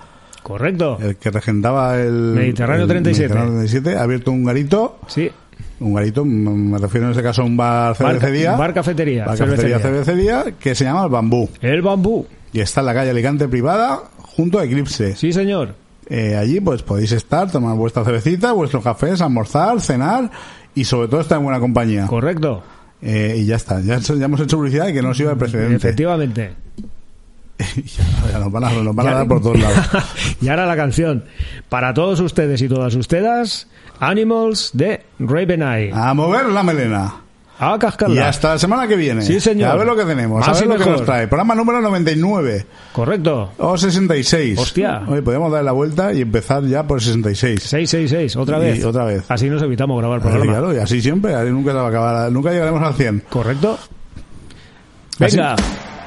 [0.43, 0.99] Correcto.
[1.01, 3.29] el que regentaba el Mediterráneo el 37.
[3.35, 5.31] Mediterráneo 37, ha abierto un garito, Sí.
[5.81, 9.25] un garito, me refiero en este caso a un bar Bar, cervecería, bar cafetería.
[9.27, 12.27] bar cafetería, cervecería, que se llama El Bambú El bambú.
[12.53, 15.15] y está en la calle Alicante Privada junto a Eclipse.
[15.17, 15.75] Sí, señor.
[16.11, 20.31] Eh, allí pues podéis estar, tomar vuestra cervecita, vuestros cafés, almorzar, cenar
[20.75, 22.07] y sobre todo estar en buena compañía.
[22.07, 22.63] Correcto.
[23.01, 25.77] Eh, y ya está, ya, ya hemos hecho publicidad y que no sirva de precedente.
[25.77, 26.53] Efectivamente.
[27.59, 29.79] ya, ya nos van a, nos van a dar por todos lados.
[30.41, 31.25] y ahora la canción.
[31.69, 33.69] Para todos ustedes y todas ustedes,
[34.01, 35.91] Animals de Raven Eye.
[35.93, 37.15] A mover la melena.
[37.61, 38.15] A cascarla.
[38.15, 39.21] Y hasta la semana que viene.
[39.23, 39.71] Sí, señor.
[39.71, 41.27] A ver lo que tenemos, Más a ver y lo que nos trae.
[41.27, 43.51] Programa número 99 Correcto.
[43.59, 44.59] o 66.
[44.59, 45.03] Hostia.
[45.09, 47.61] Oye, podríamos dar la vuelta y empezar ya por el 66.
[47.63, 48.85] 666, otra Y vez.
[48.85, 49.25] otra vez.
[49.29, 50.53] Así nos evitamos grabar Así, programa.
[50.53, 53.25] claro, y así siempre, así nunca se va a acabar, nunca llegaremos al 100.
[53.29, 53.79] Correcto.
[55.21, 55.57] Así- Venga.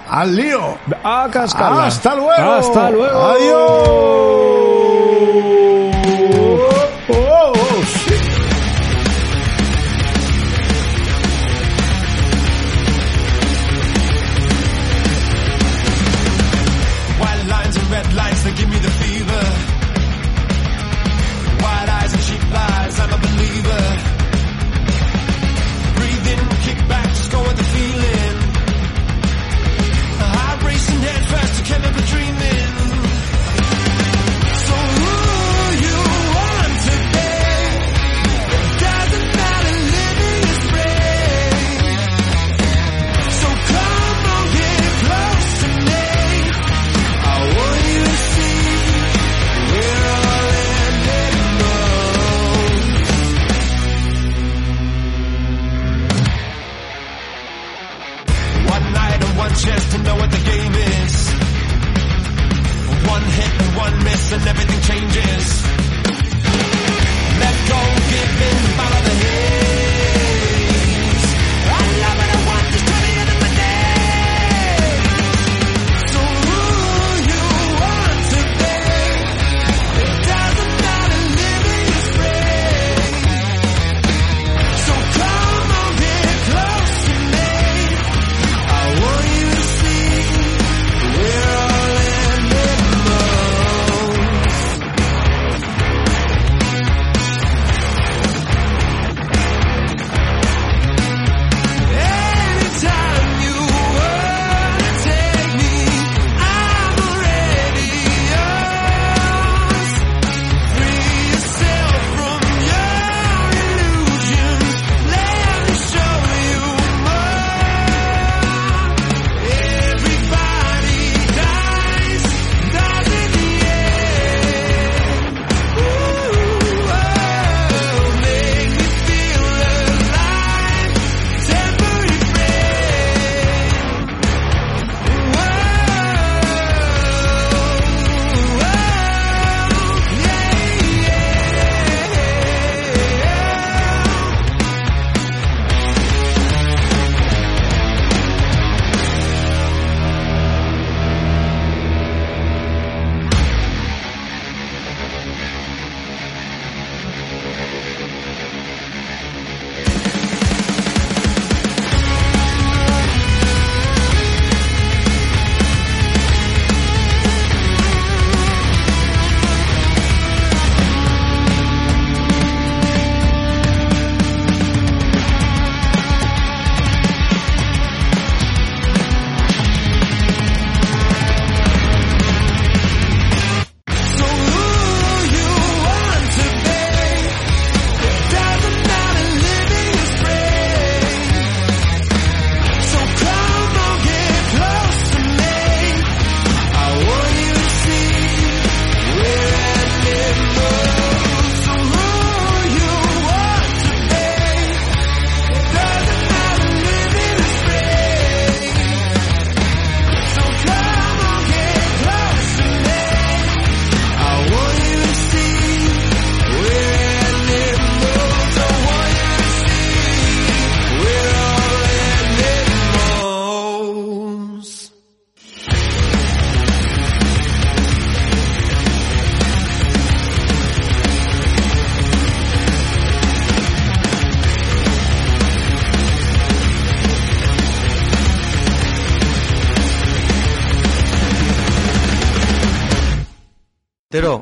[0.09, 0.77] ¡Al lío!
[1.03, 1.85] A cascarla.
[1.87, 2.31] ¡Hasta luego!
[2.51, 3.17] Hasta luego.
[3.19, 4.70] ¡Adiós!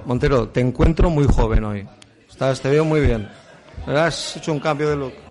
[0.10, 1.88] Montero, te encuentro muy joven hoy.
[2.28, 3.30] Estás, te veo muy bien.
[3.86, 5.29] Has hecho un cambio de look.